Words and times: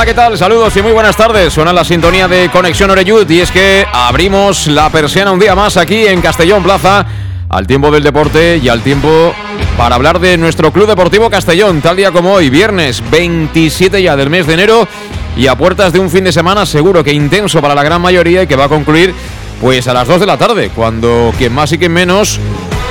Hola, 0.00 0.06
¿qué 0.06 0.14
tal? 0.14 0.38
Saludos 0.38 0.74
y 0.78 0.80
muy 0.80 0.92
buenas 0.92 1.14
tardes. 1.14 1.52
Suena 1.52 1.74
la 1.74 1.84
sintonía 1.84 2.26
de 2.26 2.48
Conexión 2.48 2.88
Oreyud 2.88 3.28
y 3.28 3.40
es 3.40 3.50
que 3.50 3.84
abrimos 3.92 4.66
la 4.66 4.88
persiana 4.88 5.30
un 5.30 5.38
día 5.38 5.54
más 5.54 5.76
aquí 5.76 6.06
en 6.06 6.22
Castellón 6.22 6.62
Plaza 6.62 7.04
al 7.50 7.66
tiempo 7.66 7.90
del 7.90 8.02
deporte 8.02 8.56
y 8.56 8.70
al 8.70 8.80
tiempo 8.80 9.34
para 9.76 9.96
hablar 9.96 10.18
de 10.18 10.38
nuestro 10.38 10.72
Club 10.72 10.86
Deportivo 10.86 11.28
Castellón, 11.28 11.82
tal 11.82 11.98
día 11.98 12.12
como 12.12 12.32
hoy, 12.32 12.48
viernes 12.48 13.02
27 13.10 14.02
ya 14.02 14.16
del 14.16 14.30
mes 14.30 14.46
de 14.46 14.54
enero 14.54 14.88
y 15.36 15.48
a 15.48 15.54
puertas 15.54 15.92
de 15.92 15.98
un 15.98 16.08
fin 16.08 16.24
de 16.24 16.32
semana 16.32 16.64
seguro 16.64 17.04
que 17.04 17.12
intenso 17.12 17.60
para 17.60 17.74
la 17.74 17.82
gran 17.82 18.00
mayoría 18.00 18.44
y 18.44 18.46
que 18.46 18.56
va 18.56 18.64
a 18.64 18.68
concluir 18.70 19.14
pues 19.60 19.86
a 19.86 19.92
las 19.92 20.08
2 20.08 20.18
de 20.18 20.26
la 20.26 20.38
tarde, 20.38 20.70
cuando 20.74 21.30
quien 21.36 21.52
más 21.52 21.72
y 21.72 21.78
quien 21.78 21.92
menos 21.92 22.40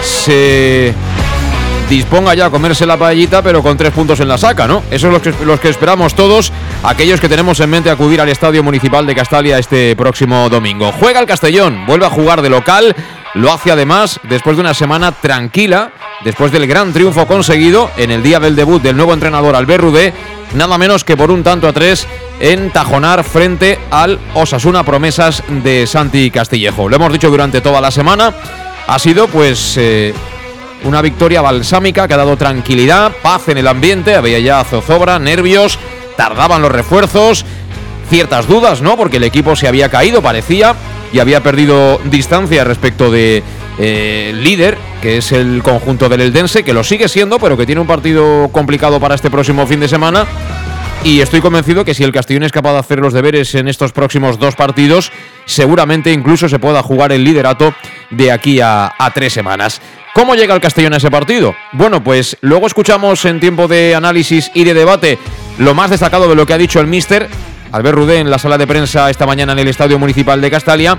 se 0.03 0.93
disponga 1.89 2.35
ya 2.35 2.45
a 2.45 2.49
comerse 2.49 2.85
la 2.85 2.97
paellita, 2.97 3.41
pero 3.41 3.63
con 3.63 3.75
tres 3.75 3.91
puntos 3.91 4.19
en 4.19 4.27
la 4.27 4.37
saca, 4.37 4.67
¿no? 4.67 4.83
Eso 4.91 5.07
es 5.07 5.13
lo 5.13 5.21
que, 5.21 5.33
los 5.43 5.59
que 5.59 5.69
esperamos 5.69 6.13
todos, 6.13 6.53
aquellos 6.83 7.19
que 7.19 7.27
tenemos 7.27 7.59
en 7.59 7.69
mente 7.69 7.89
acudir 7.89 8.21
al 8.21 8.29
Estadio 8.29 8.63
Municipal 8.63 9.05
de 9.05 9.15
Castalia 9.15 9.57
este 9.57 9.95
próximo 9.95 10.49
domingo. 10.49 10.91
Juega 10.91 11.19
el 11.19 11.25
Castellón, 11.25 11.85
vuelve 11.87 12.05
a 12.05 12.09
jugar 12.09 12.41
de 12.41 12.49
local, 12.49 12.95
lo 13.33 13.51
hace 13.51 13.71
además 13.71 14.19
después 14.23 14.55
de 14.55 14.61
una 14.61 14.73
semana 14.73 15.11
tranquila, 15.11 15.91
después 16.23 16.51
del 16.51 16.67
gran 16.67 16.93
triunfo 16.93 17.25
conseguido 17.25 17.89
en 17.97 18.11
el 18.11 18.21
día 18.21 18.39
del 18.39 18.55
debut 18.55 18.81
del 18.81 18.95
nuevo 18.95 19.13
entrenador 19.13 19.55
Albert 19.55 19.81
Rudé, 19.81 20.13
nada 20.53 20.77
menos 20.77 21.03
que 21.03 21.17
por 21.17 21.31
un 21.31 21.43
tanto 21.43 21.67
a 21.67 21.73
tres 21.73 22.07
en 22.39 22.69
Tajonar 22.71 23.23
frente 23.23 23.79
al 23.89 24.19
Osasuna 24.35 24.83
Promesas 24.83 25.43
de 25.47 25.87
Santi 25.87 26.29
Castillejo. 26.29 26.87
Lo 26.87 26.95
hemos 26.95 27.11
dicho 27.11 27.29
durante 27.29 27.61
toda 27.61 27.81
la 27.81 27.89
semana, 27.89 28.31
ha 28.87 28.99
sido 28.99 29.27
pues... 29.27 29.75
Eh, 29.77 30.13
una 30.83 31.01
victoria 31.01 31.41
balsámica 31.41 32.07
que 32.07 32.13
ha 32.13 32.17
dado 32.17 32.37
tranquilidad, 32.37 33.11
paz 33.21 33.49
en 33.49 33.57
el 33.57 33.67
ambiente, 33.67 34.15
había 34.15 34.39
ya 34.39 34.63
zozobra, 34.63 35.19
nervios, 35.19 35.77
tardaban 36.15 36.61
los 36.61 36.71
refuerzos, 36.71 37.45
ciertas 38.09 38.47
dudas, 38.47 38.81
¿no? 38.81 38.97
Porque 38.97 39.17
el 39.17 39.23
equipo 39.23 39.55
se 39.55 39.67
había 39.67 39.89
caído, 39.89 40.21
parecía, 40.21 40.75
y 41.11 41.19
había 41.19 41.41
perdido 41.41 41.99
distancia 42.05 42.63
respecto 42.63 43.11
de 43.11 43.43
eh, 43.77 44.33
líder, 44.35 44.77
que 45.01 45.17
es 45.17 45.31
el 45.31 45.63
conjunto 45.63 46.09
del 46.09 46.21
Eldense, 46.21 46.63
que 46.63 46.73
lo 46.73 46.83
sigue 46.83 47.07
siendo, 47.07 47.39
pero 47.39 47.57
que 47.57 47.65
tiene 47.65 47.81
un 47.81 47.87
partido 47.87 48.49
complicado 48.51 48.99
para 48.99 49.15
este 49.15 49.29
próximo 49.29 49.65
fin 49.67 49.79
de 49.79 49.87
semana. 49.87 50.25
Y 51.03 51.21
estoy 51.21 51.39
convencido 51.39 51.85
que 51.85 51.93
si 51.93 52.03
el 52.03 52.11
Castellón 52.11 52.43
es 52.43 52.51
capaz 52.51 52.73
de 52.73 52.79
hacer 52.79 52.99
los 52.99 53.13
deberes 53.13 53.55
en 53.55 53.67
estos 53.67 53.93
próximos 53.93 54.37
dos 54.37 54.55
partidos, 54.55 55.11
seguramente 55.45 56.11
incluso 56.11 56.49
se 56.49 56.59
pueda 56.59 56.83
jugar 56.83 57.11
el 57.11 57.23
liderato 57.23 57.73
de 58.09 58.31
aquí 58.31 58.59
a, 58.61 58.93
tres 59.13 59.33
semanas. 59.33 59.81
¿Cómo 60.13 60.35
llega 60.35 60.53
el 60.53 60.61
Castellón 60.61 60.93
a 60.93 60.97
ese 60.97 61.09
partido? 61.09 61.55
Bueno, 61.71 62.03
pues 62.03 62.37
luego 62.41 62.67
escuchamos 62.67 63.23
en 63.25 63.39
tiempo 63.39 63.67
de 63.67 63.95
análisis 63.95 64.51
y 64.53 64.65
de 64.65 64.73
debate 64.73 65.17
lo 65.57 65.73
más 65.73 65.89
destacado 65.89 66.27
de 66.27 66.35
lo 66.35 66.45
que 66.45 66.53
ha 66.53 66.57
dicho 66.57 66.79
el 66.81 66.87
míster 66.87 67.29
Albert 67.71 67.95
Rudé 67.95 68.19
en 68.19 68.29
la 68.29 68.39
sala 68.39 68.57
de 68.57 68.67
prensa 68.67 69.09
esta 69.09 69.25
mañana 69.25 69.53
en 69.53 69.59
el 69.59 69.67
Estadio 69.67 69.99
Municipal 69.99 70.41
de 70.41 70.51
Castalia. 70.51 70.97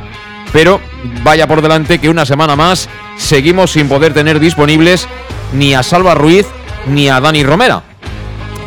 Pero 0.53 0.81
vaya 1.22 1.47
por 1.47 1.62
delante 1.62 1.99
que 1.99 2.09
una 2.09 2.25
semana 2.25 2.56
más 2.56 2.89
seguimos 3.16 3.72
sin 3.72 3.89
poder 3.89 4.15
tener 4.15 4.41
disponibles 4.41 5.06
ni 5.53 5.75
a 5.75 5.83
Salva 5.83 6.15
Ruiz 6.15 6.47
ni 6.87 7.09
a 7.09 7.21
Dani 7.21 7.43
Romera, 7.43 7.83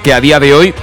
que 0.04 0.14
a 0.14 0.22
día 0.22 0.40
de 0.40 0.54
hoy 0.54 0.74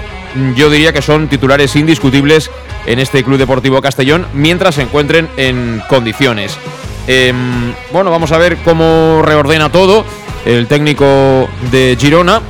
yo 0.55 0.71
diría 0.71 0.93
que 0.93 1.03
son 1.03 1.29
titulares 1.29 1.77
indiscutibles 1.77 2.51
en 2.87 2.99
este 2.99 3.25
Club 3.25 3.39
Deportivo 3.39 3.81
Castellón 3.83 4.27
mientras 4.33 4.77
se 4.77 4.83
encuentren 4.83 5.29
en 5.37 5.83
condiciones. 5.89 6.57
Em, 7.07 7.75
bueno, 7.93 8.11
vamos 8.11 8.33
a 8.33 8.39
ver 8.39 8.59
cómo 8.65 9.21
reordena 9.23 9.71
todo 9.71 10.05
el 10.45 10.67
técnico 10.67 11.49
de 11.71 11.97
Girona, 11.99 12.41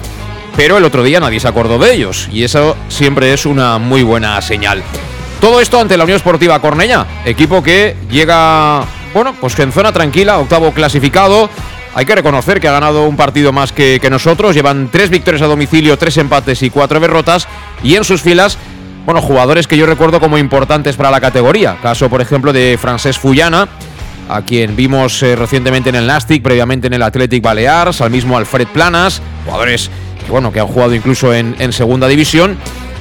pero 0.56 0.76
el 0.78 0.84
otro 0.84 1.02
día 1.02 1.20
nadie 1.20 1.41
se 1.41 1.48
acordó 1.48 1.78
de 1.78 1.94
ellos 1.94 2.28
y 2.30 2.44
eso 2.44 2.76
siempre 2.88 3.32
es 3.32 3.46
una 3.46 3.78
muy 3.78 4.02
buena 4.02 4.41
señal. 4.42 4.82
Todo 5.41 5.60
esto 5.60 5.80
ante 5.80 5.97
la 5.97 6.04
Unión 6.04 6.16
Esportiva 6.16 6.60
Cornella, 6.60 7.06
equipo 7.24 7.62
que 7.62 7.97
llega, 8.10 8.84
bueno, 9.14 9.34
pues 9.41 9.54
que 9.54 9.62
en 9.62 9.72
zona 9.72 9.92
tranquila, 9.92 10.38
octavo 10.38 10.72
clasificado. 10.72 11.48
Hay 11.95 12.05
que 12.05 12.15
reconocer 12.15 12.61
que 12.61 12.69
ha 12.69 12.73
ganado 12.73 13.06
un 13.06 13.17
partido 13.17 13.53
más 13.53 13.73
que, 13.73 14.01
nosotros. 14.11 14.55
Llevan 14.55 14.89
tres 14.91 15.11
victorias 15.11 15.43
a 15.43 15.47
domicilio, 15.47 15.99
tres 15.99 16.17
empates 16.19 16.62
y 16.62 16.71
cuatro 16.71 17.01
derrotas. 17.01 17.49
Y 17.83 17.97
en 17.97 18.05
sus 18.05 18.23
filas 18.23 18.59
bueno, 19.06 19.23
jugadores 19.23 19.67
que 19.67 19.77
yo 19.77 19.87
recuerdo 19.87 20.21
como 20.21 20.39
importantes 20.39 20.95
para 20.95 21.11
la 21.11 21.21
categoría. 21.21 21.78
Caso, 21.83 22.09
por 22.09 22.21
ejemplo, 22.21 22.53
de 22.53 22.78
Francés 22.81 23.19
Fullana, 23.19 23.67
a 24.28 24.43
quien 24.43 24.77
vimos 24.77 25.23
eh, 25.23 25.34
recientemente 25.34 25.89
en 25.89 25.97
el 25.97 26.06
Nastic, 26.06 26.43
previamente 26.43 26.87
en 26.87 26.93
el 26.93 27.03
Athletic 27.03 27.43
Balears, 27.43 28.01
al 28.03 28.11
mismo 28.11 28.37
Alfred 28.37 28.69
Planas, 28.69 29.21
jugadores 29.45 29.91
que, 30.25 30.31
bueno, 30.31 30.53
que 30.53 30.61
han 30.61 30.67
jugado 30.67 30.95
incluso 30.95 31.34
en, 31.34 31.57
en 31.59 31.72
segunda 31.72 32.07
división, 32.07 32.57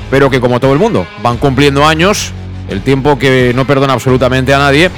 pero 0.10 0.30
que 0.30 0.40
como 0.40 0.60
todo 0.60 0.74
el 0.74 0.80
mundo 0.80 1.06
van 1.22 1.38
cumpliendo 1.38 1.86
años, 1.86 2.32
el 2.70 2.82
tiempo 2.82 3.20
que 3.20 3.52
no 3.54 3.68
perdona 3.68 3.94
absolutamente 3.94 4.54
a 4.54 4.58
nadie, 4.58 4.90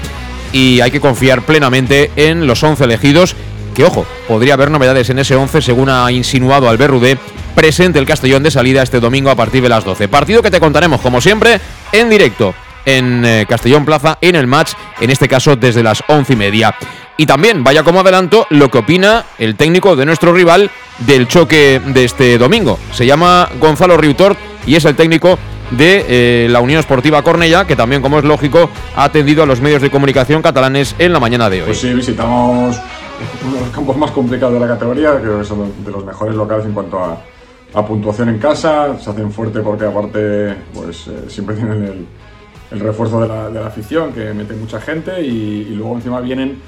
y 0.53 0.81
hay 0.81 0.91
que 0.91 1.01
confiar 1.01 1.41
plenamente 1.41 2.11
en 2.15 2.47
los 2.47 2.63
11 2.63 2.83
elegidos, 2.83 3.35
que 3.71 3.85
ojo, 3.85 4.05
podría 4.27 4.53
haber 4.53 4.71
novedades 4.71 5.09
en 5.09 5.19
ese 5.19 5.35
11 5.35 5.61
según 5.61 5.89
ha 5.89 6.11
insinuado 6.11 6.69
Albert 6.69 6.91
Rudé, 6.91 7.17
presente 7.55 7.99
el 7.99 8.05
Castellón 8.05 8.43
de 8.43 8.51
salida 8.51 8.83
este 8.83 8.99
domingo 8.99 9.29
a 9.29 9.35
partir 9.35 9.61
de 9.61 9.69
las 9.69 9.83
12. 9.83 10.07
Partido 10.07 10.41
que 10.41 10.51
te 10.51 10.59
contaremos 10.59 11.01
como 11.01 11.21
siempre 11.21 11.59
en 11.91 12.09
directo 12.09 12.53
en 12.85 13.23
eh, 13.25 13.45
Castellón 13.47 13.85
Plaza 13.85 14.17
en 14.21 14.35
el 14.35 14.47
match, 14.47 14.71
en 14.99 15.09
este 15.09 15.27
caso 15.27 15.55
desde 15.55 15.83
las 15.83 16.03
once 16.07 16.33
y 16.33 16.35
media. 16.35 16.75
Y 17.17 17.25
también, 17.25 17.63
vaya 17.63 17.83
como 17.83 17.99
adelanto, 17.99 18.47
lo 18.49 18.71
que 18.71 18.79
opina 18.79 19.25
el 19.37 19.55
técnico 19.55 19.95
de 19.95 20.05
nuestro 20.05 20.33
rival 20.33 20.71
del 20.99 21.27
choque 21.27 21.81
de 21.85 22.03
este 22.03 22.37
domingo. 22.37 22.79
Se 22.93 23.05
llama 23.05 23.49
Gonzalo 23.59 23.97
Riutort 23.97 24.39
y 24.65 24.75
es 24.75 24.85
el 24.85 24.95
técnico 24.95 25.37
de 25.71 26.05
eh, 26.07 26.47
la 26.49 26.59
Unión 26.59 26.79
Esportiva 26.79 27.21
Cornella, 27.21 27.65
que 27.65 27.75
también, 27.75 28.01
como 28.01 28.19
es 28.19 28.25
lógico, 28.25 28.69
ha 28.95 29.03
atendido 29.03 29.43
a 29.43 29.45
los 29.45 29.61
medios 29.61 29.81
de 29.81 29.89
comunicación 29.89 30.41
catalanes 30.41 30.95
en 30.99 31.13
la 31.13 31.19
mañana 31.19 31.49
de 31.49 31.61
hoy. 31.61 31.67
Pues 31.67 31.79
sí, 31.79 31.93
visitamos 31.93 32.77
uno 33.45 33.55
de 33.55 33.61
los 33.61 33.69
campos 33.69 33.97
más 33.97 34.11
complicados 34.11 34.53
de 34.53 34.59
la 34.59 34.67
categoría, 34.67 35.19
creo 35.19 35.39
que 35.39 35.45
son 35.45 35.71
de 35.83 35.91
los 35.91 36.05
mejores 36.05 36.35
locales 36.35 36.65
en 36.65 36.73
cuanto 36.73 36.99
a, 36.99 37.17
puntuación 37.87 38.27
en 38.29 38.37
casa, 38.37 38.99
se 38.99 39.09
hacen 39.09 39.31
fuerte 39.31 39.61
porque 39.61 39.85
aparte 39.85 40.55
pues 40.73 41.07
eh, 41.07 41.29
siempre 41.29 41.55
tienen 41.57 42.07
el, 42.71 42.79
refuerzo 42.79 43.21
de 43.21 43.27
la, 43.27 43.65
afición 43.65 44.11
que 44.13 44.33
mete 44.33 44.53
mucha 44.55 44.79
gente 44.81 45.21
y, 45.21 45.73
luego 45.75 45.95
encima 45.95 46.19
vienen 46.19 46.59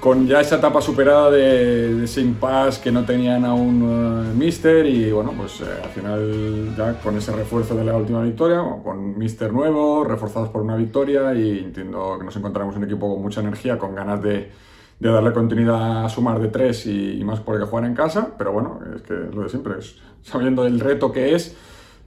con 0.00 0.26
ya 0.26 0.40
esa 0.40 0.56
etapa 0.56 0.80
superada 0.80 1.30
de, 1.30 1.94
de 1.94 2.04
ese 2.04 2.20
impasse 2.20 2.80
que 2.80 2.92
no 2.92 3.04
tenían 3.04 3.44
aún 3.44 3.82
uh, 3.82 4.34
Mister 4.34 4.86
y 4.86 5.10
bueno 5.10 5.32
pues 5.36 5.60
eh, 5.60 5.64
al 5.82 5.90
final 5.90 6.74
ya 6.76 6.94
con 7.00 7.16
ese 7.16 7.32
refuerzo 7.32 7.74
de 7.74 7.84
la 7.84 7.96
última 7.96 8.22
victoria 8.22 8.62
con 8.84 9.18
Mister 9.18 9.52
nuevo 9.52 10.04
reforzados 10.04 10.50
por 10.50 10.62
una 10.62 10.76
victoria 10.76 11.34
y 11.34 11.58
entiendo 11.58 12.16
que 12.18 12.24
nos 12.24 12.36
encontramos 12.36 12.76
un 12.76 12.84
equipo 12.84 13.12
con 13.12 13.22
mucha 13.22 13.40
energía 13.40 13.78
con 13.78 13.94
ganas 13.94 14.22
de 14.22 14.50
de 14.98 15.10
darle 15.10 15.32
continuidad 15.32 16.04
a 16.04 16.08
sumar 16.08 16.40
de 16.40 16.48
tres 16.48 16.86
y, 16.86 17.18
y, 17.20 17.24
más 17.24 17.40
porque 17.40 17.64
juegan 17.64 17.90
en 17.90 17.96
casa, 17.96 18.34
pero 18.38 18.52
bueno, 18.52 18.80
es 18.94 19.02
que 19.02 19.14
lo 19.14 19.42
de 19.42 19.48
siempre 19.48 19.74
es, 19.78 19.96
sabiendo 20.22 20.66
el 20.66 20.80
reto 20.80 21.12
que 21.12 21.34
es, 21.34 21.56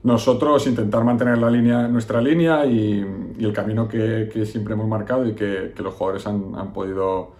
nosotros 0.02 0.66
intentar 0.66 1.04
mantener 1.04 1.38
la 1.38 1.50
línea, 1.50 1.86
nuestra 1.86 2.20
línea 2.20 2.64
y, 2.66 3.04
y 3.38 3.44
el 3.44 3.52
camino 3.52 3.86
que, 3.86 4.28
que, 4.32 4.46
siempre 4.46 4.74
hemos 4.74 4.88
marcado 4.88 5.26
y 5.26 5.34
que, 5.34 5.72
que 5.76 5.82
los 5.82 5.94
jugadores 5.94 6.26
han, 6.26 6.54
han 6.56 6.72
podido 6.72 7.32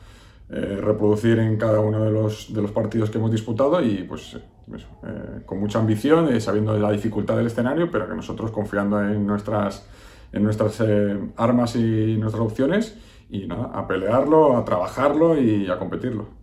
eh, 0.50 0.78
reproducir 0.80 1.38
en 1.38 1.56
cada 1.56 1.80
uno 1.80 2.04
de 2.04 2.10
los, 2.10 2.52
de 2.52 2.60
los 2.60 2.70
partidos 2.70 3.10
que 3.10 3.18
hemos 3.18 3.30
disputado 3.30 3.82
y 3.82 4.04
pues 4.04 4.36
eso, 4.74 4.86
eh, 5.04 5.42
con 5.46 5.58
mucha 5.58 5.78
ambición, 5.78 6.32
eh, 6.32 6.40
sabiendo 6.40 6.76
la 6.78 6.92
dificultad 6.92 7.36
del 7.36 7.46
escenario, 7.46 7.90
pero 7.90 8.08
que 8.08 8.14
nosotros 8.14 8.50
confiando 8.50 9.02
en 9.02 9.26
nuestras, 9.26 9.86
en 10.32 10.42
nuestras 10.44 10.80
eh, 10.80 11.18
armas 11.36 11.76
y 11.76 12.16
nuestras 12.18 12.42
opciones 12.42 12.96
y 13.30 13.46
nada, 13.46 13.70
a 13.74 13.86
pelearlo, 13.86 14.56
a 14.56 14.64
trabajarlo 14.64 15.40
y 15.40 15.68
a 15.68 15.78
competirlo. 15.78 16.40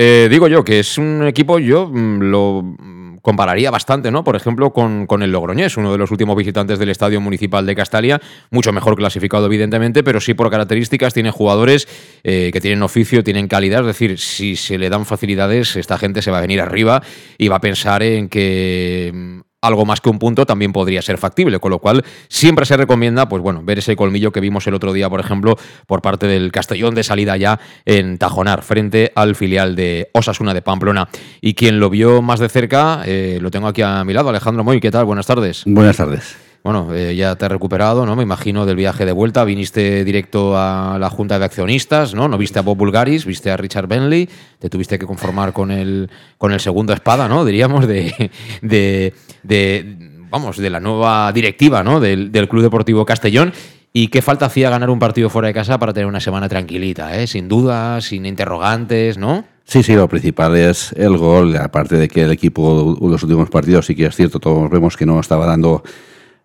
Eh, 0.00 0.28
digo 0.30 0.46
yo 0.46 0.62
que 0.62 0.78
es 0.78 0.96
un 0.96 1.26
equipo, 1.26 1.58
yo 1.58 1.88
mm, 1.88 2.20
lo 2.22 2.62
mm, 2.62 3.16
compararía 3.20 3.72
bastante, 3.72 4.12
¿no? 4.12 4.22
Por 4.22 4.36
ejemplo, 4.36 4.72
con, 4.72 5.08
con, 5.08 5.24
el 5.24 5.32
Logroñés, 5.32 5.76
uno 5.76 5.90
de 5.90 5.98
los 5.98 6.12
últimos 6.12 6.36
visitantes 6.36 6.78
del 6.78 6.90
Estadio 6.90 7.20
Municipal 7.20 7.66
de 7.66 7.74
Castalia, 7.74 8.20
mucho 8.52 8.72
mejor 8.72 8.94
clasificado, 8.94 9.46
evidentemente, 9.46 10.04
pero 10.04 10.20
sí 10.20 10.34
por 10.34 10.50
características, 10.50 11.14
tiene 11.14 11.32
jugadores 11.32 11.88
eh, 12.22 12.50
que 12.52 12.60
tienen 12.60 12.82
oficio, 12.84 13.24
tienen 13.24 13.48
calidad, 13.48 13.80
es 13.80 13.86
decir, 13.86 14.18
si 14.18 14.54
se 14.54 14.78
le 14.78 14.88
dan 14.88 15.04
facilidades, 15.04 15.74
esta 15.74 15.98
gente 15.98 16.22
se 16.22 16.30
va 16.30 16.38
a 16.38 16.42
venir 16.42 16.60
arriba 16.60 17.02
y 17.36 17.48
va 17.48 17.56
a 17.56 17.60
pensar 17.60 18.04
en 18.04 18.28
que 18.28 19.10
mm, 19.12 19.47
algo 19.60 19.84
más 19.84 20.00
que 20.00 20.08
un 20.08 20.18
punto 20.18 20.46
también 20.46 20.72
podría 20.72 21.02
ser 21.02 21.18
factible, 21.18 21.58
con 21.58 21.70
lo 21.70 21.78
cual 21.78 22.04
siempre 22.28 22.66
se 22.66 22.76
recomienda, 22.76 23.28
pues 23.28 23.42
bueno, 23.42 23.62
ver 23.64 23.78
ese 23.78 23.96
colmillo 23.96 24.32
que 24.32 24.40
vimos 24.40 24.66
el 24.66 24.74
otro 24.74 24.92
día, 24.92 25.08
por 25.10 25.20
ejemplo, 25.20 25.56
por 25.86 26.02
parte 26.02 26.26
del 26.26 26.52
Castellón 26.52 26.94
de 26.94 27.02
salida 27.02 27.36
ya 27.36 27.58
en 27.84 28.18
Tajonar, 28.18 28.62
frente 28.62 29.12
al 29.14 29.34
filial 29.34 29.76
de 29.76 30.10
Osasuna 30.12 30.54
de 30.54 30.62
Pamplona. 30.62 31.08
Y 31.40 31.54
quien 31.54 31.80
lo 31.80 31.90
vio 31.90 32.22
más 32.22 32.40
de 32.40 32.48
cerca, 32.48 33.02
eh, 33.04 33.38
lo 33.40 33.50
tengo 33.50 33.68
aquí 33.68 33.82
a 33.82 34.04
mi 34.04 34.12
lado, 34.12 34.28
Alejandro 34.28 34.64
Moy, 34.64 34.80
¿qué 34.80 34.90
tal? 34.90 35.04
Buenas 35.04 35.26
tardes. 35.26 35.62
Buenas 35.66 35.96
tardes. 35.96 36.47
Bueno, 36.64 36.92
eh, 36.92 37.14
ya 37.16 37.36
te 37.36 37.46
he 37.46 37.48
recuperado, 37.48 38.04
¿no? 38.04 38.16
Me 38.16 38.22
imagino 38.22 38.66
del 38.66 38.76
viaje 38.76 39.06
de 39.06 39.12
vuelta. 39.12 39.44
Viniste 39.44 40.04
directo 40.04 40.58
a 40.58 40.98
la 40.98 41.08
Junta 41.08 41.38
de 41.38 41.44
Accionistas, 41.44 42.14
¿no? 42.14 42.28
No 42.28 42.36
viste 42.36 42.58
a 42.58 42.62
Bob 42.62 42.76
Bulgaris, 42.76 43.24
viste 43.24 43.50
a 43.50 43.56
Richard 43.56 43.86
Bentley. 43.86 44.28
Te 44.58 44.68
tuviste 44.68 44.98
que 44.98 45.06
conformar 45.06 45.52
con 45.52 45.70
el, 45.70 46.10
con 46.36 46.52
el 46.52 46.60
segundo 46.60 46.92
espada, 46.92 47.28
¿no? 47.28 47.44
Diríamos, 47.44 47.86
de, 47.86 48.30
de, 48.60 49.14
de 49.42 49.96
vamos, 50.30 50.56
de 50.58 50.68
la 50.68 50.80
nueva 50.80 51.32
directiva, 51.32 51.82
¿no? 51.82 52.00
Del, 52.00 52.32
del 52.32 52.48
Club 52.48 52.62
Deportivo 52.62 53.06
Castellón. 53.06 53.52
¿Y 53.92 54.08
qué 54.08 54.20
falta 54.20 54.46
hacía 54.46 54.68
ganar 54.68 54.90
un 54.90 54.98
partido 54.98 55.30
fuera 55.30 55.48
de 55.48 55.54
casa 55.54 55.78
para 55.78 55.94
tener 55.94 56.06
una 56.06 56.20
semana 56.20 56.48
tranquilita, 56.48 57.18
¿eh? 57.18 57.26
Sin 57.26 57.48
dudas, 57.48 58.04
sin 58.04 58.26
interrogantes, 58.26 59.16
¿no? 59.16 59.44
Sí, 59.64 59.82
sí, 59.82 59.94
lo 59.94 60.08
principal 60.08 60.56
es 60.56 60.92
el 60.92 61.16
gol, 61.16 61.56
aparte 61.56 61.96
de 61.96 62.08
que 62.08 62.22
el 62.22 62.32
equipo 62.32 62.96
los 63.00 63.22
últimos 63.22 63.50
partidos 63.50 63.86
sí 63.86 63.94
que 63.94 64.06
es 64.06 64.16
cierto, 64.16 64.38
todos 64.38 64.70
vemos 64.70 64.96
que 64.96 65.04
no 65.04 65.20
estaba 65.20 65.44
dando 65.46 65.82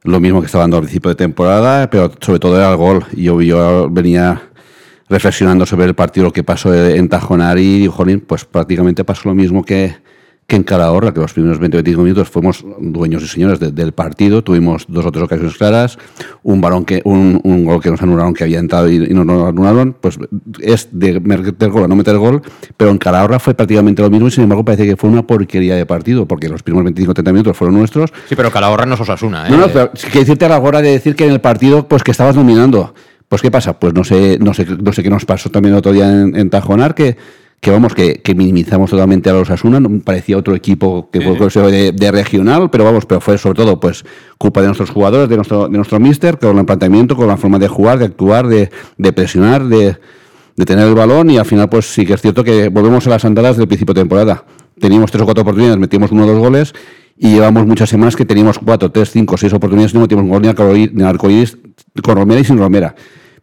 lo 0.03 0.19
mismo 0.19 0.41
que 0.41 0.47
estaba 0.47 0.63
dando 0.63 0.77
al 0.77 0.83
principio 0.83 1.09
de 1.09 1.15
temporada, 1.15 1.89
pero 1.89 2.11
sobre 2.19 2.39
todo 2.39 2.57
era 2.57 2.69
el 2.69 2.77
gol. 2.77 3.05
Yo, 3.15 3.41
yo 3.41 3.89
venía 3.89 4.49
reflexionando 5.09 5.65
sobre 5.65 5.85
el 5.85 5.93
partido, 5.93 6.31
que 6.31 6.43
pasó 6.43 6.73
en 6.73 7.07
Tajonar 7.09 7.57
y, 7.59 7.87
jolín, 7.87 8.21
pues 8.21 8.45
prácticamente 8.45 9.03
pasó 9.03 9.29
lo 9.29 9.35
mismo 9.35 9.63
que, 9.63 9.95
que 10.47 10.55
en 10.55 10.63
Calahorra, 10.63 11.13
que 11.13 11.19
los 11.19 11.33
primeros 11.33 11.59
20-25 11.59 11.97
minutos 11.97 12.29
fuimos 12.29 12.65
dueños 12.79 13.23
y 13.23 13.27
señores 13.27 13.59
del 13.59 13.91
partido, 13.93 14.43
tuvimos 14.43 14.85
dos 14.87 15.05
o 15.05 15.11
tres 15.11 15.23
ocasiones 15.23 15.55
claras, 15.57 15.97
un 16.43 16.59
balón 16.61 16.85
que, 16.85 17.01
un, 17.05 17.39
un 17.43 17.65
gol 17.65 17.81
que 17.81 17.89
nos 17.89 18.01
anularon 18.01 18.33
que 18.33 18.43
había 18.43 18.59
entrado 18.59 18.89
y, 18.89 18.95
y 18.95 19.13
nos 19.13 19.25
lo 19.25 19.47
anularon, 19.47 19.95
pues 19.99 20.19
es 20.59 20.89
de 20.91 21.19
meter 21.19 21.69
gol 21.69 21.85
a 21.85 21.87
no 21.87 21.95
meter 21.95 22.17
gol, 22.17 22.41
pero 22.75 22.91
en 22.91 22.97
Calahorra 22.97 23.39
fue 23.39 23.53
prácticamente 23.53 24.01
lo 24.01 24.09
mismo 24.09 24.27
y 24.27 24.31
sin 24.31 24.43
embargo 24.43 24.65
parece 24.65 24.85
que 24.85 24.97
fue 24.97 25.09
una 25.09 25.25
porquería 25.25 25.75
de 25.75 25.85
partido, 25.85 26.27
porque 26.27 26.49
los 26.49 26.61
primeros 26.61 26.91
25-30 26.91 27.31
minutos 27.31 27.57
fueron 27.57 27.77
nuestros. 27.77 28.11
Sí, 28.27 28.35
pero 28.35 28.51
Calahorra 28.51 28.85
no 28.85 28.95
es 28.95 29.01
Osasuna, 29.01 29.47
¿eh? 29.47 29.51
No, 29.51 29.57
no, 29.57 29.67
pero 29.67 29.91
que 29.91 30.19
decirte 30.19 30.45
a 30.45 30.49
la 30.49 30.59
hora 30.59 30.81
de 30.81 30.91
decir 30.91 31.15
que 31.15 31.25
en 31.25 31.31
el 31.31 31.41
partido, 31.41 31.87
pues 31.87 32.03
que 32.03 32.11
estabas 32.11 32.35
dominando. 32.35 32.93
Pues 33.29 33.41
¿qué 33.41 33.49
pasa? 33.49 33.79
Pues 33.79 33.95
no 33.95 34.03
sé, 34.03 34.37
no 34.39 34.53
sé, 34.53 34.65
no 34.65 34.93
sé 34.93 35.01
qué 35.01 35.09
nos 35.09 35.25
pasó 35.25 35.49
también 35.49 35.73
el 35.73 35.79
otro 35.79 35.91
día 35.91 36.07
en, 36.07 36.35
en 36.35 36.49
Tajonar, 36.51 36.93
que 36.93 37.17
que 37.63 37.71
vamos, 37.71 37.95
que, 37.95 38.15
que, 38.15 38.35
minimizamos 38.35 38.89
totalmente 38.89 39.29
a 39.29 39.33
los 39.33 39.49
Asuna, 39.49 39.79
parecía 40.03 40.37
otro 40.37 40.53
equipo 40.53 41.09
que 41.09 41.21
fue 41.21 41.49
sí. 41.49 41.59
de, 41.61 41.93
de, 41.93 42.11
regional, 42.11 42.69
pero 42.69 42.83
vamos, 42.83 43.05
pero 43.05 43.21
fue 43.21 43.37
sobre 43.37 43.55
todo 43.55 43.79
pues 43.79 44.03
culpa 44.37 44.59
de 44.59 44.67
nuestros 44.67 44.89
jugadores, 44.89 45.29
de 45.29 45.37
nuestro, 45.37 45.69
de 45.69 45.77
nuestro 45.77 45.97
míster, 45.97 46.37
con 46.37 46.59
el 46.59 46.65
planteamiento, 46.65 47.15
con 47.15 47.25
la 47.25 47.37
forma 47.37 47.59
de 47.59 47.69
jugar, 47.69 47.99
de 47.99 48.05
actuar, 48.05 48.47
de, 48.47 48.69
de 48.97 49.13
presionar, 49.13 49.63
de, 49.63 49.95
de, 50.57 50.65
tener 50.65 50.89
el 50.89 50.93
balón 50.93 51.29
y 51.29 51.37
al 51.37 51.45
final 51.45 51.69
pues 51.69 51.85
sí 51.85 52.05
que 52.05 52.15
es 52.15 52.21
cierto 52.21 52.43
que 52.43 52.67
volvemos 52.67 53.07
a 53.07 53.11
las 53.11 53.23
andadas 53.23 53.55
del 53.55 53.69
principio 53.69 53.93
de 53.93 54.01
temporada. 54.01 54.43
Teníamos 54.77 55.09
tres 55.09 55.21
o 55.21 55.25
cuatro 55.25 55.43
oportunidades, 55.43 55.79
metimos 55.79 56.11
uno 56.11 56.25
o 56.25 56.27
dos 56.27 56.39
goles 56.39 56.73
y 57.17 57.29
llevamos 57.29 57.65
muchas 57.65 57.89
semanas 57.89 58.17
que 58.17 58.25
teníamos 58.25 58.59
cuatro, 58.59 58.91
tres, 58.91 59.09
cinco, 59.09 59.37
seis 59.37 59.53
oportunidades 59.53 59.93
y 59.93 59.95
no 59.95 60.01
metimos 60.01 60.25
un 60.25 60.29
gol 60.31 60.41
ni 60.41 60.49
al 61.01 61.07
arcoíris 61.07 61.57
con 62.03 62.17
Romera 62.17 62.41
y 62.41 62.43
sin 62.43 62.57
Romera 62.57 62.93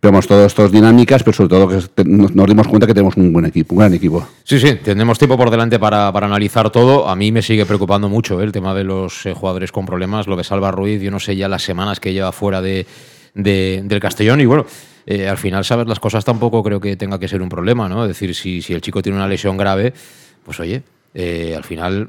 vemos 0.03 0.27
todas 0.27 0.47
estas 0.47 0.73
dinámicas, 0.73 1.23
pero 1.23 1.37
sobre 1.37 1.49
todo 1.49 1.69
que 1.69 2.05
nos 2.05 2.47
dimos 2.47 2.67
cuenta 2.69 2.87
que 2.87 2.95
tenemos 2.95 3.17
un 3.17 3.33
buen 3.33 3.47
equipo, 3.47 3.75
un 3.75 3.81
gran 3.81 3.95
equipo. 3.95 4.27
Sí, 4.45 4.59
sí, 4.59 4.77
tenemos 4.77 5.19
tiempo 5.19 5.37
por 5.37 5.51
delante 5.51 5.79
para, 5.79 6.13
para 6.13 6.27
analizar 6.27 6.71
todo. 6.71 7.09
A 7.09 7.17
mí 7.17 7.33
me 7.33 7.43
sigue 7.43 7.67
preocupando 7.67 8.09
mucho 8.09 8.41
¿eh? 8.41 8.45
el 8.45 8.53
tema 8.53 8.75
de 8.75 8.85
los 8.85 9.27
eh, 9.27 9.35
jugadores 9.35 9.73
con 9.73 9.87
problemas, 9.87 10.27
lo 10.27 10.37
de 10.37 10.45
Salva 10.45 10.71
Ruiz, 10.71 11.01
yo 11.03 11.11
no 11.11 11.21
sé 11.21 11.37
ya 11.37 11.49
las 11.49 11.63
semanas 11.63 12.01
que 12.01 12.13
lleva 12.13 12.33
fuera 12.33 12.63
de, 12.63 12.87
de 13.35 13.83
del 13.85 14.01
Castellón 14.01 14.41
y 14.41 14.47
bueno. 14.47 14.67
Eh, 15.07 15.27
al 15.29 15.39
final, 15.39 15.65
saber 15.65 15.89
las 15.89 15.99
cosas 15.99 16.25
tampoco 16.25 16.63
creo 16.63 16.79
que 16.79 16.95
tenga 16.95 17.19
que 17.19 17.27
ser 17.27 17.43
un 17.43 17.49
problema, 17.49 17.89
¿no? 17.89 18.05
Es 18.05 18.09
decir, 18.09 18.35
si, 18.35 18.63
si 18.63 18.75
el 18.75 18.81
chico 18.81 19.03
tiene 19.03 19.17
una 19.17 19.27
lesión 19.27 19.57
grave, 19.57 19.93
pues 20.45 20.61
oye, 20.61 20.83
eh, 21.15 21.55
al 21.57 21.65
final 21.65 22.07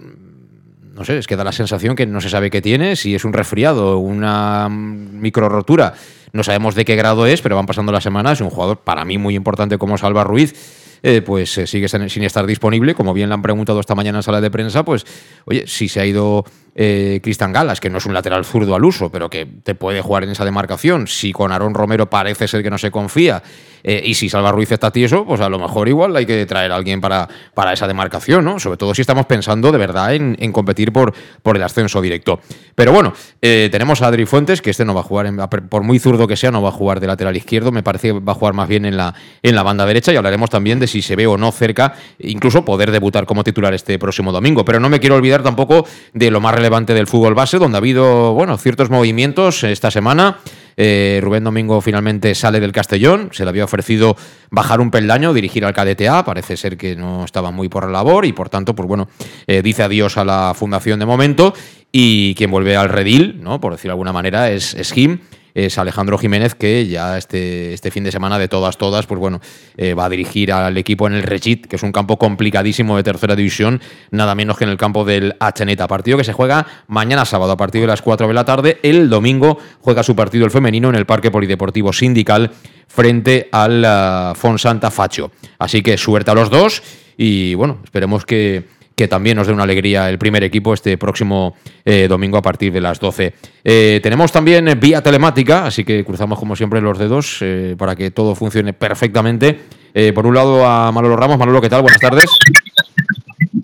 no 0.94 1.06
sé, 1.06 1.18
es 1.18 1.28
que 1.28 1.36
da 1.36 1.44
la 1.44 1.52
sensación 1.52 1.96
que 1.96 2.06
no 2.06 2.22
se 2.22 2.30
sabe 2.30 2.50
qué 2.50 2.62
tiene, 2.62 2.96
si 2.96 3.16
es 3.16 3.26
un 3.26 3.34
resfriado, 3.34 3.98
una 3.98 4.68
micro 4.70 5.50
rotura, 5.50 5.94
no 6.34 6.44
sabemos 6.44 6.76
de 6.76 6.86
qué 6.86 6.96
grado 6.96 7.26
es, 7.26 7.42
pero 7.42 7.56
van 7.56 7.66
pasando 7.66 7.92
las 7.92 8.04
semanas, 8.04 8.42
un 8.42 8.50
jugador 8.50 8.78
para 8.78 9.06
mí 9.06 9.18
muy 9.18 9.36
importante 9.36 9.78
como 9.78 9.98
Salva 9.98 10.24
Ruiz. 10.24 10.80
Eh, 11.04 11.24
pues 11.24 11.58
eh, 11.58 11.66
sigue 11.66 11.88
sin 11.88 12.24
estar 12.24 12.46
disponible. 12.46 12.94
Como 12.94 13.14
bien 13.16 13.30
le 13.30 13.34
han 13.34 13.42
preguntado 13.42 13.80
esta 13.80 13.96
mañana 13.96 14.20
en 14.20 14.24
sala 14.24 14.40
de 14.40 14.52
prensa, 14.52 14.86
pues, 14.86 15.04
oye, 15.46 15.66
si 15.66 15.88
se 15.88 16.00
ha 16.00 16.06
ido 16.06 16.46
eh, 16.76 17.20
Cristian 17.22 17.52
Galas, 17.52 17.80
que 17.80 17.90
no 17.90 17.98
es 17.98 18.06
un 18.06 18.14
lateral 18.14 18.46
zurdo 18.46 18.76
al 18.76 18.86
uso, 18.86 19.12
pero 19.12 19.30
que 19.30 19.46
te 19.46 19.76
puede 19.76 20.02
jugar 20.02 20.24
en 20.24 20.30
esa 20.30 20.46
demarcación, 20.46 21.08
si 21.08 21.32
con 21.32 21.52
Aarón 21.52 21.74
Romero 21.74 22.10
parece 22.10 22.48
ser 22.48 22.64
que 22.64 22.70
no 22.70 22.78
se 22.78 22.92
confía, 22.92 23.44
eh, 23.84 24.02
y 24.06 24.14
si 24.14 24.30
Salva 24.30 24.52
Ruiz 24.52 24.72
está 24.72 24.92
tieso, 24.92 25.26
pues 25.26 25.42
a 25.42 25.50
lo 25.50 25.60
mejor 25.60 25.88
igual 25.88 26.16
hay 26.16 26.26
que 26.26 26.46
traer 26.46 26.72
a 26.72 26.76
alguien 26.76 27.02
para, 27.02 27.28
para 27.54 27.74
esa 27.74 27.88
demarcación, 27.88 28.46
¿no? 28.46 28.60
Sobre 28.60 28.78
todo 28.78 28.94
si 28.94 29.02
estamos 29.02 29.26
pensando 29.26 29.72
de 29.72 29.78
verdad 29.78 30.14
en, 30.14 30.52
competir 30.52 30.92
por, 30.92 31.14
por 31.42 31.56
el 31.56 31.64
ascenso 31.64 32.02
directo. 32.02 32.40
Pero 32.76 32.92
bueno, 32.92 33.14
eh, 33.42 33.70
tenemos 33.72 34.02
a 34.02 34.08
Adri 34.08 34.26
Fuentes, 34.26 34.62
que 34.62 34.70
este 34.70 34.86
no 34.86 34.94
va 34.94 35.02
a 35.02 35.04
jugar, 35.04 35.26
en, 35.26 35.38
por 35.38 35.84
muy 35.84 36.00
zurdo 36.00 36.28
que 36.28 36.36
sea, 36.36 36.52
no 36.52 36.62
va 36.62 36.70
a 36.70 36.74
jugar 36.74 37.00
de 37.00 37.08
lateral 37.08 37.36
izquierdo, 37.36 37.72
me 37.72 37.84
parece 37.84 38.10
que 38.10 38.20
va 38.20 38.34
a 38.34 38.36
jugar 38.36 38.54
más 38.54 38.68
bien 38.68 38.86
en 38.86 38.98
la, 38.98 39.14
en 39.42 39.56
la 39.56 39.64
banda 39.64 39.86
derecha 39.86 40.14
y 40.14 40.16
hablaremos 40.16 40.50
también 40.50 40.80
de 40.80 40.88
si 40.88 41.02
se 41.02 41.16
ve 41.16 41.28
o 41.28 41.38
no 41.38 41.52
cerca, 41.52 41.94
incluso 42.20 42.66
poder 42.66 42.92
debutar 42.92 43.26
como 43.26 43.44
titular 43.44 43.74
este 43.74 43.98
próximo 43.98 44.32
domingo. 44.32 44.66
Pero 44.66 44.80
no 44.80 44.90
me 44.90 45.00
quiero 45.00 45.16
olvidar 45.16 45.44
tampoco 45.44 45.86
de 46.14 46.32
lo 46.32 46.40
más 46.40 46.54
relevante 46.62 46.94
del 46.94 47.08
fútbol 47.08 47.34
base, 47.34 47.58
donde 47.58 47.78
ha 47.78 47.80
habido, 47.80 48.34
bueno, 48.36 48.56
ciertos 48.56 48.92
movimientos 48.92 49.63
esta 49.63 49.90
semana. 49.90 50.38
Eh, 50.78 51.19
Rubén 51.24 51.44
Domingo 51.44 51.81
finalmente 51.81 52.36
sale 52.36 52.60
del 52.60 52.72
Castellón, 52.72 53.30
se 53.32 53.44
le 53.44 53.50
había 53.50 53.65
ofrecido 53.65 54.15
bajar 54.51 54.80
un 54.80 54.91
peldaño, 54.91 55.34
dirigir 55.34 55.65
al 55.65 55.74
KDTA, 55.74 56.24
parece 56.24 56.56
ser 56.58 56.77
que 56.77 56.96
no 56.96 57.25
estaba 57.25 57.50
muy 57.50 57.68
por 57.68 57.86
la 57.86 57.91
labor 57.91 58.25
y 58.25 58.34
por 58.34 58.50
tanto, 58.50 58.75
pues 58.75 58.88
bueno, 58.88 59.10
eh, 59.48 59.63
dice 59.63 59.82
adiós 59.82 60.18
a 60.18 60.24
la 60.24 60.53
fundación 60.56 61.00
de 61.00 61.08
momento 61.08 61.53
y 61.91 62.36
quien 62.36 62.51
vuelve 62.51 62.77
al 62.77 62.89
redil, 62.89 63.39
¿no? 63.41 63.60
por 63.60 63.74
decirlo 63.74 63.89
de 63.89 63.94
alguna 63.94 64.13
manera, 64.13 64.51
es, 64.51 64.75
es 64.75 64.94
Jim 64.94 65.20
es 65.53 65.77
Alejandro 65.77 66.17
Jiménez, 66.17 66.55
que 66.55 66.88
ya 66.88 67.17
este, 67.17 67.74
este 67.74 67.91
fin 67.91 68.03
de 68.03 68.12
semana 68.12 68.39
de 68.39 68.48
todas, 68.48 68.77
todas, 68.77 69.05
pues 69.05 69.20
bueno, 69.20 69.41
eh, 69.77 69.93
va 69.93 70.05
a 70.05 70.10
dirigir 70.10 70.51
al 70.51 70.77
equipo 70.77 71.08
en 71.08 71.13
el 71.13 71.24
Rechit, 71.24 71.67
que 71.67 71.75
es 71.75 71.84
un 71.84 71.91
campo 71.91 72.17
complicadísimo 72.17 72.98
de 72.98 73.03
tercera 73.03 73.36
división, 73.36 73.81
nada 74.12 74.36
menos 74.36 74.58
que 74.58 74.63
en 74.63 74.70
el 74.70 74.77
campo 74.77 75.05
del 75.05 75.36
Acheneta. 75.39 75.88
Partido 75.88 76.17
que 76.17 76.24
se 76.24 76.34
juega 76.34 76.65
mañana 76.88 77.25
sábado 77.25 77.51
a 77.51 77.58
partir 77.58 77.81
de 77.81 77.88
las 77.88 78.01
4 78.01 78.27
de 78.27 78.34
la 78.34 78.46
tarde. 78.46 78.79
El 78.84 79.10
domingo 79.10 79.58
juega 79.81 80.03
su 80.03 80.15
partido 80.15 80.46
el 80.46 80.51
femenino 80.51 80.89
en 80.89 80.96
el 80.96 81.05
Parque 81.05 81.31
Polideportivo 81.31 81.91
Sindical 81.93 82.51
frente 82.88 83.50
al 83.51 83.84
uh, 83.84 84.36
Fonsanta 84.36 84.91
Facho. 84.91 85.31
Así 85.60 85.81
que 85.81 85.98
suerte 85.98 86.31
a 86.31 86.34
los 86.34 86.50
dos 86.50 86.84
y 87.17 87.53
bueno, 87.55 87.79
esperemos 87.84 88.25
que 88.25 88.65
que 89.01 89.08
también 89.08 89.36
nos 89.36 89.48
dé 89.48 89.53
una 89.53 89.63
alegría 89.63 90.08
el 90.12 90.20
primer 90.20 90.43
equipo 90.43 90.75
este 90.75 90.96
próximo 90.96 91.55
eh, 91.84 92.05
domingo 92.08 92.38
a 92.38 92.41
partir 92.43 92.72
de 92.72 92.79
las 92.79 93.00
12. 93.00 93.34
Eh, 93.63 94.00
tenemos 94.03 94.31
también 94.31 94.77
vía 94.79 95.01
telemática, 95.01 95.65
así 95.65 95.84
que 95.84 96.05
cruzamos 96.05 96.38
como 96.38 96.55
siempre 96.55 96.79
los 96.81 97.00
dedos 97.00 97.39
eh, 97.41 97.74
para 97.79 97.96
que 97.96 98.12
todo 98.12 98.36
funcione 98.36 98.74
perfectamente. 98.74 99.60
Eh, 99.96 100.13
por 100.13 100.27
un 100.27 100.36
lado 100.36 100.63
a 100.67 100.91
Manolo 100.91 101.15
Ramos. 101.15 101.39
Manolo, 101.39 101.60
¿qué 101.62 101.70
tal? 101.70 101.81
Buenas 101.81 102.00
tardes. 102.00 102.29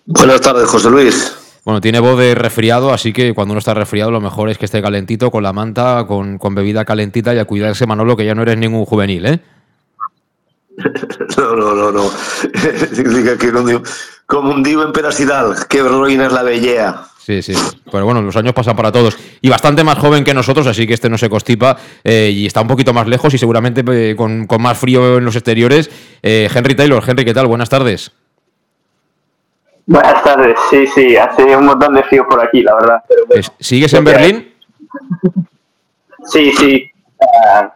Buenas 0.07 0.41
tardes, 0.41 0.67
José 0.69 0.89
Luis. 0.89 1.37
Bueno, 1.63 1.81
tiene 1.81 1.99
voz 1.99 2.17
de 2.17 2.33
resfriado, 2.33 2.91
así 2.91 3.13
que 3.13 3.35
cuando 3.35 3.51
uno 3.51 3.59
está 3.59 3.75
resfriado 3.75 4.09
lo 4.09 4.21
mejor 4.21 4.49
es 4.49 4.57
que 4.57 4.65
esté 4.65 4.81
calentito, 4.81 5.29
con 5.29 5.43
la 5.43 5.53
manta, 5.53 6.05
con, 6.07 6.39
con 6.39 6.55
bebida 6.55 6.83
calentita 6.83 7.35
y 7.35 7.37
a 7.37 7.45
cuidarse, 7.45 7.85
Manolo, 7.85 8.17
que 8.17 8.25
ya 8.25 8.33
no 8.33 8.41
eres 8.41 8.57
ningún 8.57 8.85
juvenil, 8.85 9.25
¿eh? 9.27 9.39
No, 11.55 11.55
no, 11.55 11.75
no, 11.75 11.91
no. 11.91 12.09
que 13.37 13.81
como 14.25 14.51
un 14.51 14.63
divo 14.63 14.83
en 14.83 14.91
Perasidal, 14.91 15.55
que 15.69 15.81
ruina 15.81 16.25
es 16.25 16.33
la 16.33 16.43
bellea. 16.43 17.03
Sí, 17.19 17.41
sí. 17.41 17.53
Pero 17.91 18.05
bueno, 18.05 18.21
los 18.21 18.35
años 18.35 18.53
pasan 18.53 18.75
para 18.75 18.91
todos. 18.91 19.17
Y 19.41 19.49
bastante 19.49 19.83
más 19.83 19.97
joven 19.97 20.23
que 20.23 20.33
nosotros, 20.33 20.65
así 20.65 20.87
que 20.87 20.93
este 20.93 21.09
no 21.09 21.17
se 21.17 21.29
constipa 21.29 21.77
eh, 22.03 22.31
y 22.33 22.45
está 22.45 22.61
un 22.61 22.67
poquito 22.67 22.93
más 22.93 23.07
lejos 23.07 23.33
y 23.33 23.37
seguramente 23.37 23.83
eh, 23.87 24.15
con, 24.15 24.47
con, 24.47 24.61
más 24.61 24.77
frío 24.77 25.17
en 25.17 25.25
los 25.25 25.35
exteriores. 25.35 25.89
Eh, 26.23 26.49
Henry 26.53 26.75
Taylor, 26.75 27.03
Henry, 27.05 27.23
¿qué 27.23 27.33
tal? 27.33 27.47
Buenas 27.47 27.69
tardes. 27.69 28.11
Buenas 29.85 30.23
tardes, 30.23 30.57
sí, 30.69 30.85
sí, 30.87 31.15
hace 31.15 31.55
un 31.55 31.65
montón 31.65 31.93
de 31.93 32.03
frío 32.03 32.27
por 32.27 32.41
aquí, 32.41 32.61
la 32.61 32.75
verdad. 32.75 33.03
Pero 33.07 33.25
bueno, 33.25 33.43
¿Sigues 33.59 33.93
en 33.93 34.03
Berlín? 34.03 34.53
Sí, 36.25 36.51
sí. 36.51 36.91
Uh, 37.19 37.67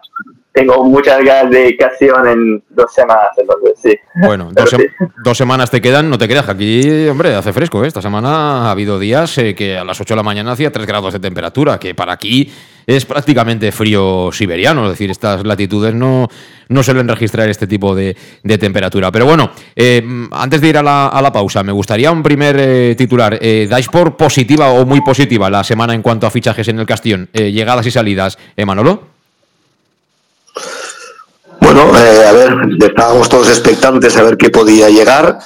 tengo 0.53 0.83
muchas 0.83 1.23
ganas 1.23 1.49
de 1.49 1.77
canción 1.77 2.27
en 2.27 2.63
dos 2.69 2.93
semanas, 2.93 3.29
entonces 3.37 3.79
sí. 3.81 3.95
Bueno, 4.15 4.51
dos, 5.23 5.37
semanas 5.37 5.71
te 5.71 5.79
quedan, 5.79 6.09
no 6.09 6.17
te 6.17 6.27
creas 6.27 6.45
que 6.45 6.51
aquí, 6.51 7.07
hombre, 7.07 7.33
hace 7.35 7.53
fresco. 7.53 7.83
¿eh? 7.83 7.87
Esta 7.87 8.01
semana 8.01 8.67
ha 8.67 8.71
habido 8.71 8.99
días 8.99 9.37
eh, 9.37 9.55
que 9.55 9.77
a 9.77 9.85
las 9.85 9.99
8 10.01 10.13
de 10.13 10.17
la 10.17 10.23
mañana 10.23 10.51
hacía 10.51 10.71
3 10.71 10.85
grados 10.85 11.13
de 11.13 11.19
temperatura, 11.19 11.79
que 11.79 11.95
para 11.95 12.11
aquí 12.11 12.51
es 12.85 13.05
prácticamente 13.05 13.71
frío 13.71 14.29
siberiano, 14.33 14.83
es 14.85 14.91
decir, 14.91 15.09
estas 15.09 15.45
latitudes 15.45 15.93
no, 15.93 16.27
no 16.67 16.83
suelen 16.83 17.07
registrar 17.07 17.47
este 17.47 17.65
tipo 17.65 17.95
de, 17.95 18.15
temperatura. 18.59 19.09
Pero 19.09 19.25
bueno, 19.25 19.51
eh, 19.75 20.03
antes 20.31 20.59
de 20.59 20.67
ir 20.67 20.77
a 20.77 20.83
la, 20.83 21.31
pausa, 21.31 21.63
me 21.63 21.71
gustaría 21.71 22.11
un 22.11 22.23
primer 22.23 22.95
titular. 22.97 23.39
¿Dais 23.39 23.87
por 23.87 24.17
positiva 24.17 24.71
o 24.71 24.85
muy 24.85 24.99
positiva 24.99 25.49
la 25.49 25.63
semana 25.63 25.93
en 25.93 26.01
cuanto 26.01 26.27
a 26.27 26.31
fichajes 26.31 26.67
en 26.67 26.79
el 26.79 26.85
Castellón? 26.85 27.29
llegadas 27.31 27.85
y 27.85 27.91
salidas, 27.91 28.37
Manolo. 28.65 29.20
Bueno, 31.73 31.97
eh, 31.97 32.25
a 32.27 32.33
ver, 32.33 32.53
estábamos 32.81 33.29
todos 33.29 33.47
expectantes 33.47 34.17
a 34.17 34.23
ver 34.23 34.35
qué 34.35 34.49
podía 34.49 34.89
llegar. 34.89 35.39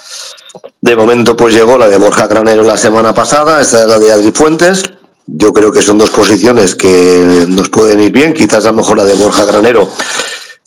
De 0.81 0.95
momento, 0.95 1.35
pues 1.35 1.53
llegó 1.53 1.77
la 1.77 1.87
de 1.87 1.97
Borja 1.97 2.25
Granero 2.25 2.63
la 2.63 2.77
semana 2.77 3.13
pasada, 3.13 3.61
esta 3.61 3.83
es 3.83 3.87
la 3.87 3.99
de 3.99 4.11
Adri 4.11 4.31
Fuentes. 4.31 4.81
Yo 5.27 5.53
creo 5.53 5.71
que 5.71 5.83
son 5.83 5.99
dos 5.99 6.09
posiciones 6.09 6.73
que 6.73 7.45
nos 7.47 7.69
pueden 7.69 7.99
ir 7.99 8.11
bien. 8.11 8.33
Quizás 8.33 8.65
a 8.65 8.71
lo 8.71 8.77
mejor 8.77 8.97
la 8.97 9.05
de 9.05 9.13
Borja 9.13 9.45
Granero 9.45 9.87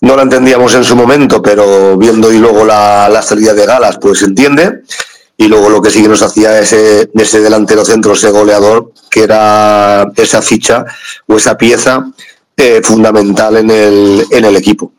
no 0.02 0.14
la 0.14 0.22
entendíamos 0.22 0.72
en 0.76 0.84
su 0.84 0.94
momento, 0.94 1.42
pero 1.42 1.96
viendo 1.96 2.32
y 2.32 2.38
luego 2.38 2.64
la, 2.64 3.20
salida 3.20 3.52
de 3.52 3.66
Galas, 3.66 3.98
pues 4.00 4.20
se 4.20 4.26
entiende. 4.26 4.82
Y 5.36 5.48
luego 5.48 5.70
lo 5.70 5.82
que 5.82 5.90
sí 5.90 6.02
que 6.02 6.08
nos 6.08 6.22
hacía 6.22 6.56
ese, 6.60 7.10
ese 7.14 7.40
delantero 7.40 7.84
centro, 7.84 8.12
ese 8.12 8.30
goleador, 8.30 8.92
que 9.10 9.24
era 9.24 10.06
esa 10.14 10.40
ficha 10.40 10.84
o 11.26 11.36
esa 11.36 11.58
pieza 11.58 12.12
eh, 12.56 12.80
fundamental 12.84 13.56
en 13.56 13.70
el, 13.70 14.24
en 14.30 14.44
el 14.44 14.54
equipo. 14.54 14.92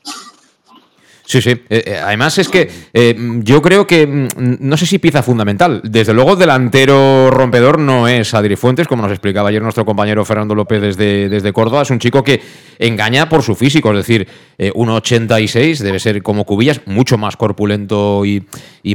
Sí, 1.29 1.43
sí. 1.43 1.51
Eh, 1.51 1.83
eh, 1.85 1.99
además 2.03 2.39
es 2.39 2.49
que 2.49 2.67
eh, 2.91 3.15
yo 3.43 3.61
creo 3.61 3.85
que, 3.85 4.07
mm, 4.07 4.57
no 4.61 4.75
sé 4.77 4.87
si 4.87 4.97
pieza 4.97 5.21
fundamental. 5.21 5.79
Desde 5.83 6.11
luego, 6.11 6.35
delantero 6.35 7.29
rompedor 7.29 7.77
no 7.77 8.07
es 8.07 8.33
Adri 8.33 8.55
Fuentes, 8.55 8.87
como 8.87 9.03
nos 9.03 9.11
explicaba 9.11 9.49
ayer 9.49 9.61
nuestro 9.61 9.85
compañero 9.85 10.25
Fernando 10.25 10.55
López 10.55 10.81
desde, 10.81 11.29
desde 11.29 11.53
Córdoba. 11.53 11.83
Es 11.83 11.91
un 11.91 11.99
chico 11.99 12.23
que 12.23 12.41
engaña 12.79 13.29
por 13.29 13.43
su 13.43 13.53
físico, 13.53 13.91
es 13.91 13.97
decir, 13.97 14.27
1,86, 14.57 15.77
debe 15.79 15.99
ser 15.99 16.23
como 16.23 16.45
Cubillas, 16.45 16.81
mucho 16.87 17.17
más 17.17 17.37
corpulento 17.37 18.25
y, 18.25 18.43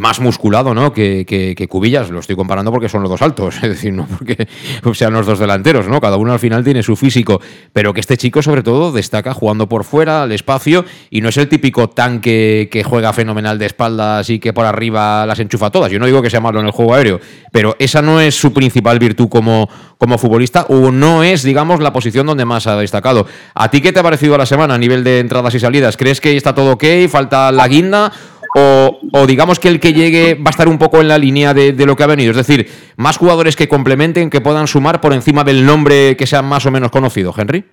más 0.00 0.20
musculado 0.20 0.74
¿no? 0.74 0.92
Que, 0.92 1.24
que, 1.26 1.68
Cubillas. 1.68 2.10
Lo 2.10 2.18
estoy 2.18 2.34
comparando 2.34 2.72
porque 2.72 2.88
son 2.88 3.02
los 3.02 3.10
dos 3.10 3.22
altos, 3.22 3.56
es 3.62 3.68
decir, 3.68 3.92
no 3.92 4.08
porque 4.08 4.48
sean 4.94 5.12
los 5.12 5.26
dos 5.26 5.38
delanteros, 5.38 5.86
¿no? 5.86 6.00
Cada 6.00 6.16
uno 6.16 6.32
al 6.32 6.40
final 6.40 6.64
tiene 6.64 6.82
su 6.82 6.96
físico, 6.96 7.40
pero 7.72 7.94
que 7.94 8.00
este 8.00 8.16
chico 8.16 8.42
sobre 8.42 8.64
todo 8.64 8.90
destaca 8.90 9.34
jugando 9.34 9.68
por 9.68 9.84
fuera, 9.84 10.24
al 10.24 10.32
espacio, 10.32 10.84
y 11.10 11.20
no 11.20 11.28
es 11.28 11.36
el 11.36 11.48
típico 11.48 11.88
tanque 11.90 12.23
que, 12.24 12.82
juega 12.84 13.12
fenomenal 13.12 13.58
de 13.58 13.66
espaldas 13.66 14.30
y 14.30 14.38
que 14.38 14.54
por 14.54 14.64
arriba 14.64 15.26
las 15.26 15.38
enchufa 15.38 15.70
todas. 15.70 15.92
Yo 15.92 15.98
no 15.98 16.06
digo 16.06 16.22
que 16.22 16.30
sea 16.30 16.40
malo 16.40 16.60
en 16.60 16.66
el 16.66 16.72
juego 16.72 16.94
aéreo, 16.94 17.20
pero 17.52 17.76
esa 17.78 18.00
no 18.00 18.20
es 18.20 18.34
su 18.34 18.52
principal 18.52 18.98
virtud 18.98 19.28
como, 19.28 19.68
como 19.98 20.16
futbolista 20.16 20.64
o 20.70 20.90
no 20.90 21.22
es, 21.22 21.42
digamos, 21.42 21.80
la 21.80 21.92
posición 21.92 22.26
donde 22.26 22.46
más 22.46 22.66
ha 22.66 22.76
destacado. 22.76 23.26
¿A 23.54 23.70
ti 23.70 23.82
qué 23.82 23.92
te 23.92 24.00
ha 24.00 24.02
parecido 24.02 24.38
la 24.38 24.46
semana 24.46 24.74
a 24.74 24.78
nivel 24.78 25.04
de 25.04 25.20
entradas 25.20 25.54
y 25.54 25.60
salidas? 25.60 25.96
¿Crees 25.98 26.20
que 26.20 26.34
está 26.36 26.54
todo 26.54 26.72
ok? 26.72 26.84
¿Falta 27.10 27.52
la 27.52 27.68
guinda? 27.68 28.10
O, 28.56 29.26
digamos 29.26 29.58
que 29.58 29.68
el 29.68 29.80
que 29.80 29.92
llegue 29.92 30.34
va 30.34 30.46
a 30.46 30.50
estar 30.50 30.68
un 30.68 30.78
poco 30.78 31.00
en 31.00 31.08
la 31.08 31.18
línea 31.18 31.52
de, 31.52 31.72
de, 31.72 31.86
lo 31.86 31.96
que 31.96 32.04
ha 32.04 32.06
venido. 32.06 32.30
Es 32.30 32.36
decir, 32.36 32.70
más 32.96 33.18
jugadores 33.18 33.56
que 33.56 33.68
complementen, 33.68 34.30
que 34.30 34.40
puedan 34.40 34.68
sumar 34.68 35.00
por 35.00 35.12
encima 35.12 35.42
del 35.42 35.66
nombre 35.66 36.16
que 36.16 36.26
sea 36.26 36.40
más 36.40 36.64
o 36.64 36.70
menos 36.70 36.92
conocido, 36.92 37.34
Henry. 37.36 37.64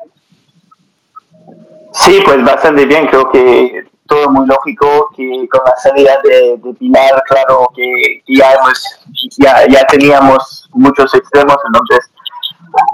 Sí, 1.94 2.20
pues 2.26 2.44
bastante 2.44 2.86
bien. 2.88 3.06
Creo 3.06 3.32
que 3.32 3.91
todo 4.12 4.30
muy 4.30 4.46
lógico 4.46 5.10
que 5.16 5.48
con 5.50 5.62
la 5.66 5.76
salida 5.78 6.20
de, 6.24 6.60
Pilar, 6.78 7.24
claro 7.28 7.70
que 7.74 8.22
ya, 8.28 9.66
ya, 9.70 9.86
teníamos 9.86 10.70
muchos 10.74 11.14
extremos, 11.14 11.56
entonces 11.66 12.12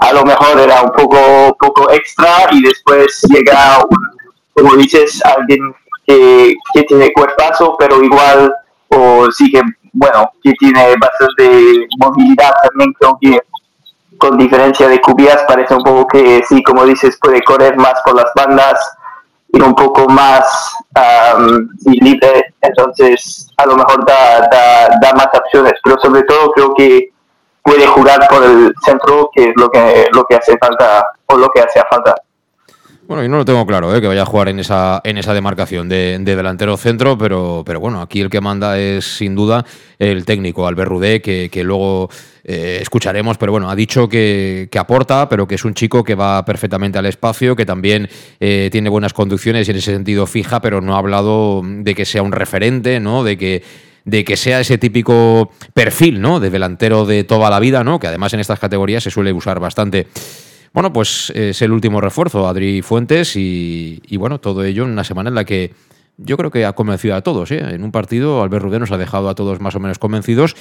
a 0.00 0.12
lo 0.12 0.24
mejor 0.24 0.60
era 0.60 0.82
un 0.82 0.92
poco, 0.92 1.90
extra 1.90 2.46
y 2.52 2.62
después 2.62 3.20
llega, 3.28 3.84
como 4.54 4.76
dices, 4.76 5.20
alguien 5.24 5.74
que, 6.06 6.54
que 6.72 6.82
tiene 6.84 7.12
cuerpazo, 7.12 7.76
pero 7.78 8.02
igual, 8.02 8.54
o 8.88 9.28
sí 9.32 9.50
que, 9.50 9.60
bueno, 9.92 10.30
que 10.42 10.52
tiene 10.52 10.94
bastante 11.00 11.88
movilidad 11.98 12.54
también, 12.62 12.92
creo 12.92 13.18
que 13.20 13.40
con 14.18 14.36
diferencia 14.36 14.88
de 14.88 15.00
Cubias 15.00 15.42
parece 15.48 15.74
un 15.74 15.82
poco 15.82 16.06
que 16.06 16.42
sí, 16.48 16.62
como 16.62 16.84
dices, 16.84 17.18
puede 17.20 17.42
correr 17.42 17.76
más 17.76 17.94
por 18.04 18.14
las 18.14 18.30
bandas, 18.34 18.78
ir 19.52 19.62
un 19.62 19.74
poco 19.74 20.06
más 20.08 20.44
libre, 21.84 22.54
entonces 22.60 23.50
a 23.56 23.66
lo 23.66 23.76
mejor 23.76 24.04
da, 24.04 24.48
da, 25.00 25.12
más 25.14 25.28
opciones, 25.32 25.74
pero 25.82 25.96
sobre 26.00 26.22
todo 26.24 26.52
creo 26.52 26.74
que 26.74 27.10
puede 27.62 27.86
jugar 27.86 28.26
por 28.28 28.44
el 28.44 28.72
centro, 28.84 29.30
que 29.34 29.48
es 29.48 29.52
lo 29.56 29.68
que, 29.70 30.08
lo 30.12 30.24
que 30.24 30.36
hace 30.36 30.56
falta 30.58 31.06
o 31.26 31.36
lo 31.36 31.48
que 31.50 31.60
hacía 31.60 31.84
falta. 31.90 32.14
Bueno, 33.06 33.22
yo 33.22 33.30
no 33.30 33.38
lo 33.38 33.44
tengo 33.46 33.64
claro, 33.66 33.94
¿eh? 33.94 34.02
que 34.02 34.06
vaya 34.06 34.22
a 34.22 34.26
jugar 34.26 34.50
en 34.50 34.58
esa, 34.58 35.00
en 35.02 35.16
esa 35.16 35.32
demarcación 35.32 35.88
de, 35.88 36.18
delantero 36.18 36.76
centro, 36.76 37.16
pero, 37.16 37.62
pero 37.64 37.80
bueno, 37.80 38.02
aquí 38.02 38.20
el 38.20 38.28
que 38.28 38.42
manda 38.42 38.78
es 38.78 39.16
sin 39.16 39.34
duda 39.34 39.64
el 39.98 40.26
técnico, 40.26 40.66
Albert 40.66 40.90
Rudé, 40.90 41.22
que, 41.22 41.48
que 41.50 41.64
luego 41.64 42.10
eh, 42.50 42.78
escucharemos, 42.80 43.36
pero 43.36 43.52
bueno, 43.52 43.68
ha 43.68 43.76
dicho 43.76 44.08
que, 44.08 44.70
aporta, 44.78 45.28
pero 45.28 45.46
que 45.46 45.56
es 45.56 45.66
un 45.66 45.74
chico 45.74 46.02
que 46.02 46.14
va 46.14 46.42
perfectamente 46.46 46.98
al 46.98 47.04
espacio, 47.04 47.54
que 47.54 47.66
también 47.66 48.08
eh, 48.40 48.70
tiene 48.72 48.88
buenas 48.88 49.12
conducciones 49.12 49.68
y 49.68 49.72
en 49.72 49.76
ese 49.76 49.92
sentido 49.92 50.26
fija, 50.26 50.62
pero 50.62 50.80
no 50.80 50.94
ha 50.94 50.98
hablado 50.98 51.60
de 51.62 51.94
que 51.94 52.06
sea 52.06 52.22
un 52.22 52.32
referente, 52.32 53.00
¿no? 53.00 53.22
De 53.22 53.36
que 53.36 53.62
de 54.06 54.24
que 54.24 54.38
sea 54.38 54.60
ese 54.60 54.78
típico 54.78 55.50
perfil, 55.74 56.22
¿no? 56.22 56.40
De 56.40 56.48
delantero 56.48 57.04
de 57.04 57.24
toda 57.24 57.50
la 57.50 57.60
vida, 57.60 57.84
¿no? 57.84 58.00
Que 58.00 58.06
además 58.06 58.32
en 58.32 58.40
estas 58.40 58.58
categorías 58.58 59.02
se 59.02 59.10
suele 59.10 59.30
usar 59.30 59.60
bastante. 59.60 60.06
Bueno, 60.72 60.90
pues 60.90 61.30
es 61.34 61.60
el 61.60 61.70
último 61.70 62.00
refuerzo, 62.00 62.48
Adri 62.48 62.80
Fuentes, 62.80 63.36
y, 63.36 64.00
bueno, 64.16 64.40
todo 64.40 64.64
ello 64.64 64.84
en 64.84 64.92
una 64.92 65.04
semana 65.04 65.28
en 65.28 65.34
la 65.34 65.44
que 65.44 65.74
yo 66.16 66.38
creo 66.38 66.50
que 66.50 66.64
ha 66.64 66.72
convencido 66.72 67.14
a 67.14 67.20
todos. 67.20 67.50
¿eh? 67.50 67.58
En 67.58 67.84
un 67.84 67.92
partido, 67.92 68.42
Albert 68.42 68.64
Rudé 68.64 68.78
nos 68.78 68.90
ha 68.90 68.96
dejado 68.96 69.28
a 69.28 69.34
todos 69.34 69.60
más 69.60 69.74
o 69.74 69.80
menos 69.80 69.98
convencidos. 69.98 70.56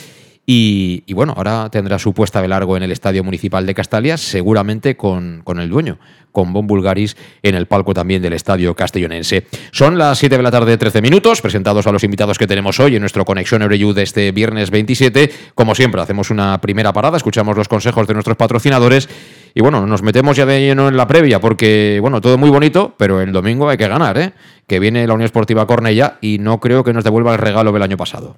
Y, 0.50 1.04
bueno, 1.14 1.34
ahora 1.36 1.68
tendrá 1.70 2.00
su 2.00 2.14
puesta 2.14 2.42
de 2.42 2.48
largo 2.48 2.78
en 2.78 2.84
el 2.84 2.94
Estadio 2.94 3.22
Municipal 3.22 3.66
de 3.66 3.76
Castalia, 3.76 4.16
seguramente 4.16 4.96
con, 4.96 5.42
con, 5.44 5.60
el 5.60 5.70
dueño, 5.70 6.00
con 6.32 6.54
Bon 6.54 6.66
Bulgaris 6.66 7.18
en 7.44 7.56
el 7.56 7.66
palco 7.66 7.94
también 7.94 8.22
del 8.22 8.32
Estadio 8.32 8.74
Castellonense. 8.74 9.46
Son 9.72 9.98
las 9.98 10.20
7 10.20 10.38
de 10.38 10.44
la 10.44 10.50
tarde, 10.50 10.78
13 10.78 11.02
minutos, 11.02 11.42
presentados 11.42 11.86
a 11.86 11.92
los 11.92 12.06
invitados 12.06 12.38
que 12.38 12.48
tenemos 12.48 12.80
hoy 12.80 12.96
en 12.96 13.02
nuestro 13.02 13.26
Conexión 13.26 13.62
Eureyú 13.62 13.92
de 13.92 14.04
este 14.04 14.32
viernes 14.32 14.72
27. 14.72 15.32
Como 15.54 15.76
siempre, 15.76 16.00
hacemos 16.00 16.30
una 16.30 16.62
primera 16.62 16.94
parada, 16.94 17.18
escuchamos 17.18 17.58
los 17.58 17.68
consejos 17.68 18.08
de 18.08 18.14
nuestros 18.14 18.38
patrocinadores 18.38 19.10
y 19.54 19.60
bueno, 19.60 19.86
nos 19.86 20.02
metemos 20.02 20.38
ya 20.38 20.46
de 20.46 20.62
lleno 20.62 20.88
en 20.88 20.96
la 20.96 21.08
previa 21.08 21.42
porque, 21.42 21.98
bueno, 22.00 22.22
todo 22.22 22.38
muy 22.38 22.50
bonito, 22.50 22.96
pero 22.98 23.20
el 23.20 23.34
domingo 23.34 23.68
hay 23.68 23.76
que 23.76 23.90
ganar, 23.90 24.18
¿eh? 24.18 24.32
Que 24.66 24.80
viene 24.80 25.06
la 25.08 25.14
Unión 25.14 25.26
Esportiva 25.26 25.68
Cornella 25.68 26.20
y 26.22 26.38
no 26.40 26.62
creo 26.62 26.86
que 26.86 26.94
nos 26.94 27.04
devuelva 27.04 27.34
el 27.34 27.40
regalo 27.40 27.74
del 27.74 27.84
año 27.84 27.98
pasado. 27.98 28.38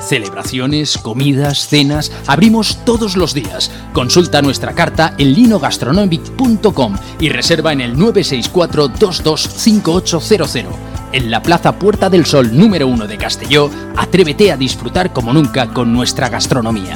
Celebraciones, 0.00 0.98
comidas, 0.98 1.68
cenas, 1.68 2.10
abrimos 2.26 2.84
todos 2.84 3.16
los 3.16 3.34
días. 3.34 3.70
Consulta 3.92 4.42
nuestra 4.42 4.74
carta 4.74 5.14
en 5.18 5.34
linogastronomic.com 5.34 6.96
y 7.20 7.28
reserva 7.28 7.72
en 7.72 7.80
el 7.80 7.98
964 7.98 8.88
225800 8.88 10.90
en 11.12 11.30
la 11.30 11.42
Plaza 11.42 11.72
Puerta 11.72 12.08
del 12.08 12.24
Sol 12.24 12.56
número 12.56 12.86
1 12.86 13.06
de 13.06 13.18
Castelló, 13.18 13.70
atrévete 13.96 14.52
a 14.52 14.56
disfrutar 14.56 15.12
como 15.12 15.32
nunca 15.32 15.72
con 15.72 15.92
nuestra 15.92 16.28
gastronomía. 16.28 16.94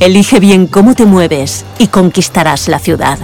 Elige 0.00 0.38
bien 0.38 0.66
cómo 0.66 0.94
te 0.94 1.06
mueves 1.06 1.64
y 1.78 1.88
conquistarás 1.88 2.68
la 2.68 2.78
ciudad. 2.78 3.18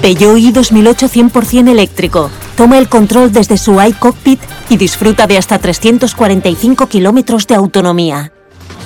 Peugeot 0.00 0.38
i 0.38 0.52
2008 0.52 1.08
100% 1.08 1.70
eléctrico. 1.70 2.30
Toma 2.56 2.78
el 2.78 2.88
control 2.88 3.32
desde 3.32 3.58
su 3.58 3.80
iCockpit 3.82 4.40
y 4.70 4.76
disfruta 4.78 5.26
de 5.26 5.36
hasta 5.36 5.58
345 5.58 6.88
kilómetros 6.88 7.46
de 7.46 7.54
autonomía. 7.54 8.32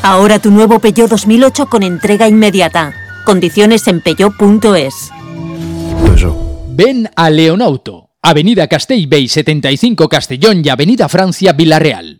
Ahora 0.03 0.39
tu 0.39 0.51
nuevo 0.51 0.81
Peugeot 0.81 1.09
2008 1.09 1.67
con 1.67 1.83
entrega 1.83 2.27
inmediata. 2.27 2.93
Condiciones 3.25 3.87
en 3.87 4.01
peugeot.es. 4.01 5.11
Ven 6.71 7.11
a 7.15 7.31
Leonauto, 7.31 8.11
Avenida 8.23 8.67
Castellbey 8.67 9.29
75 9.29 10.09
Castellón 10.09 10.63
y 10.65 10.69
Avenida 10.69 11.09
Francia 11.09 11.53
Villarreal. 11.53 12.20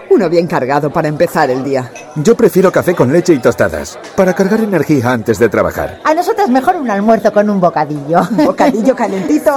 Uno 0.13 0.29
bien 0.29 0.45
cargado 0.45 0.91
para 0.91 1.07
empezar 1.07 1.49
el 1.49 1.63
día. 1.63 1.89
Yo 2.15 2.35
prefiero 2.35 2.69
café 2.69 2.93
con 2.93 3.13
leche 3.13 3.33
y 3.33 3.39
tostadas, 3.39 3.97
para 4.17 4.33
cargar 4.33 4.59
energía 4.59 5.09
antes 5.09 5.39
de 5.39 5.47
trabajar. 5.47 6.01
A 6.03 6.13
nosotros 6.13 6.49
mejor 6.49 6.75
un 6.75 6.91
almuerzo 6.91 7.31
con 7.31 7.49
un 7.49 7.61
bocadillo. 7.61 8.19
¿Bocadillo 8.31 8.93
calentito? 8.93 9.55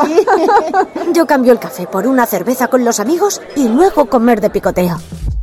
Yo 1.13 1.27
cambio 1.27 1.51
el 1.51 1.59
café 1.59 1.89
por 1.89 2.07
una 2.07 2.25
cerveza 2.25 2.69
con 2.69 2.85
los 2.85 3.01
amigos 3.01 3.43
y 3.57 3.69
luego 3.69 4.07
comer 4.07 4.41
de 4.41 4.51
picoteo. 4.51 4.97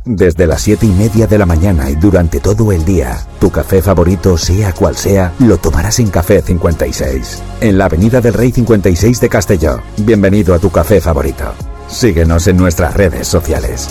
Desde 0.06 0.46
las 0.46 0.62
siete 0.62 0.86
y 0.86 0.92
media 0.92 1.26
de 1.26 1.36
la 1.36 1.44
mañana 1.44 1.90
y 1.90 1.94
durante 1.96 2.40
todo 2.40 2.72
el 2.72 2.82
día, 2.82 3.18
tu 3.38 3.50
café 3.50 3.82
favorito, 3.82 4.38
sea 4.38 4.72
cual 4.72 4.96
sea, 4.96 5.32
lo 5.40 5.58
tomarás 5.58 5.98
en 5.98 6.08
Café 6.08 6.40
56. 6.40 7.42
En 7.60 7.76
la 7.76 7.84
Avenida 7.84 8.22
del 8.22 8.32
Rey 8.32 8.50
56 8.50 9.20
de 9.20 9.28
Castelló. 9.28 9.78
Bienvenido 9.98 10.54
a 10.54 10.58
tu 10.58 10.70
café 10.70 11.02
favorito. 11.02 11.52
Síguenos 11.86 12.46
en 12.46 12.56
nuestras 12.56 12.94
redes 12.94 13.28
sociales. 13.28 13.90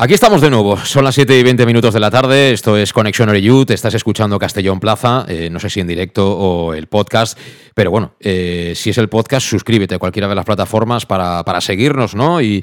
Aquí 0.00 0.14
estamos 0.14 0.40
de 0.40 0.48
nuevo, 0.48 0.76
son 0.76 1.02
las 1.02 1.16
7 1.16 1.36
y 1.36 1.42
20 1.42 1.66
minutos 1.66 1.92
de 1.92 1.98
la 1.98 2.08
tarde, 2.08 2.52
esto 2.52 2.76
es 2.76 2.92
Conexión 2.92 3.30
Oreyud, 3.30 3.68
estás 3.72 3.94
escuchando 3.94 4.38
Castellón 4.38 4.78
Plaza, 4.78 5.26
eh, 5.26 5.50
no 5.50 5.58
sé 5.58 5.70
si 5.70 5.80
en 5.80 5.88
directo 5.88 6.38
o 6.38 6.72
el 6.72 6.86
podcast, 6.86 7.36
pero 7.74 7.90
bueno, 7.90 8.14
eh, 8.20 8.74
si 8.76 8.90
es 8.90 8.98
el 8.98 9.08
podcast, 9.08 9.48
suscríbete 9.48 9.96
a 9.96 9.98
cualquiera 9.98 10.28
de 10.28 10.36
las 10.36 10.44
plataformas 10.44 11.04
para, 11.04 11.42
para 11.42 11.60
seguirnos, 11.60 12.14
¿no? 12.14 12.40
Y, 12.40 12.62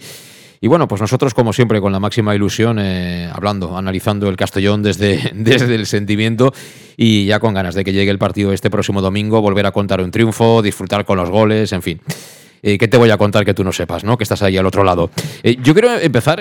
bueno, 0.61 0.87
pues 0.87 1.01
nosotros 1.01 1.33
como 1.33 1.51
siempre 1.51 1.81
con 1.81 1.91
la 1.91 1.99
máxima 1.99 2.33
ilusión, 2.33 2.79
eh, 2.79 3.29
hablando, 3.33 3.77
analizando 3.77 4.29
el 4.29 4.37
Castellón 4.37 4.81
desde, 4.81 5.31
desde 5.35 5.75
el 5.75 5.87
sentimiento 5.87 6.53
y 6.95 7.25
ya 7.25 7.41
con 7.41 7.53
ganas 7.53 7.75
de 7.75 7.83
que 7.83 7.91
llegue 7.91 8.11
el 8.11 8.17
partido 8.17 8.53
este 8.53 8.69
próximo 8.69 9.01
domingo, 9.01 9.41
volver 9.41 9.65
a 9.65 9.73
contar 9.73 9.99
un 9.99 10.09
triunfo, 10.09 10.61
disfrutar 10.61 11.03
con 11.03 11.17
los 11.17 11.29
goles, 11.29 11.73
en 11.73 11.81
fin. 11.81 11.99
Eh, 12.63 12.77
¿Qué 12.77 12.87
te 12.87 12.97
voy 12.97 13.11
a 13.11 13.17
contar 13.17 13.43
que 13.45 13.53
tú 13.53 13.63
no 13.65 13.73
sepas, 13.73 14.05
¿no? 14.05 14.17
Que 14.17 14.23
estás 14.23 14.41
ahí 14.41 14.55
al 14.57 14.65
otro 14.65 14.85
lado. 14.85 15.11
Yo 15.43 15.73
quiero 15.73 15.99
empezar 15.99 16.39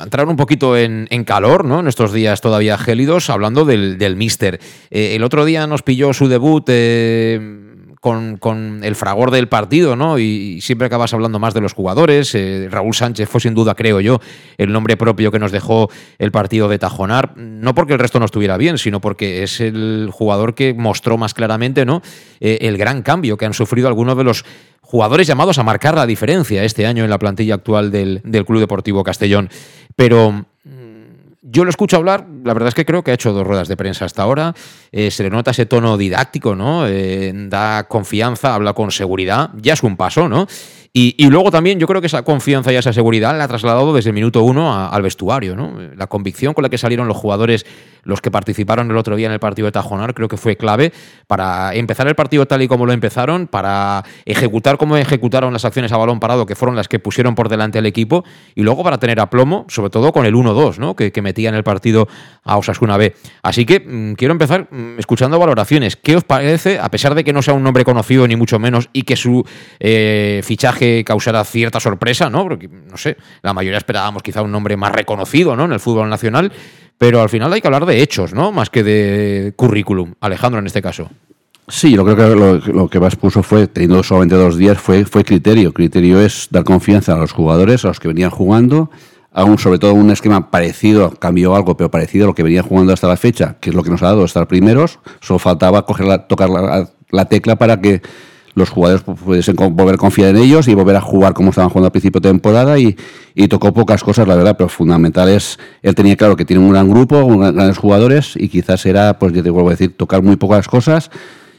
entrar 0.00 0.28
un 0.28 0.36
poquito 0.36 0.76
en, 0.76 1.06
en, 1.10 1.24
calor, 1.24 1.64
¿no? 1.64 1.80
En 1.80 1.88
estos 1.88 2.12
días 2.12 2.40
todavía 2.40 2.78
gélidos, 2.78 3.30
hablando 3.30 3.64
del, 3.64 3.98
del 3.98 4.16
Mister. 4.16 4.60
el 4.90 5.22
otro 5.24 5.44
día 5.44 5.66
nos 5.66 5.82
pilló 5.82 6.12
su 6.12 6.28
debut 6.28 6.68
con, 8.00 8.36
con, 8.36 8.80
el 8.82 8.94
fragor 8.94 9.30
del 9.30 9.48
partido, 9.48 9.96
¿no? 9.96 10.18
Y, 10.18 10.60
siempre 10.60 10.86
acabas 10.86 11.14
hablando 11.14 11.38
más 11.38 11.54
de 11.54 11.60
los 11.60 11.72
jugadores. 11.72 12.34
Eh, 12.34 12.68
Raúl 12.70 12.94
Sánchez 12.94 13.28
fue 13.28 13.40
sin 13.40 13.54
duda, 13.54 13.74
creo 13.74 14.00
yo, 14.00 14.20
el 14.56 14.72
nombre 14.72 14.96
propio 14.96 15.30
que 15.30 15.38
nos 15.38 15.52
dejó 15.52 15.90
el 16.18 16.30
partido 16.30 16.68
de 16.68 16.78
Tajonar. 16.78 17.36
No 17.36 17.74
porque 17.74 17.92
el 17.92 17.98
resto 17.98 18.18
no 18.18 18.24
estuviera 18.24 18.56
bien, 18.56 18.78
sino 18.78 19.00
porque 19.00 19.42
es 19.42 19.60
el 19.60 20.10
jugador 20.12 20.54
que 20.54 20.74
mostró 20.74 21.16
más 21.16 21.34
claramente, 21.34 21.84
¿no? 21.84 22.02
Eh, 22.40 22.58
el 22.62 22.76
gran 22.76 23.02
cambio 23.02 23.36
que 23.36 23.46
han 23.46 23.54
sufrido 23.54 23.88
algunos 23.88 24.16
de 24.16 24.24
los 24.24 24.44
jugadores 24.80 25.26
llamados 25.26 25.58
a 25.58 25.62
marcar 25.62 25.94
la 25.94 26.06
diferencia 26.06 26.64
este 26.64 26.86
año 26.86 27.04
en 27.04 27.10
la 27.10 27.18
plantilla 27.18 27.54
actual 27.54 27.90
del, 27.90 28.22
del 28.24 28.44
Club 28.46 28.60
Deportivo 28.60 29.04
Castellón. 29.04 29.50
Pero 29.96 30.46
yo 31.50 31.64
lo 31.64 31.70
escucho 31.70 31.96
hablar, 31.96 32.26
la 32.44 32.52
verdad 32.52 32.68
es 32.68 32.74
que 32.74 32.84
creo 32.84 33.02
que 33.02 33.10
ha 33.10 33.14
hecho 33.14 33.32
dos 33.32 33.46
ruedas 33.46 33.68
de 33.68 33.76
prensa 33.76 34.04
hasta 34.04 34.22
ahora. 34.22 34.54
Eh, 34.92 35.10
se 35.10 35.22
le 35.22 35.30
nota 35.30 35.52
ese 35.52 35.66
tono 35.66 35.96
didáctico, 35.96 36.54
¿no? 36.54 36.86
Eh, 36.86 37.32
da 37.34 37.84
confianza, 37.88 38.54
habla 38.54 38.74
con 38.74 38.90
seguridad. 38.90 39.50
Ya 39.56 39.72
es 39.72 39.82
un 39.82 39.96
paso, 39.96 40.28
¿no? 40.28 40.46
Y, 40.92 41.28
luego 41.28 41.50
también 41.50 41.78
yo 41.78 41.86
creo 41.86 42.00
que 42.00 42.06
esa 42.06 42.22
confianza 42.22 42.72
y 42.72 42.76
esa 42.76 42.92
seguridad 42.92 43.36
la 43.36 43.44
ha 43.44 43.48
trasladado 43.48 43.94
desde 43.94 44.10
el 44.10 44.14
minuto 44.14 44.42
uno 44.42 44.74
al 44.90 45.02
vestuario. 45.02 45.54
¿no? 45.54 45.78
La 45.96 46.06
convicción 46.06 46.54
con 46.54 46.62
la 46.62 46.70
que 46.70 46.78
salieron 46.78 47.06
los 47.06 47.16
jugadores, 47.16 47.66
los 48.02 48.20
que 48.20 48.30
participaron 48.30 48.90
el 48.90 48.96
otro 48.96 49.14
día 49.14 49.26
en 49.26 49.32
el 49.32 49.38
partido 49.38 49.66
de 49.66 49.72
Tajonar, 49.72 50.14
creo 50.14 50.28
que 50.28 50.36
fue 50.36 50.56
clave 50.56 50.92
para 51.26 51.74
empezar 51.74 52.08
el 52.08 52.14
partido 52.14 52.46
tal 52.46 52.62
y 52.62 52.68
como 52.68 52.86
lo 52.86 52.92
empezaron, 52.92 53.46
para 53.46 54.02
ejecutar 54.24 54.78
como 54.78 54.96
ejecutaron 54.96 55.52
las 55.52 55.64
acciones 55.64 55.92
a 55.92 55.98
balón 55.98 56.20
parado, 56.20 56.46
que 56.46 56.56
fueron 56.56 56.74
las 56.74 56.88
que 56.88 56.98
pusieron 56.98 57.34
por 57.34 57.48
delante 57.48 57.78
al 57.78 57.86
equipo, 57.86 58.24
y 58.54 58.62
luego 58.62 58.82
para 58.82 58.98
tener 58.98 59.20
aplomo, 59.20 59.66
sobre 59.68 59.90
todo 59.90 60.12
con 60.12 60.26
el 60.26 60.34
1-2 60.34 60.78
¿no? 60.78 60.96
que, 60.96 61.12
que 61.12 61.22
metía 61.22 61.48
en 61.50 61.54
el 61.54 61.64
partido 61.64 62.08
a 62.42 62.56
Osasuna 62.56 62.96
B. 62.96 63.14
Así 63.42 63.66
que 63.66 63.80
mm, 63.80 64.14
quiero 64.14 64.32
empezar 64.32 64.68
mm, 64.70 64.98
escuchando 64.98 65.38
valoraciones. 65.38 65.96
¿Qué 65.96 66.16
os 66.16 66.24
parece, 66.24 66.78
a 66.78 66.90
pesar 66.90 67.14
de 67.14 67.24
que 67.24 67.32
no 67.32 67.42
sea 67.42 67.54
un 67.54 67.62
nombre 67.62 67.84
conocido 67.84 68.26
ni 68.26 68.36
mucho 68.36 68.58
menos 68.58 68.88
y 68.92 69.02
que 69.02 69.16
su 69.16 69.44
eh, 69.80 70.40
fichaje 70.44 70.77
que 70.78 71.04
causara 71.04 71.44
cierta 71.44 71.80
sorpresa, 71.80 72.30
¿no? 72.30 72.44
Porque, 72.44 72.68
no 72.68 72.96
sé, 72.96 73.16
la 73.42 73.52
mayoría 73.52 73.78
esperábamos 73.78 74.22
quizá 74.22 74.42
un 74.42 74.52
nombre 74.52 74.76
más 74.76 74.92
reconocido, 74.92 75.56
¿no? 75.56 75.64
En 75.64 75.72
el 75.72 75.80
fútbol 75.80 76.08
nacional, 76.08 76.52
pero 76.96 77.20
al 77.20 77.28
final 77.28 77.52
hay 77.52 77.60
que 77.60 77.68
hablar 77.68 77.84
de 77.84 78.00
hechos, 78.00 78.32
¿no? 78.32 78.52
Más 78.52 78.70
que 78.70 78.82
de 78.82 79.52
currículum. 79.56 80.14
Alejandro, 80.20 80.60
en 80.60 80.66
este 80.66 80.80
caso. 80.80 81.10
Sí, 81.66 81.92
yo 81.92 82.04
creo 82.04 82.16
que 82.16 82.72
lo, 82.72 82.88
que 82.88 82.98
más 82.98 83.16
puso 83.16 83.42
fue, 83.42 83.66
teniendo 83.66 84.02
solamente 84.02 84.36
dos 84.36 84.56
días, 84.56 84.78
fue, 84.78 85.04
fue 85.04 85.24
criterio. 85.24 85.74
Criterio 85.74 86.20
es 86.20 86.48
dar 86.50 86.64
confianza 86.64 87.12
a 87.12 87.18
los 87.18 87.32
jugadores, 87.32 87.84
a 87.84 87.88
los 87.88 88.00
que 88.00 88.08
venían 88.08 88.30
jugando, 88.30 88.90
aún 89.32 89.58
sobre 89.58 89.78
todo 89.78 89.92
un 89.92 90.10
esquema 90.10 90.50
parecido, 90.50 91.10
cambió 91.10 91.54
algo, 91.54 91.76
pero 91.76 91.90
parecido 91.90 92.24
a 92.24 92.28
lo 92.28 92.34
que 92.34 92.42
venían 92.42 92.64
jugando 92.64 92.94
hasta 92.94 93.06
la 93.06 93.18
fecha, 93.18 93.56
que 93.60 93.70
es 93.70 93.76
lo 93.76 93.82
que 93.82 93.90
nos 93.90 94.02
ha 94.02 94.06
dado 94.06 94.24
estar 94.24 94.48
primeros. 94.48 94.98
Solo 95.20 95.38
faltaba 95.38 95.84
coger 95.84 96.06
la, 96.06 96.26
tocar 96.26 96.48
la 97.10 97.24
tecla 97.26 97.56
para 97.56 97.80
que 97.80 98.00
los 98.58 98.70
jugadores 98.70 99.02
pudiesen 99.02 99.56
volver 99.56 99.94
a 99.94 99.98
confiar 99.98 100.30
en 100.30 100.36
ellos 100.36 100.68
y 100.68 100.74
volver 100.74 100.96
a 100.96 101.00
jugar 101.00 101.32
como 101.32 101.50
estaban 101.50 101.70
jugando 101.70 101.86
al 101.86 101.92
principio 101.92 102.20
de 102.20 102.28
temporada 102.28 102.78
y, 102.78 102.96
tocó 103.48 103.72
pocas 103.72 104.02
cosas, 104.02 104.26
la 104.26 104.34
verdad, 104.34 104.56
pero 104.58 104.68
fundamental 104.68 105.28
es, 105.28 105.58
él 105.82 105.94
tenía 105.94 106.16
claro 106.16 106.36
que 106.36 106.44
tiene 106.44 106.62
un 106.62 106.70
gran 106.70 106.90
grupo, 106.90 107.24
grandes 107.38 107.78
jugadores 107.78 108.34
y 108.36 108.48
quizás 108.48 108.84
era, 108.84 109.18
pues 109.18 109.32
ya 109.32 109.42
te 109.42 109.50
vuelvo 109.50 109.68
a 109.68 109.72
decir, 109.72 109.96
tocar 109.96 110.22
muy 110.22 110.36
pocas 110.36 110.66
cosas 110.66 111.10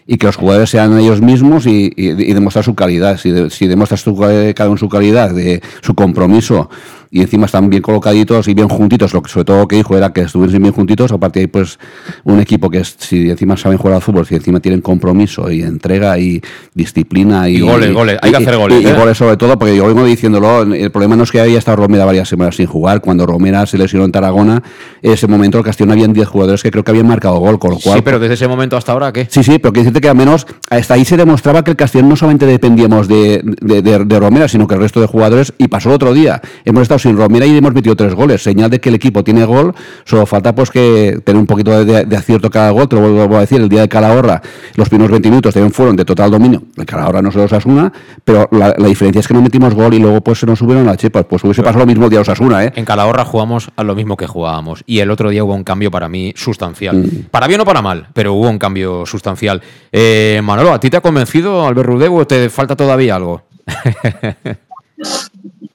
y 0.06 0.18
que 0.18 0.26
los 0.26 0.36
jugadores 0.36 0.72
sean 0.72 0.98
ellos 0.98 1.22
mismos 1.22 1.68
y, 1.68 1.90
demostrar 2.34 2.66
su 2.66 2.76
calidad. 2.76 3.18
Si, 3.18 3.32
si 3.52 3.68
demuestras 3.68 4.02
su, 4.02 4.18
cada 4.56 4.70
uno 4.70 4.78
su 4.78 4.90
calidad, 4.90 5.34
de 5.34 5.62
su 5.82 5.94
compromiso 5.94 6.70
y 7.12 7.22
encima 7.22 7.48
están 7.48 7.70
bien 7.70 7.82
colocaditos 7.82 8.48
y 8.48 8.54
bien 8.54 8.70
juntitos. 8.70 9.14
Lo 9.14 9.22
que, 9.22 9.32
sobre 9.32 9.46
todo 9.46 9.68
que 9.68 9.78
dijo 9.78 9.98
era 9.98 10.14
que 10.14 10.22
estuviesen 10.22 10.62
bien 10.62 10.74
juntitos. 10.74 11.12
Aparte, 11.12 11.40
hay 11.40 11.48
pues 11.48 11.80
un 12.24 12.40
equipo 12.40 12.70
que 12.70 12.84
si 12.84 13.30
encima 13.30 13.58
saben 13.58 13.78
jugar 13.78 13.96
al 13.96 14.02
fútbol, 14.02 14.26
si 14.28 14.36
encima 14.36 14.60
tienen 14.60 14.82
compromiso 14.82 15.52
y 15.52 15.64
entrega 15.64 16.20
y 16.20 16.42
disciplina 16.74 17.50
y, 17.50 17.58
y 17.58 17.62
goles, 17.62 17.94
goles, 17.94 18.20
hay 18.22 18.32
que 18.32 18.38
hacer 18.38 18.58
goles. 18.58 18.84
Y, 18.84 18.88
¿eh? 18.88 18.94
goles 18.94 19.18
sobre 19.18 19.38
todo, 19.38 19.58
porque 19.58 19.76
yo 19.76 19.88
vengo 19.88 20.06
diciéndolo, 20.06 20.62
el 20.74 20.92
problema 20.92 21.16
no 21.16 21.24
es 21.24 21.32
que 21.32 21.40
haya 21.42 21.58
estado 21.58 21.78
Romera 21.78 22.06
varias 22.06 22.30
semanas 22.30 22.56
sin 22.56 22.68
jugar. 22.68 23.02
Cuando 23.02 23.26
Romera 23.26 23.66
se 23.66 23.78
lesionó 23.78 24.06
en 24.06 24.12
Tarragona, 24.12 24.62
ese 25.02 25.28
momento 25.28 25.58
el 25.58 25.64
Castellón 25.64 25.94
habían 25.94 26.14
10 26.14 26.28
jugadores 26.28 26.62
que 26.62 26.70
creo 26.70 26.84
que 26.84 26.92
habían 26.92 27.08
marcado 27.08 27.38
gol, 27.40 27.58
con 27.58 27.72
lo 27.72 27.80
cual... 27.80 27.98
Sí, 27.98 28.02
pero 28.04 28.20
desde 28.20 28.36
ese 28.36 28.48
momento 28.48 28.78
hasta 28.78 28.92
ahora, 28.92 29.12
¿qué? 29.12 29.28
Sí, 29.30 29.44
sí, 29.44 29.58
pero 29.58 29.74
que 29.74 29.80
decirte 29.80 30.02
que 30.02 30.10
al 30.10 30.16
menos 30.16 30.46
hasta 30.70 30.94
ahí 30.94 31.06
se 31.06 31.18
demostraba 31.18 31.64
que 31.64 31.72
el 31.72 31.78
Castellón 31.78 32.10
no 32.10 32.16
solamente 32.16 32.46
dependíamos 32.46 33.08
de, 33.08 33.42
de, 33.44 33.82
de 33.82 34.20
Romera, 34.20 34.48
sino 34.48 34.68
que 34.68 34.76
el 34.76 34.82
resto 34.82 35.02
de 35.02 35.08
jugadores, 35.08 35.54
y 35.58 35.68
pasó 35.68 35.90
el 35.90 35.96
otro 35.96 36.14
día. 36.14 36.42
Hemos 36.66 36.84
estado 36.84 36.99
sin 37.00 37.18
Romera 37.18 37.46
y 37.46 37.58
hemos 37.58 37.74
metido 37.74 37.96
tres 37.96 38.14
goles, 38.14 38.44
señal 38.44 38.70
de 38.70 38.80
que 38.80 38.90
el 38.90 38.96
equipo 38.96 39.24
tiene 39.24 39.46
gol, 39.46 39.74
solo 40.06 40.26
falta 40.26 40.54
pues 40.54 40.70
que 40.70 41.20
tener 41.24 41.40
un 41.40 41.48
poquito 41.48 41.84
de, 41.84 42.16
acierto 42.16 42.50
cada 42.50 42.72
gol, 42.72 42.88
te 42.88 42.96
lo 42.96 43.14
vuelvo 43.14 43.38
a 43.38 43.42
decir, 43.42 43.62
el 43.62 43.70
día 43.70 43.82
de 43.82 43.90
Calahorra, 43.90 44.42
los 44.76 44.90
primeros 44.90 45.12
20 45.12 45.30
minutos 45.30 45.54
también 45.54 45.72
fueron 45.72 45.96
de 45.96 46.06
total 46.06 46.32
dominio, 46.32 46.64
el 46.78 46.86
Calahorra 46.86 47.22
no 47.22 47.32
se 47.32 47.40
los 47.40 47.54
asuna, 47.54 47.92
pero 48.24 48.48
la, 48.52 48.74
diferencia 48.74 49.20
es 49.20 49.28
que 49.28 49.34
no 49.34 49.42
metimos 49.42 49.74
gol 49.74 49.94
y 49.94 50.00
luego 50.00 50.22
pues 50.22 50.40
se 50.40 50.46
nos 50.46 50.60
subieron 50.60 50.86
las 50.86 50.98
chepas, 50.98 51.26
pues 51.26 51.44
hubiese 51.44 51.62
pasado 51.62 51.80
lo 51.80 51.86
mismo 51.86 52.06
el 52.06 52.10
día 52.10 52.20
de 52.20 52.22
Osasuna, 52.22 52.66
¿eh? 52.66 52.74
En 52.76 52.86
Calahorra 52.86 53.26
jugamos 53.26 53.70
a 53.76 53.84
lo 53.84 53.96
mismo 53.96 54.18
que 54.18 54.28
jugábamos 54.28 54.84
y 54.86 55.00
el 55.00 55.12
otro 55.12 55.30
día 55.30 55.44
hubo 55.44 55.54
un 55.54 55.64
cambio 55.64 55.92
para 55.92 56.10
mí 56.10 56.34
sustancial, 56.36 56.98
mm. 56.98 57.30
para 57.32 57.48
bien 57.48 57.62
o 57.62 57.66
para 57.66 57.82
mal, 57.82 58.08
pero 58.14 58.34
hubo 58.34 58.50
un 58.50 58.60
cambio 58.60 59.06
sustancial. 59.06 59.62
Eh, 59.92 60.42
Manolo, 60.44 60.74
¿a 60.74 60.80
ti 60.80 60.90
te 60.90 60.98
ha 60.98 61.02
convencido 61.02 61.68
Albert 61.68 61.88
Rudeu 61.88 62.16
o 62.16 62.28
te 62.28 62.50
falta 62.50 62.76
todavía 62.76 63.16
algo? 63.16 63.44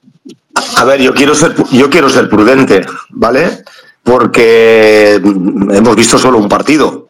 A 0.77 0.85
ver, 0.85 1.01
yo 1.01 1.15
quiero 1.15 1.35
ser, 1.35 1.55
yo 1.71 1.91
quiero 1.91 2.09
ser 2.09 2.29
prudente, 2.29 2.85
¿vale? 3.11 3.65
Porque 4.03 5.15
hemos 5.15 5.97
visto 5.97 6.19
solo 6.19 6.39
un 6.39 6.49
partido. 6.49 7.09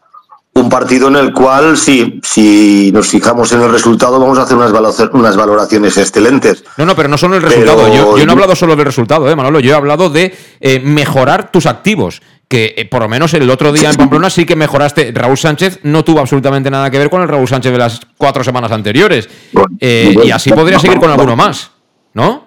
Un 0.57 0.69
partido 0.69 1.09
en 1.09 1.17
el 1.17 1.33
cual, 1.33 1.77
sí, 1.77 2.21
si 2.23 2.93
nos 2.93 3.09
fijamos 3.09 3.51
en 3.51 3.63
el 3.63 3.71
resultado, 3.73 4.21
vamos 4.21 4.39
a 4.39 4.43
hacer 4.43 4.57
unas, 4.57 4.73
unas 5.13 5.37
valoraciones 5.37 5.97
excelentes. 5.97 6.63
No, 6.77 6.87
no, 6.87 6.95
pero 6.95 7.09
no 7.09 7.19
solo 7.19 7.35
el 7.35 7.43
resultado. 7.43 7.93
Yo, 7.93 8.25
no 8.25 8.31
he 8.31 8.33
hablado 8.33 8.55
solo 8.55 8.77
del 8.77 8.85
resultado, 8.85 9.29
¿eh, 9.29 9.35
Manolo? 9.35 9.59
Yo 9.59 9.73
he 9.73 9.77
hablado 9.77 10.11
de 10.11 10.33
eh, 10.61 10.79
mejorar 10.79 11.51
tus 11.51 11.67
activos 11.67 12.23
que 12.49 12.75
eh, 12.77 12.85
por 12.85 13.03
lo 13.03 13.09
menos 13.09 13.35
el 13.35 13.49
otro 13.51 13.73
día 13.73 13.91
en 13.91 13.97
Pamplona 13.97 14.31
sí 14.31 14.45
que 14.45 14.55
mejoraste. 14.55 15.11
Raúl 15.13 15.37
Sánchez 15.37 15.81
no 15.83 16.05
tuvo 16.05 16.21
absolutamente 16.21 16.71
nada 16.71 16.89
que 16.91 16.99
ver 16.99 17.11
con 17.11 17.23
el 17.23 17.29
Raúl 17.29 17.49
Sánchez 17.49 17.73
de 17.73 17.79
las 17.79 18.01
cuatro 18.17 18.45
semanas 18.45 18.71
anteriores. 18.71 19.29
Eh, 19.81 20.15
y 20.25 20.31
así 20.31 20.53
podría 20.53 20.79
seguir 20.79 20.99
con 20.99 21.11
alguno 21.11 21.35
más, 21.35 21.71
¿no? 22.13 22.44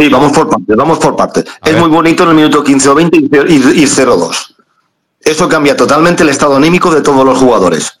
Sí, 0.00 0.08
vamos 0.08 0.32
por 0.32 0.48
partes, 0.48 0.76
vamos 0.76 0.98
por 0.98 1.14
partes. 1.14 1.44
es 1.62 1.76
muy 1.76 1.90
bonito 1.90 2.22
en 2.22 2.30
el 2.30 2.34
minuto 2.34 2.64
15 2.64 2.88
o 2.88 2.94
20 2.94 3.16
ir, 3.18 3.32
ir 3.50 3.88
0-2. 3.88 4.54
Eso 5.20 5.46
cambia 5.46 5.76
totalmente 5.76 6.22
el 6.22 6.30
estado 6.30 6.56
anímico 6.56 6.90
de 6.90 7.02
todos 7.02 7.22
los 7.22 7.36
jugadores. 7.36 8.00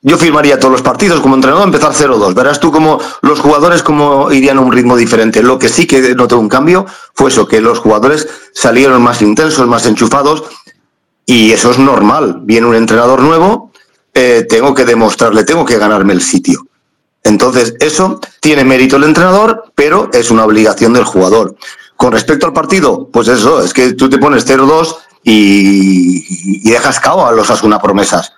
Yo 0.00 0.16
firmaría 0.16 0.58
todos 0.58 0.72
los 0.72 0.82
partidos 0.82 1.20
como 1.20 1.34
entrenador, 1.34 1.66
empezar 1.66 1.92
0-2. 1.92 2.34
Verás 2.34 2.60
tú 2.60 2.72
cómo 2.72 2.98
los 3.20 3.40
jugadores 3.40 3.82
cómo 3.82 4.32
irían 4.32 4.56
a 4.56 4.62
un 4.62 4.72
ritmo 4.72 4.96
diferente. 4.96 5.42
Lo 5.42 5.58
que 5.58 5.68
sí 5.68 5.86
que 5.86 6.14
noté 6.14 6.34
un 6.34 6.48
cambio 6.48 6.86
fue 7.12 7.28
eso, 7.28 7.46
que 7.46 7.60
los 7.60 7.78
jugadores 7.78 8.26
salieron 8.54 9.02
más 9.02 9.20
intensos, 9.20 9.66
más 9.66 9.84
enchufados, 9.84 10.44
y 11.26 11.52
eso 11.52 11.72
es 11.72 11.78
normal. 11.78 12.40
Viene 12.42 12.66
un 12.66 12.74
entrenador 12.74 13.20
nuevo, 13.20 13.70
eh, 14.14 14.46
tengo 14.48 14.72
que 14.72 14.86
demostrarle, 14.86 15.44
tengo 15.44 15.66
que 15.66 15.76
ganarme 15.76 16.14
el 16.14 16.22
sitio. 16.22 16.66
Entonces, 17.22 17.74
eso 17.80 18.20
tiene 18.40 18.64
mérito 18.64 18.96
el 18.96 19.04
entrenador, 19.04 19.63
pero 19.74 20.10
es 20.12 20.30
una 20.30 20.44
obligación 20.44 20.92
del 20.92 21.04
jugador. 21.04 21.56
Con 21.96 22.12
respecto 22.12 22.46
al 22.46 22.52
partido, 22.52 23.08
pues 23.12 23.28
eso, 23.28 23.62
es 23.62 23.72
que 23.72 23.92
tú 23.92 24.08
te 24.08 24.18
pones 24.18 24.46
0-2 24.46 24.96
y, 25.22 26.68
dejas 26.68 27.00
cabo 27.00 27.26
a 27.26 27.32
los 27.32 27.50
Asuna 27.50 27.80
promesas. 27.80 28.32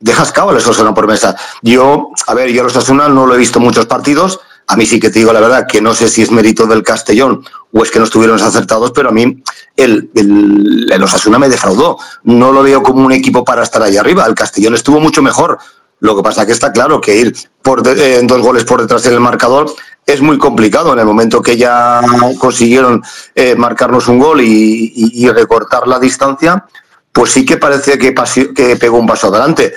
Dejas 0.00 0.32
cabo 0.32 0.50
a 0.50 0.54
los 0.54 0.66
Asuna 0.66 0.94
promesas. 0.94 1.36
Yo, 1.62 2.10
a 2.26 2.34
ver, 2.34 2.50
yo 2.50 2.62
a 2.62 2.64
los 2.64 2.76
Asuna 2.76 3.08
no 3.08 3.26
lo 3.26 3.34
he 3.34 3.38
visto 3.38 3.60
muchos 3.60 3.86
partidos. 3.86 4.40
A 4.66 4.76
mí 4.76 4.86
sí 4.86 4.98
que 4.98 5.10
te 5.10 5.18
digo 5.18 5.32
la 5.32 5.40
verdad 5.40 5.66
que 5.68 5.80
no 5.80 5.94
sé 5.94 6.08
si 6.08 6.22
es 6.22 6.30
mérito 6.30 6.66
del 6.66 6.82
Castellón 6.82 7.44
o 7.72 7.82
es 7.82 7.90
que 7.90 7.98
no 7.98 8.06
estuvieron 8.06 8.40
acertados, 8.40 8.92
pero 8.92 9.10
a 9.10 9.12
mí 9.12 9.42
el, 9.76 10.10
el, 10.14 10.90
el 10.90 11.02
Osasuna 11.02 11.38
me 11.38 11.48
defraudó. 11.48 11.98
No 12.24 12.50
lo 12.50 12.62
veo 12.62 12.82
como 12.82 13.04
un 13.04 13.12
equipo 13.12 13.44
para 13.44 13.62
estar 13.62 13.82
ahí 13.82 13.96
arriba. 13.96 14.26
El 14.26 14.34
Castellón 14.34 14.74
estuvo 14.74 15.00
mucho 15.00 15.22
mejor. 15.22 15.58
Lo 16.00 16.16
que 16.16 16.22
pasa 16.22 16.44
que 16.44 16.52
está 16.52 16.72
claro 16.72 17.00
que 17.00 17.16
ir 17.16 17.36
por 17.62 17.82
eh, 17.86 18.20
dos 18.24 18.42
goles 18.42 18.64
por 18.64 18.82
detrás 18.82 19.04
del 19.04 19.20
marcador 19.20 19.72
es 20.06 20.20
muy 20.20 20.38
complicado. 20.38 20.92
En 20.92 20.98
el 20.98 21.06
momento 21.06 21.42
que 21.42 21.56
ya 21.56 22.00
consiguieron 22.38 23.02
eh, 23.34 23.54
marcarnos 23.54 24.08
un 24.08 24.18
gol 24.18 24.40
y, 24.42 25.28
recortar 25.28 25.88
la 25.88 25.98
distancia, 25.98 26.64
pues 27.12 27.32
sí 27.32 27.44
que 27.44 27.56
parece 27.56 27.98
que, 27.98 28.14
que 28.54 28.76
pegó 28.76 28.98
un 28.98 29.06
paso 29.06 29.28
adelante. 29.28 29.72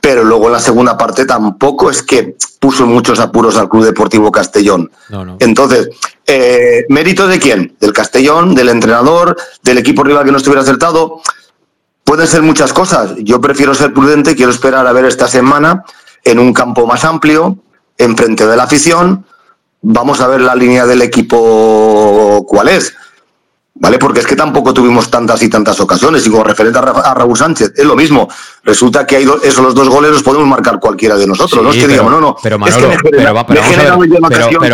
Pero 0.00 0.22
luego 0.22 0.46
en 0.46 0.52
la 0.52 0.60
segunda 0.60 0.98
parte 0.98 1.24
tampoco 1.24 1.90
es 1.90 2.02
que 2.02 2.36
puso 2.60 2.86
muchos 2.86 3.18
apuros 3.20 3.56
al 3.56 3.68
Club 3.68 3.84
Deportivo 3.84 4.30
Castellón. 4.30 4.90
Entonces, 5.38 5.88
eh, 6.26 6.84
¿mérito 6.88 7.26
de 7.26 7.38
quién? 7.38 7.76
Del 7.80 7.92
Castellón, 7.92 8.54
del 8.54 8.68
entrenador, 8.68 9.36
del 9.62 9.78
equipo 9.78 10.02
rival 10.04 10.24
que 10.24 10.30
no 10.32 10.38
estuviera 10.38 10.62
acertado. 10.62 11.20
Pueden 12.04 12.26
ser 12.26 12.42
muchas 12.42 12.72
cosas. 12.72 13.14
Yo 13.18 13.40
prefiero 13.40 13.74
ser 13.74 13.92
prudente, 13.92 14.36
quiero 14.36 14.52
esperar 14.52 14.86
a 14.86 14.92
ver 14.92 15.06
esta 15.06 15.26
semana 15.26 15.84
en 16.22 16.38
un 16.38 16.52
campo 16.52 16.86
más 16.86 17.04
amplio, 17.04 17.58
enfrente 17.98 18.46
de 18.46 18.56
la 18.56 18.64
afición. 18.64 19.26
Vamos 19.86 20.22
a 20.22 20.28
ver 20.28 20.40
la 20.40 20.54
línea 20.54 20.86
del 20.86 21.02
equipo 21.02 22.42
cuál 22.48 22.68
es. 22.68 22.94
¿Vale? 23.74 23.98
Porque 23.98 24.20
es 24.20 24.26
que 24.26 24.36
tampoco 24.36 24.72
tuvimos 24.72 25.10
tantas 25.10 25.42
y 25.42 25.48
tantas 25.48 25.80
ocasiones. 25.80 26.26
Y 26.26 26.30
como 26.30 26.44
referente 26.44 26.78
a, 26.78 27.14
Raúl 27.14 27.36
Sánchez, 27.36 27.72
es 27.76 27.84
lo 27.84 27.96
mismo. 27.96 28.28
Resulta 28.62 29.06
que 29.06 29.16
hay 29.16 29.26
esos 29.42 29.64
los 29.64 29.74
dos 29.74 29.88
goles 29.88 30.12
los 30.12 30.22
podemos 30.22 30.46
marcar 30.46 30.78
cualquiera 30.78 31.16
de 31.16 31.26
nosotros. 31.26 31.62
no 31.62 31.70
es 31.70 31.76
que 31.76 31.88
digamos, 31.88 32.12
no, 32.12 32.20
no. 32.20 32.36
Pero, 32.42 32.58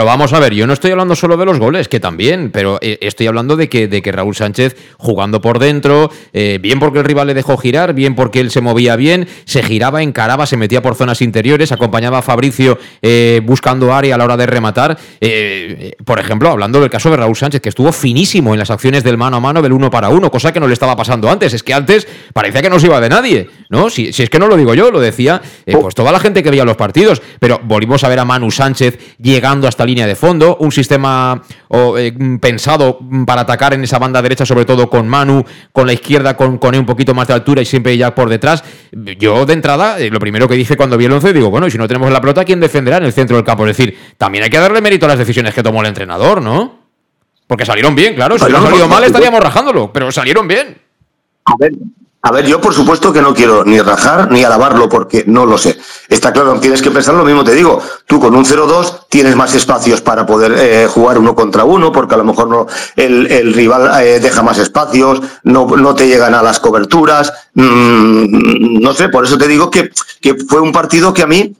vamos 0.04 0.32
a 0.32 0.38
ver, 0.38 0.54
yo 0.54 0.66
no 0.66 0.72
estoy 0.72 0.92
hablando 0.92 1.16
solo 1.16 1.36
de 1.36 1.44
los 1.44 1.58
goles, 1.58 1.88
que 1.88 1.98
también, 1.98 2.50
pero 2.52 2.78
eh, 2.80 2.98
estoy 3.00 3.26
hablando 3.26 3.56
de 3.56 3.68
que, 3.68 3.88
de 3.88 4.02
que 4.02 4.12
Raúl 4.12 4.36
Sánchez 4.36 4.76
jugando 4.98 5.40
por 5.40 5.58
dentro, 5.58 6.10
eh, 6.32 6.58
bien 6.60 6.78
porque 6.78 6.98
el 6.98 7.04
rival 7.04 7.28
le 7.28 7.34
dejó 7.34 7.56
girar, 7.56 7.94
bien 7.94 8.14
porque 8.14 8.40
él 8.40 8.50
se 8.50 8.60
movía 8.60 8.96
bien, 8.96 9.26
se 9.44 9.62
giraba, 9.62 10.02
encaraba, 10.02 10.46
se 10.46 10.56
metía 10.56 10.82
por 10.82 10.94
zonas 10.94 11.22
interiores, 11.22 11.72
acompañaba 11.72 12.18
a 12.18 12.22
Fabricio 12.22 12.78
eh, 13.02 13.40
buscando 13.44 13.94
área 13.94 14.14
a 14.14 14.18
la 14.18 14.24
hora 14.24 14.36
de 14.36 14.46
rematar. 14.46 14.98
por 16.04 16.20
ejemplo, 16.20 16.50
hablando 16.50 16.80
del 16.80 16.90
caso 16.90 17.10
de 17.10 17.16
Raúl 17.16 17.36
Sánchez, 17.36 17.60
que 17.60 17.70
estuvo 17.70 17.92
finísimo 17.92 18.52
en 18.52 18.58
las 18.58 18.70
acciones 18.70 18.89
del 18.90 19.16
mano 19.16 19.36
a 19.36 19.40
mano, 19.40 19.62
del 19.62 19.72
uno 19.72 19.90
para 19.90 20.08
uno, 20.08 20.30
cosa 20.30 20.52
que 20.52 20.60
no 20.60 20.66
le 20.66 20.72
estaba 20.72 20.96
pasando 20.96 21.30
antes. 21.30 21.54
Es 21.54 21.62
que 21.62 21.72
antes 21.72 22.06
parecía 22.32 22.62
que 22.62 22.70
no 22.70 22.78
se 22.80 22.86
iba 22.86 23.00
de 23.00 23.08
nadie, 23.08 23.48
¿no? 23.68 23.90
Si, 23.90 24.12
si 24.12 24.22
es 24.22 24.30
que 24.30 24.38
no 24.38 24.48
lo 24.48 24.56
digo 24.56 24.74
yo, 24.74 24.90
lo 24.90 25.00
decía 25.00 25.40
eh, 25.66 25.76
pues 25.76 25.94
toda 25.94 26.12
la 26.12 26.20
gente 26.20 26.42
que 26.42 26.50
veía 26.50 26.64
los 26.64 26.76
partidos. 26.76 27.22
Pero 27.38 27.60
volvimos 27.62 28.04
a 28.04 28.08
ver 28.08 28.18
a 28.18 28.24
Manu 28.24 28.50
Sánchez 28.50 29.16
llegando 29.18 29.68
hasta 29.68 29.84
línea 29.84 30.06
de 30.06 30.16
fondo, 30.16 30.56
un 30.60 30.72
sistema 30.72 31.42
eh, 31.70 32.12
pensado 32.40 32.98
para 33.26 33.42
atacar 33.42 33.74
en 33.74 33.84
esa 33.84 33.98
banda 33.98 34.20
derecha, 34.20 34.44
sobre 34.44 34.64
todo 34.64 34.90
con 34.90 35.08
Manu, 35.08 35.44
con 35.72 35.86
la 35.86 35.92
izquierda 35.92 36.36
con, 36.36 36.58
con 36.58 36.74
un 36.74 36.86
poquito 36.86 37.14
más 37.14 37.28
de 37.28 37.34
altura 37.34 37.62
y 37.62 37.64
siempre 37.64 37.96
ya 37.96 38.14
por 38.14 38.28
detrás. 38.28 38.64
Yo 38.92 39.46
de 39.46 39.52
entrada, 39.52 39.98
eh, 39.98 40.10
lo 40.10 40.18
primero 40.18 40.48
que 40.48 40.54
dije 40.54 40.76
cuando 40.76 40.96
vi 40.96 41.04
el 41.04 41.12
11, 41.12 41.32
digo, 41.32 41.50
bueno, 41.50 41.66
y 41.66 41.70
si 41.70 41.78
no 41.78 41.86
tenemos 41.86 42.10
la 42.10 42.20
pelota, 42.20 42.44
¿quién 42.44 42.60
defenderá 42.60 42.96
en 42.96 43.04
el 43.04 43.12
centro 43.12 43.36
del 43.36 43.44
campo? 43.44 43.66
Es 43.66 43.76
decir, 43.76 43.96
también 44.16 44.44
hay 44.44 44.50
que 44.50 44.58
darle 44.58 44.80
mérito 44.80 45.06
a 45.06 45.10
las 45.10 45.18
decisiones 45.18 45.54
que 45.54 45.62
tomó 45.62 45.80
el 45.82 45.88
entrenador, 45.88 46.42
¿no? 46.42 46.79
Porque 47.50 47.66
salieron 47.66 47.96
bien, 47.96 48.14
claro. 48.14 48.38
Si 48.38 48.44
hubiera 48.44 48.62
salido 48.62 48.86
mal 48.86 49.02
estaríamos 49.02 49.40
rajándolo, 49.40 49.92
pero 49.92 50.12
salieron 50.12 50.46
bien. 50.46 50.80
A 51.46 51.54
ver, 51.58 51.72
a 52.22 52.30
ver, 52.30 52.46
yo 52.46 52.60
por 52.60 52.72
supuesto 52.72 53.12
que 53.12 53.20
no 53.20 53.34
quiero 53.34 53.64
ni 53.64 53.80
rajar 53.80 54.30
ni 54.30 54.44
alabarlo 54.44 54.88
porque 54.88 55.24
no 55.26 55.44
lo 55.46 55.58
sé. 55.58 55.76
Está 56.08 56.32
claro, 56.32 56.60
tienes 56.60 56.80
que 56.80 56.92
pensar 56.92 57.12
lo 57.16 57.24
mismo, 57.24 57.42
te 57.42 57.56
digo. 57.56 57.82
Tú 58.06 58.20
con 58.20 58.36
un 58.36 58.44
0-2 58.44 59.06
tienes 59.08 59.34
más 59.34 59.52
espacios 59.56 60.00
para 60.00 60.26
poder 60.26 60.52
eh, 60.56 60.86
jugar 60.86 61.18
uno 61.18 61.34
contra 61.34 61.64
uno 61.64 61.90
porque 61.90 62.14
a 62.14 62.18
lo 62.18 62.24
mejor 62.24 62.46
no, 62.46 62.68
el, 62.94 63.52
rival 63.52 64.00
eh, 64.00 64.20
deja 64.20 64.44
más 64.44 64.58
espacios, 64.58 65.20
no, 65.42 65.66
no 65.66 65.92
te 65.96 66.06
llegan 66.06 66.34
a 66.34 66.44
las 66.44 66.60
coberturas. 66.60 67.32
Mm, 67.54 68.80
no 68.80 68.92
sé, 68.92 69.08
por 69.08 69.24
eso 69.24 69.36
te 69.36 69.48
digo 69.48 69.72
que, 69.72 69.90
que 70.20 70.36
fue 70.36 70.60
un 70.60 70.70
partido 70.70 71.12
que 71.12 71.22
a 71.22 71.26
mí 71.26 71.52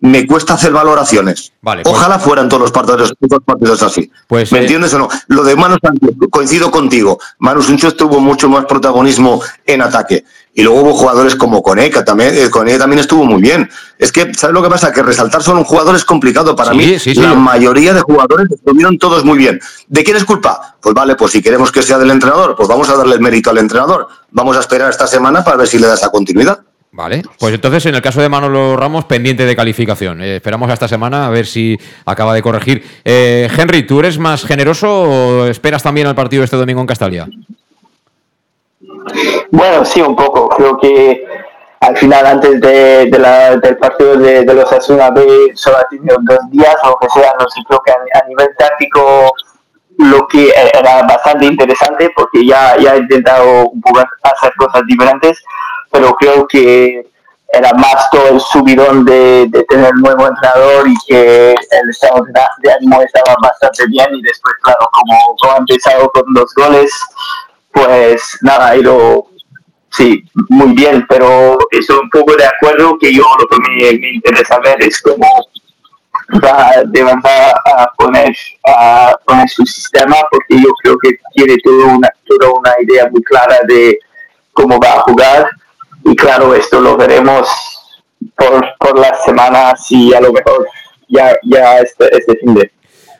me 0.00 0.26
cuesta 0.26 0.54
hacer 0.54 0.72
valoraciones. 0.72 1.52
Vale, 1.60 1.82
pues- 1.82 1.94
Ojalá 1.94 2.18
fueran 2.18 2.48
todos 2.48 2.62
los 2.62 2.72
partidos, 2.72 3.14
todos 3.20 3.42
partidos 3.44 3.82
así. 3.82 4.10
Pues, 4.26 4.52
¿Me 4.52 4.58
eh, 4.58 4.62
entiendes 4.62 4.94
o 4.94 4.98
no? 4.98 5.08
Lo 5.28 5.42
de 5.42 5.56
Manu 5.56 5.76
Sánchez, 5.82 6.10
coincido 6.30 6.70
contigo. 6.70 7.18
Manu 7.38 7.62
Sánchez 7.62 7.96
tuvo 7.96 8.20
mucho 8.20 8.48
más 8.48 8.64
protagonismo 8.66 9.40
en 9.66 9.82
ataque. 9.82 10.24
Y 10.54 10.62
luego 10.62 10.80
hubo 10.80 10.94
jugadores 10.94 11.36
como 11.36 11.62
Coneca 11.62 12.04
también. 12.04 12.34
Eh, 12.34 12.50
Coneca 12.50 12.78
también 12.78 13.00
estuvo 13.00 13.24
muy 13.24 13.40
bien. 13.40 13.68
Es 13.98 14.10
que, 14.10 14.32
¿sabes 14.34 14.54
lo 14.54 14.62
que 14.62 14.68
pasa? 14.68 14.92
Que 14.92 15.02
resaltar 15.02 15.42
solo 15.42 15.60
un 15.60 15.64
jugador 15.64 15.94
es 15.94 16.04
complicado 16.04 16.56
para 16.56 16.72
mí. 16.72 16.96
La 17.14 17.34
mayoría 17.34 17.92
de 17.92 18.00
jugadores 18.00 18.48
estuvieron 18.50 18.98
todos 18.98 19.24
muy 19.24 19.38
bien. 19.38 19.60
¿De 19.86 20.02
quién 20.02 20.16
es 20.16 20.24
culpa? 20.24 20.76
Pues 20.80 20.94
vale, 20.94 21.14
pues 21.16 21.32
si 21.32 21.42
queremos 21.42 21.70
que 21.70 21.82
sea 21.82 21.98
del 21.98 22.10
entrenador, 22.10 22.56
pues 22.56 22.68
vamos 22.68 22.88
a 22.88 22.96
darle 22.96 23.14
el 23.14 23.20
mérito 23.20 23.50
al 23.50 23.58
entrenador. 23.58 24.08
Vamos 24.30 24.56
a 24.56 24.60
esperar 24.60 24.90
esta 24.90 25.06
semana 25.06 25.44
para 25.44 25.56
ver 25.58 25.68
si 25.68 25.78
le 25.78 25.86
da 25.86 25.94
esa 25.94 26.10
continuidad. 26.10 26.60
Vale, 26.90 27.22
pues 27.38 27.54
entonces 27.54 27.84
en 27.86 27.94
el 27.94 28.02
caso 28.02 28.20
de 28.20 28.28
Manolo 28.28 28.76
Ramos, 28.76 29.04
pendiente 29.04 29.44
de 29.44 29.54
calificación. 29.54 30.22
Eh, 30.22 30.36
esperamos 30.36 30.70
a 30.70 30.74
esta 30.74 30.88
semana 30.88 31.26
a 31.26 31.30
ver 31.30 31.46
si 31.46 31.78
acaba 32.06 32.34
de 32.34 32.42
corregir. 32.42 32.82
Eh, 33.04 33.48
Henry, 33.56 33.86
¿tú 33.86 34.00
eres 34.00 34.18
más 34.18 34.44
generoso 34.44 35.02
o 35.02 35.46
esperas 35.46 35.82
también 35.82 36.06
al 36.06 36.14
partido 36.14 36.42
este 36.42 36.56
domingo 36.56 36.80
en 36.80 36.86
Castalia? 36.86 37.28
Bueno, 39.50 39.84
sí, 39.84 40.00
un 40.00 40.16
poco. 40.16 40.48
Creo 40.48 40.78
que 40.78 41.24
al 41.80 41.96
final, 41.96 42.26
antes 42.26 42.60
de, 42.60 43.06
del 43.06 43.76
partido 43.76 44.16
de, 44.16 44.54
los 44.54 44.72
Asuna 44.72 45.10
B, 45.10 45.52
solo 45.54 45.76
ha 45.76 45.88
tenido 45.88 46.16
dos 46.22 46.38
días 46.50 46.76
o 46.84 46.88
lo 46.88 46.98
que 46.98 47.08
sea. 47.10 47.32
No 47.38 47.48
sé, 47.48 47.60
creo 47.68 47.82
que 47.84 47.92
a, 47.92 48.26
nivel 48.26 48.48
táctico 48.58 49.32
lo 49.98 50.26
que 50.28 50.50
era 50.50 51.02
bastante 51.02 51.46
interesante 51.46 52.10
porque 52.16 52.46
ya, 52.46 52.76
ya 52.78 52.92
ha 52.92 52.96
intentado 52.96 53.68
un 53.68 53.80
poco 53.80 54.00
hacer 54.22 54.52
cosas 54.56 54.82
diferentes 54.86 55.44
pero 55.90 56.14
creo 56.14 56.46
que 56.46 57.06
era 57.52 57.72
más 57.74 58.10
todo 58.10 58.28
el 58.28 58.40
subidón 58.40 59.04
de, 59.04 59.48
tener 59.68 59.92
un 59.94 60.02
nuevo 60.02 60.26
entrenador 60.26 60.86
y 60.86 60.94
que 61.06 61.50
el 61.52 61.90
estado 61.90 62.24
de 62.62 62.72
ánimo 62.72 63.00
estaba 63.00 63.36
bastante 63.42 63.86
bien 63.86 64.14
y 64.14 64.22
después, 64.22 64.54
claro, 64.62 64.88
como, 64.92 65.54
ha 65.54 65.56
empezado 65.56 66.10
con 66.10 66.34
dos 66.34 66.52
goles, 66.54 66.90
pues 67.72 68.38
nada, 68.42 68.68
ha 68.68 68.76
ido, 68.76 69.26
sí, 69.90 70.22
muy 70.50 70.74
bien, 70.74 71.06
pero 71.08 71.58
estoy 71.70 71.96
un 71.96 72.10
poco 72.10 72.36
de 72.36 72.44
acuerdo 72.44 72.98
que 72.98 73.14
yo 73.14 73.24
lo 73.38 73.46
que 73.46 73.56
me, 73.70 74.08
interesa 74.10 74.58
ver 74.58 74.82
es 74.82 75.00
cómo 75.00 75.26
va, 76.44 76.68
a, 76.68 77.82
a 77.82 77.92
poner, 77.96 78.36
a 78.66 79.16
poner 79.24 79.48
su 79.48 79.64
sistema, 79.64 80.16
porque 80.30 80.62
yo 80.62 80.70
creo 80.82 80.98
que 80.98 81.18
tiene 81.32 81.56
toda 81.64 81.86
una, 81.94 82.10
toda 82.26 82.52
una 82.52 82.72
idea 82.82 83.08
muy 83.10 83.22
clara 83.22 83.58
de 83.66 83.98
cómo 84.52 84.78
va 84.78 84.94
a 84.94 85.00
jugar 85.00 85.48
y 86.10 86.16
claro, 86.16 86.54
esto 86.54 86.80
lo 86.80 86.96
veremos 86.96 87.48
por, 88.34 88.64
por 88.78 88.98
las 88.98 89.24
semanas 89.24 89.86
y 89.90 90.14
a 90.14 90.20
lo 90.20 90.32
mejor 90.32 90.66
ya, 91.08 91.36
ya 91.42 91.78
este, 91.78 92.16
este 92.16 92.36
fin 92.36 92.54
de... 92.54 92.70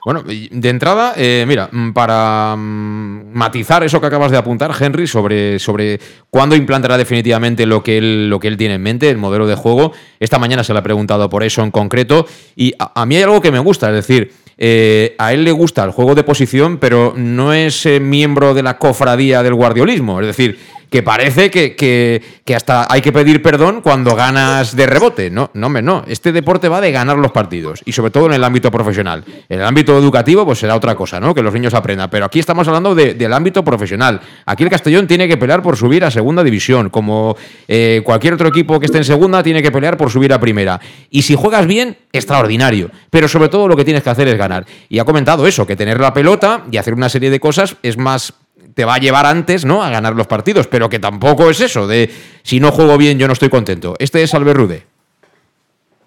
Bueno, 0.05 0.23
de 0.23 0.69
entrada, 0.71 1.13
eh, 1.17 1.45
mira, 1.47 1.69
mm, 1.71 1.93
para 1.93 2.55
mm, 2.57 3.31
matizar 3.35 3.83
eso 3.85 4.01
que 4.01 4.07
acabas 4.07 4.31
de 4.31 4.39
apuntar, 4.39 4.73
Henry, 4.79 5.07
sobre, 5.07 5.59
sobre 5.59 6.01
cuándo 6.31 6.57
implantará 6.57 6.97
definitivamente 6.97 7.67
lo 7.67 7.83
que, 7.83 7.99
él, 7.99 8.31
lo 8.31 8.41
que 8.41 8.49
él 8.49 8.57
tiene 8.57 8.77
en 8.77 8.83
mente, 8.83 9.11
el 9.11 9.19
modelo 9.19 9.47
de 9.47 9.55
juego, 9.55 9.93
esta 10.19 10.39
mañana 10.39 10.65
se 10.65 10.73
le 10.73 10.79
ha 10.79 10.83
preguntado 10.83 11.29
por 11.29 11.43
eso 11.43 11.63
en 11.63 11.71
concreto, 11.71 12.27
y 12.57 12.73
a, 12.79 13.05
mí 13.05 13.17
hay 13.17 13.25
algo 13.25 13.43
que 13.43 13.53
me 13.53 13.59
gusta, 13.59 13.89
es 13.89 13.97
decir, 13.97 14.33
eh, 14.57 15.15
a 15.19 15.35
él 15.35 15.45
le 15.45 15.53
gusta 15.53 15.85
el 15.85 15.91
juego 15.91 16.15
de 16.15 16.25
posición, 16.25 16.79
pero 16.79 17.13
no 17.15 17.53
es 17.53 17.85
eh, 17.85 18.01
miembro 18.01 18.55
de 18.55 18.63
la 18.63 18.79
cofradía 18.79 19.43
del 19.43 19.55
guardiolismo, 19.55 20.21
es 20.21 20.27
decir, 20.29 20.59
que 20.91 21.03
parece 21.03 21.51
que, 21.51 21.77
que, 21.77 22.23
que, 22.45 22.55
hasta 22.55 22.87
hay 22.91 23.01
que 23.01 23.13
pedir 23.13 23.43
perdón 23.43 23.81
cuando 23.83 24.15
ganas 24.15 24.75
de 24.75 24.87
rebote. 24.87 25.31
No, 25.31 25.51
no, 25.55 25.69
no. 25.69 26.05
Este 26.07 26.33
deporte 26.33 26.69
va 26.69 26.81
de 26.81 26.93
ganar 26.93 27.19
los 27.19 27.33
partidos 27.33 27.83
y 27.85 27.93
sobre 27.93 28.11
todo 28.11 28.27
en 28.27 28.33
el 28.33 28.45
ámbito 28.45 28.71
profesional. 28.71 29.25
En 29.49 29.61
el 29.61 29.67
ámbito 29.67 29.97
educativo, 29.99 30.45
pues 30.45 30.59
será 30.59 30.75
otra 30.75 30.95
cosa, 30.95 31.21
¿no? 31.21 31.35
Que 31.35 31.43
los 31.43 31.53
niños 31.53 31.75
aprendan. 31.75 32.09
Pero 32.11 32.25
aquí 32.25 32.39
estamos 32.39 32.67
hablando 32.69 32.95
del 32.95 33.33
ámbito 33.33 33.63
profesional. 33.65 34.21
Aquí 34.47 34.65
el 34.65 34.71
Castellón 34.71 35.07
tiene 35.07 35.29
que 35.29 35.37
pelear 35.37 35.63
por 35.63 35.77
subir 35.77 36.05
a 36.05 36.11
segunda 36.11 36.43
división, 36.43 36.91
como 36.91 37.37
eh, 37.67 38.01
cualquier 38.05 38.35
otro 38.35 38.49
equipo 38.49 38.81
que 38.81 38.87
esté 38.87 38.99
en 38.99 39.05
segunda 39.05 39.43
tiene 39.43 39.63
que 39.63 39.71
pelear 39.71 39.97
por 39.97 40.11
subir 40.11 40.33
a 40.33 40.41
primera. 40.41 40.81
Y 41.11 41.23
si 41.23 41.35
juegas 41.35 41.67
bien, 41.67 41.99
extraordinario. 42.13 42.91
Pero 43.11 43.29
sobre 43.29 43.49
todo 43.49 43.69
lo 43.69 43.77
que 43.77 43.85
tienes 43.85 44.03
que 44.03 44.11
hacer 44.11 44.29
es 44.29 44.39
ganar. 44.39 44.67
Y 44.89 44.99
ha 44.99 45.05
comentado 45.05 45.47
eso, 45.47 45.67
que 45.67 45.77
tener 45.77 46.01
la 46.01 46.15
pelota 46.15 46.65
y 46.71 46.77
hacer 46.77 46.95
una 46.95 47.09
serie 47.09 47.31
de 47.31 47.41
cosas 47.41 47.77
es 47.83 47.97
más 47.97 48.35
te 48.79 48.85
va 48.85 48.95
a 48.95 48.99
llevar 48.99 49.27
antes, 49.27 49.65
¿no? 49.65 49.83
A 49.83 49.91
ganar 49.91 50.15
los 50.15 50.29
partidos, 50.29 50.69
pero 50.69 50.89
que 50.89 51.01
tampoco 51.01 51.51
es 51.51 51.61
eso 51.61 51.89
de 51.89 52.15
si 52.45 52.61
no 52.61 52.71
juego 52.71 52.97
bien 52.97 53.19
yo 53.19 53.27
no 53.27 53.33
estoy 53.33 53.49
contento. 53.49 53.97
Este 53.99 54.23
es 54.23 54.33
Albert 54.35 54.57
Rude. 54.57 54.87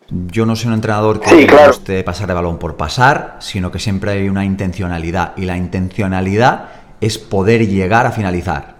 Yo 0.09 0.45
no 0.45 0.55
soy 0.55 0.69
un 0.69 0.75
entrenador 0.75 1.19
que 1.19 1.29
sí, 1.29 1.47
claro. 1.47 1.73
guste 1.73 2.01
pasar 2.05 2.29
de 2.29 2.33
balón 2.33 2.59
por 2.59 2.77
pasar, 2.77 3.35
sino 3.41 3.73
que 3.73 3.79
siempre 3.79 4.11
hay 4.11 4.29
una 4.29 4.45
intencionalidad 4.45 5.33
y 5.35 5.41
la 5.41 5.57
intencionalidad 5.57 6.69
es 7.01 7.17
poder 7.17 7.67
llegar 7.67 8.05
a 8.05 8.13
finalizar. 8.13 8.75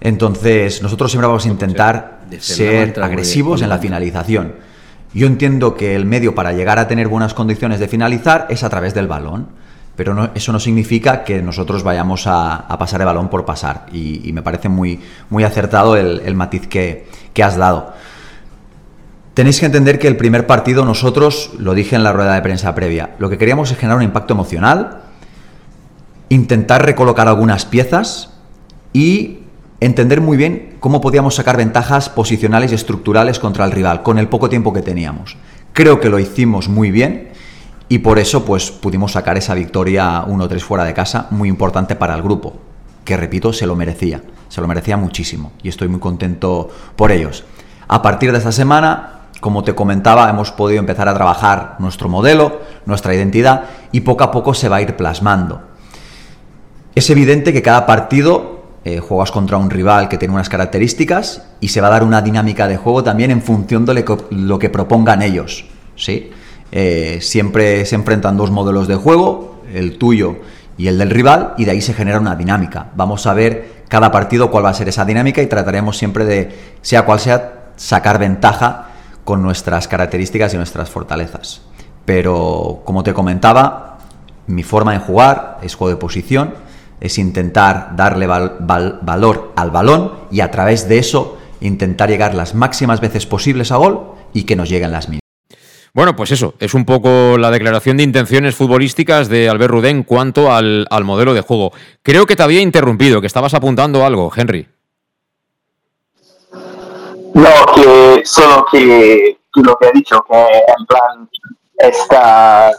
Entonces, 0.00 0.82
nosotros 0.82 1.10
siempre 1.10 1.26
vamos 1.26 1.46
a 1.46 1.48
intentar 1.48 2.20
ser 2.38 3.02
agresivos 3.02 3.60
en 3.60 3.70
la 3.70 3.78
finalización. 3.78 4.54
Yo 5.12 5.26
entiendo 5.26 5.74
que 5.74 5.96
el 5.96 6.04
medio 6.04 6.36
para 6.36 6.52
llegar 6.52 6.78
a 6.78 6.86
tener 6.86 7.08
buenas 7.08 7.34
condiciones 7.34 7.80
de 7.80 7.88
finalizar 7.88 8.46
es 8.50 8.62
a 8.62 8.70
través 8.70 8.94
del 8.94 9.08
balón 9.08 9.65
pero 9.96 10.30
eso 10.34 10.52
no 10.52 10.60
significa 10.60 11.24
que 11.24 11.40
nosotros 11.40 11.82
vayamos 11.82 12.26
a, 12.26 12.68
pasar 12.78 13.00
el 13.00 13.06
balón 13.06 13.30
por 13.30 13.46
pasar. 13.46 13.86
Y, 13.92 14.30
me 14.32 14.42
parece 14.42 14.68
muy, 14.68 15.00
acertado 15.44 15.96
el, 15.96 16.34
matiz 16.34 16.66
que, 16.68 17.06
has 17.42 17.56
dado. 17.56 17.94
Tenéis 19.32 19.58
que 19.58 19.66
entender 19.66 19.98
que 19.98 20.08
el 20.08 20.16
primer 20.16 20.46
partido 20.46 20.84
nosotros, 20.84 21.52
lo 21.58 21.74
dije 21.74 21.96
en 21.96 22.04
la 22.04 22.12
rueda 22.12 22.34
de 22.34 22.42
prensa 22.42 22.74
previa, 22.74 23.16
lo 23.18 23.30
que 23.30 23.38
queríamos 23.38 23.70
es 23.70 23.78
generar 23.78 23.96
un 23.96 24.04
impacto 24.04 24.34
emocional, 24.34 25.00
intentar 26.28 26.84
recolocar 26.84 27.28
algunas 27.28 27.64
piezas 27.64 28.30
y 28.92 29.40
entender 29.80 30.20
muy 30.20 30.36
bien 30.36 30.76
cómo 30.80 31.00
podíamos 31.00 31.34
sacar 31.34 31.56
ventajas 31.56 32.08
posicionales 32.08 32.72
y 32.72 32.74
estructurales 32.74 33.38
contra 33.38 33.64
el 33.64 33.72
rival 33.72 34.02
con 34.02 34.18
el 34.18 34.28
poco 34.28 34.48
tiempo 34.48 34.72
que 34.72 34.82
teníamos. 34.82 35.36
Creo 35.72 36.00
que 36.00 36.08
lo 36.08 36.18
hicimos 36.18 36.68
muy 36.68 36.90
bien 36.90 37.28
y 37.88 37.98
por 37.98 38.18
eso 38.18 38.44
pues 38.44 38.70
pudimos 38.70 39.12
sacar 39.12 39.36
esa 39.36 39.54
victoria 39.54 40.24
1-3 40.24 40.60
fuera 40.60 40.84
de 40.84 40.94
casa, 40.94 41.28
muy 41.30 41.48
importante 41.48 41.94
para 41.96 42.14
el 42.14 42.22
grupo, 42.22 42.54
que 43.04 43.16
repito, 43.16 43.52
se 43.52 43.66
lo 43.66 43.76
merecía, 43.76 44.22
se 44.48 44.60
lo 44.60 44.66
merecía 44.66 44.96
muchísimo 44.96 45.52
y 45.62 45.68
estoy 45.68 45.88
muy 45.88 46.00
contento 46.00 46.68
por 46.96 47.12
ellos. 47.12 47.44
A 47.88 48.02
partir 48.02 48.32
de 48.32 48.38
esta 48.38 48.52
semana, 48.52 49.28
como 49.40 49.62
te 49.62 49.74
comentaba, 49.74 50.28
hemos 50.28 50.50
podido 50.50 50.80
empezar 50.80 51.08
a 51.08 51.14
trabajar 51.14 51.76
nuestro 51.78 52.08
modelo, 52.08 52.60
nuestra 52.84 53.14
identidad 53.14 53.64
y 53.92 54.00
poco 54.00 54.24
a 54.24 54.32
poco 54.32 54.54
se 54.54 54.68
va 54.68 54.76
a 54.76 54.82
ir 54.82 54.96
plasmando. 54.96 55.62
Es 56.96 57.10
evidente 57.10 57.52
que 57.52 57.62
cada 57.62 57.86
partido 57.86 58.64
eh, 58.84 59.00
juegas 59.00 59.30
contra 59.30 59.58
un 59.58 59.70
rival 59.70 60.08
que 60.08 60.18
tiene 60.18 60.34
unas 60.34 60.48
características 60.48 61.42
y 61.60 61.68
se 61.68 61.80
va 61.80 61.88
a 61.88 61.90
dar 61.90 62.04
una 62.04 62.22
dinámica 62.22 62.66
de 62.66 62.76
juego 62.76 63.04
también 63.04 63.30
en 63.30 63.42
función 63.42 63.84
de 63.84 64.04
lo 64.30 64.58
que 64.58 64.70
propongan 64.70 65.22
ellos. 65.22 65.66
¿sí? 65.94 66.30
Eh, 66.72 67.18
siempre 67.22 67.84
se 67.86 67.94
enfrentan 67.94 68.36
dos 68.36 68.50
modelos 68.50 68.88
de 68.88 68.96
juego, 68.96 69.62
el 69.72 69.98
tuyo 69.98 70.36
y 70.76 70.88
el 70.88 70.98
del 70.98 71.10
rival, 71.10 71.54
y 71.56 71.64
de 71.64 71.72
ahí 71.72 71.80
se 71.80 71.94
genera 71.94 72.20
una 72.20 72.36
dinámica. 72.36 72.88
Vamos 72.96 73.26
a 73.26 73.34
ver 73.34 73.84
cada 73.88 74.10
partido 74.10 74.50
cuál 74.50 74.64
va 74.64 74.70
a 74.70 74.74
ser 74.74 74.88
esa 74.88 75.04
dinámica 75.04 75.42
y 75.42 75.46
trataremos 75.46 75.96
siempre 75.96 76.24
de, 76.24 76.76
sea 76.82 77.04
cual 77.04 77.20
sea, 77.20 77.70
sacar 77.76 78.18
ventaja 78.18 78.88
con 79.24 79.42
nuestras 79.42 79.88
características 79.88 80.54
y 80.54 80.56
nuestras 80.56 80.90
fortalezas. 80.90 81.62
Pero, 82.04 82.82
como 82.84 83.02
te 83.02 83.12
comentaba, 83.12 83.98
mi 84.46 84.62
forma 84.62 84.92
de 84.92 84.98
jugar 84.98 85.58
es 85.62 85.74
juego 85.74 85.90
de 85.90 86.00
posición, 86.00 86.54
es 87.00 87.18
intentar 87.18 87.94
darle 87.96 88.26
valor 88.26 89.52
al 89.56 89.70
balón 89.70 90.12
y 90.30 90.40
a 90.40 90.50
través 90.50 90.88
de 90.88 90.98
eso 90.98 91.38
intentar 91.60 92.08
llegar 92.08 92.34
las 92.34 92.54
máximas 92.54 93.00
veces 93.00 93.26
posibles 93.26 93.72
a 93.72 93.76
gol 93.76 94.12
y 94.32 94.44
que 94.44 94.56
nos 94.56 94.68
lleguen 94.68 94.92
las 94.92 95.08
mínimas. 95.08 95.25
Bueno, 95.96 96.14
pues 96.14 96.30
eso, 96.30 96.52
es 96.60 96.74
un 96.74 96.84
poco 96.84 97.38
la 97.38 97.50
declaración 97.50 97.96
de 97.96 98.02
intenciones 98.02 98.54
futbolísticas 98.54 99.30
de 99.30 99.48
Albert 99.48 99.70
Rudén 99.70 100.02
cuanto 100.02 100.52
al, 100.52 100.86
modelo 101.04 101.32
de 101.32 101.40
juego. 101.40 101.72
Creo 102.02 102.26
que 102.26 102.36
te 102.36 102.42
había 102.42 102.60
interrumpido, 102.60 103.22
que 103.22 103.26
estabas 103.26 103.54
apuntando 103.54 104.04
algo, 104.04 104.30
Henry. 104.36 104.68
No, 107.32 107.48
que 107.74 108.20
solo 108.26 108.66
que 108.70 109.38
lo 109.54 109.74
que 109.78 109.86
ha 109.86 109.92
dicho, 109.92 110.22
que 110.30 110.36
en 110.36 110.86
plan 110.86 111.30
está, 111.78 112.72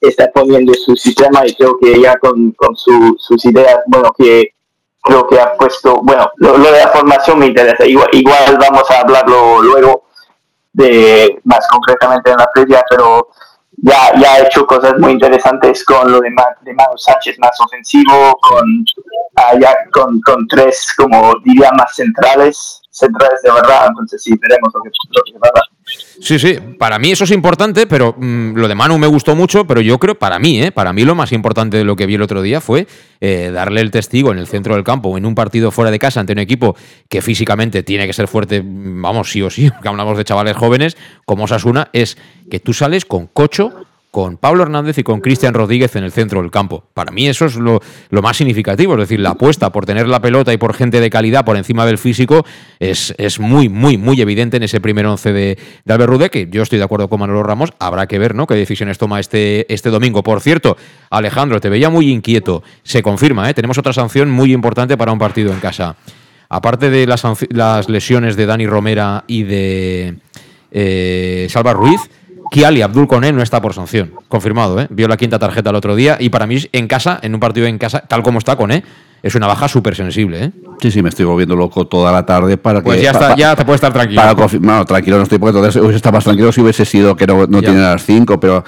está 0.00 0.32
poniendo 0.32 0.74
su 0.74 0.96
sistema 0.96 1.46
y 1.46 1.54
creo 1.54 1.78
que 1.80 2.00
ya 2.00 2.18
con, 2.18 2.56
sus 2.74 3.44
ideas, 3.44 3.82
bueno, 3.86 4.12
que 4.18 4.48
creo 5.00 5.28
que 5.28 5.38
ha 5.38 5.56
puesto, 5.56 6.00
bueno, 6.02 6.28
lo, 6.38 6.58
de 6.58 6.72
la 6.72 6.88
formación 6.88 7.38
me 7.38 7.46
interesa, 7.46 7.86
igual, 7.86 8.08
igual 8.10 8.58
vamos 8.58 8.90
a 8.90 8.98
hablarlo 8.98 9.62
luego, 9.62 10.03
de 10.74 11.40
más 11.44 11.66
concretamente 11.68 12.30
en 12.30 12.36
la 12.36 12.50
previa, 12.52 12.84
pero 12.90 13.30
ya, 13.78 14.12
ya 14.20 14.34
ha 14.34 14.40
hecho 14.40 14.66
cosas 14.66 14.98
muy 14.98 15.12
interesantes 15.12 15.84
con 15.84 16.10
lo 16.10 16.20
de, 16.20 16.30
de 16.62 16.74
Manu 16.74 16.96
Sánchez 16.96 17.38
más 17.38 17.58
ofensivo, 17.60 18.38
con, 18.42 18.84
ah, 19.36 19.52
con, 19.92 20.20
con 20.20 20.46
tres, 20.48 20.92
como 20.96 21.32
diría, 21.44 21.70
más 21.72 21.94
centrales, 21.94 22.82
centrales 22.90 23.40
de 23.42 23.52
verdad, 23.52 23.86
entonces 23.88 24.22
sí, 24.22 24.34
veremos 24.40 24.72
lo 24.74 24.82
que, 24.82 24.90
lo 25.10 25.22
que 25.24 25.38
va 25.38 25.48
a 25.48 25.52
dar. 25.54 25.73
Sí, 26.20 26.38
sí, 26.38 26.56
para 26.78 26.98
mí 26.98 27.10
eso 27.10 27.24
es 27.24 27.30
importante, 27.30 27.86
pero 27.86 28.14
mm, 28.16 28.54
lo 28.54 28.68
de 28.68 28.74
Manu 28.74 28.98
me 28.98 29.06
gustó 29.06 29.34
mucho, 29.34 29.66
pero 29.66 29.80
yo 29.80 29.98
creo, 29.98 30.14
para 30.14 30.38
mí, 30.38 30.62
¿eh? 30.62 30.72
para 30.72 30.92
mí 30.92 31.04
lo 31.04 31.14
más 31.14 31.32
importante 31.32 31.76
de 31.76 31.84
lo 31.84 31.96
que 31.96 32.06
vi 32.06 32.14
el 32.14 32.22
otro 32.22 32.40
día 32.42 32.60
fue 32.60 32.86
eh, 33.20 33.50
darle 33.52 33.80
el 33.80 33.90
testigo 33.90 34.30
en 34.32 34.38
el 34.38 34.46
centro 34.46 34.74
del 34.74 34.84
campo, 34.84 35.16
en 35.18 35.26
un 35.26 35.34
partido 35.34 35.70
fuera 35.70 35.90
de 35.90 35.98
casa 35.98 36.20
ante 36.20 36.32
un 36.32 36.38
equipo 36.38 36.76
que 37.08 37.20
físicamente 37.20 37.82
tiene 37.82 38.06
que 38.06 38.12
ser 38.12 38.28
fuerte, 38.28 38.62
mm, 38.62 39.02
vamos, 39.02 39.30
sí 39.30 39.42
o 39.42 39.50
sí, 39.50 39.70
que 39.82 39.88
hablamos 39.88 40.16
de 40.16 40.24
chavales 40.24 40.56
jóvenes, 40.56 40.96
como 41.24 41.44
Osasuna, 41.44 41.88
es 41.92 42.16
que 42.50 42.60
tú 42.60 42.72
sales 42.72 43.04
con 43.04 43.26
Cocho, 43.26 43.86
con 44.14 44.36
Pablo 44.36 44.62
Hernández 44.62 44.96
y 44.98 45.02
con 45.02 45.20
Cristian 45.20 45.54
Rodríguez 45.54 45.96
en 45.96 46.04
el 46.04 46.12
centro 46.12 46.40
del 46.40 46.52
campo. 46.52 46.84
Para 46.94 47.10
mí 47.10 47.26
eso 47.26 47.46
es 47.46 47.56
lo, 47.56 47.80
más 48.22 48.36
significativo, 48.36 48.92
es 48.94 49.00
decir, 49.00 49.18
la 49.18 49.30
apuesta 49.30 49.72
por 49.72 49.86
tener 49.86 50.06
la 50.06 50.20
pelota 50.20 50.52
y 50.52 50.56
por 50.56 50.72
gente 50.72 51.00
de 51.00 51.10
calidad 51.10 51.44
por 51.44 51.56
encima 51.56 51.84
del 51.84 51.98
físico 51.98 52.46
es, 52.78 53.12
es 53.18 53.40
muy, 53.40 53.68
muy, 53.68 53.98
muy 53.98 54.20
evidente 54.20 54.58
en 54.58 54.62
ese 54.62 54.80
primer 54.80 55.04
once 55.06 55.32
de, 55.32 55.58
de 55.84 55.92
Albert 55.92 56.10
Rude, 56.10 56.30
que 56.30 56.48
yo 56.48 56.62
estoy 56.62 56.78
de 56.78 56.84
acuerdo 56.84 57.08
con 57.08 57.18
Manolo 57.18 57.42
Ramos, 57.42 57.72
habrá 57.80 58.06
que 58.06 58.20
ver 58.20 58.36
¿no? 58.36 58.46
qué 58.46 58.54
decisiones 58.54 58.98
toma 58.98 59.18
este, 59.18 59.66
este 59.74 59.90
domingo. 59.90 60.22
Por 60.22 60.40
cierto, 60.40 60.76
Alejandro, 61.10 61.60
te 61.60 61.68
veía 61.68 61.90
muy 61.90 62.08
inquieto, 62.08 62.62
se 62.84 63.02
confirma, 63.02 63.50
¿eh? 63.50 63.54
tenemos 63.54 63.78
otra 63.78 63.92
sanción 63.92 64.30
muy 64.30 64.52
importante 64.52 64.96
para 64.96 65.10
un 65.10 65.18
partido 65.18 65.52
en 65.52 65.58
casa. 65.58 65.96
Aparte 66.48 66.88
de 66.88 67.08
las, 67.08 67.24
las 67.50 67.88
lesiones 67.88 68.36
de 68.36 68.46
Dani 68.46 68.68
Romera 68.68 69.24
y 69.26 69.42
de 69.42 70.18
eh, 70.70 71.48
Salva 71.50 71.72
Ruiz, 71.72 72.00
Kiali 72.54 72.82
Abdul 72.82 73.08
Kone 73.08 73.32
no 73.32 73.42
está 73.42 73.60
por 73.60 73.74
sanción. 73.74 74.12
Confirmado, 74.28 74.80
¿eh? 74.80 74.86
Vio 74.88 75.08
la 75.08 75.16
quinta 75.16 75.40
tarjeta 75.40 75.70
el 75.70 75.76
otro 75.76 75.96
día 75.96 76.18
y 76.20 76.28
para 76.28 76.46
mí 76.46 76.58
en 76.70 76.86
casa, 76.86 77.18
en 77.20 77.34
un 77.34 77.40
partido 77.40 77.66
en 77.66 77.78
casa, 77.78 78.04
tal 78.06 78.22
como 78.22 78.38
está 78.38 78.54
Kone, 78.54 78.84
es 79.24 79.34
una 79.34 79.48
baja 79.48 79.66
súper 79.66 79.96
sensible, 79.96 80.44
¿eh? 80.44 80.50
Sí, 80.80 80.92
sí, 80.92 81.02
me 81.02 81.08
estoy 81.08 81.24
volviendo 81.24 81.56
loco 81.56 81.88
toda 81.88 82.12
la 82.12 82.24
tarde 82.24 82.56
para 82.56 82.80
pues 82.80 83.00
que... 83.00 83.10
Pues 83.10 83.20
ya, 83.20 83.34
ya 83.34 83.56
te 83.56 83.64
puedes 83.64 83.78
estar 83.78 83.92
tranquilo. 83.92 84.22
Para 84.22 84.84
tranquilo 84.84 85.16
no 85.16 85.24
estoy 85.24 85.38
porque 85.38 85.58
entonces 85.58 85.82
hubiese 85.82 85.96
estado 85.96 86.12
más 86.12 86.22
tranquilo 86.22 86.52
si 86.52 86.60
hubiese 86.60 86.84
sido 86.84 87.16
que 87.16 87.26
no, 87.26 87.44
no 87.48 87.60
tiene 87.60 87.80
las 87.80 88.04
cinco, 88.04 88.38
pero 88.38 88.62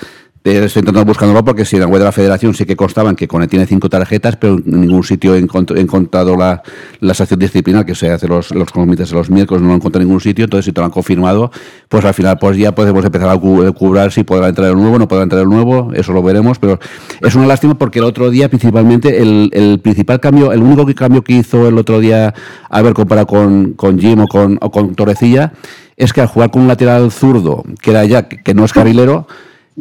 estoy 0.46 0.80
intentando 0.80 1.04
buscándolo 1.04 1.44
porque 1.44 1.64
si 1.64 1.76
en 1.76 1.80
la 1.82 1.88
web 1.88 1.98
de 1.98 2.04
la 2.04 2.12
federación 2.12 2.54
sí 2.54 2.64
que 2.64 2.76
constaban 2.76 3.16
que 3.16 3.26
Cone 3.26 3.48
tiene 3.48 3.66
cinco 3.66 3.88
tarjetas, 3.88 4.36
pero 4.36 4.56
en 4.56 4.80
ningún 4.80 5.02
sitio 5.02 5.34
he, 5.34 5.38
encontrado 5.38 6.36
la, 6.36 6.62
la 7.00 7.14
sanción 7.14 7.40
disciplinar 7.40 7.84
que 7.84 7.94
se 7.94 8.10
hace 8.10 8.28
los, 8.28 8.52
los 8.54 8.70
comités 8.70 9.10
los 9.12 9.28
miércoles, 9.28 9.62
no 9.62 9.68
lo 9.68 9.74
encontrado 9.74 10.02
en 10.02 10.08
ningún 10.08 10.20
sitio, 10.20 10.44
entonces 10.44 10.66
si 10.66 10.72
te 10.72 10.80
lo 10.80 10.84
han 10.84 10.90
confirmado, 10.90 11.50
pues 11.88 12.04
al 12.04 12.14
final 12.14 12.38
pues 12.38 12.56
ya 12.56 12.74
podemos 12.74 13.04
empezar 13.04 13.28
a 13.28 13.36
cubrir 13.36 14.12
si 14.12 14.24
podrá 14.24 14.48
entrar 14.48 14.70
el 14.70 14.76
nuevo, 14.76 14.98
no 14.98 15.08
podrá 15.08 15.24
entrar 15.24 15.42
el 15.42 15.48
nuevo, 15.48 15.92
eso 15.94 16.12
lo 16.12 16.22
veremos, 16.22 16.58
pero 16.58 16.78
es 17.20 17.34
una 17.34 17.46
lástima 17.46 17.76
porque 17.76 17.98
el 17.98 18.04
otro 18.04 18.30
día 18.30 18.48
principalmente, 18.48 19.20
el, 19.20 19.50
el 19.52 19.80
principal 19.80 20.20
cambio, 20.20 20.52
el 20.52 20.62
único 20.62 20.86
cambio 20.94 21.22
que 21.22 21.34
hizo 21.34 21.66
el 21.66 21.76
otro 21.78 21.98
día, 21.98 22.34
a 22.70 22.82
ver, 22.82 22.94
comparado 22.94 23.26
con, 23.26 23.72
con 23.72 23.98
Jim 23.98 24.20
o 24.20 24.26
con, 24.26 24.58
o 24.60 24.70
con 24.70 24.94
Torrecilla, 24.94 25.52
es 25.96 26.12
que 26.12 26.20
al 26.20 26.28
jugar 26.28 26.50
con 26.50 26.62
un 26.62 26.68
lateral 26.68 27.10
zurdo, 27.10 27.64
que 27.82 27.90
era 27.90 28.04
ya, 28.04 28.28
que 28.28 28.54
no 28.54 28.64
es 28.64 28.72
carrilero, 28.72 29.26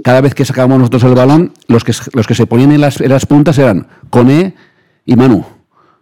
cada 0.03 0.21
vez 0.21 0.33
que 0.33 0.45
sacábamos 0.45 0.79
nosotros 0.79 1.03
el 1.03 1.15
balón, 1.15 1.53
los 1.67 1.83
que, 1.83 1.93
los 2.13 2.27
que 2.27 2.35
se 2.35 2.45
ponían 2.45 2.71
en 2.71 2.81
las, 2.81 2.99
en 3.01 3.09
las 3.09 3.25
puntas 3.25 3.57
eran 3.57 3.87
Cone 4.09 4.55
y 5.05 5.15
Manu. 5.15 5.45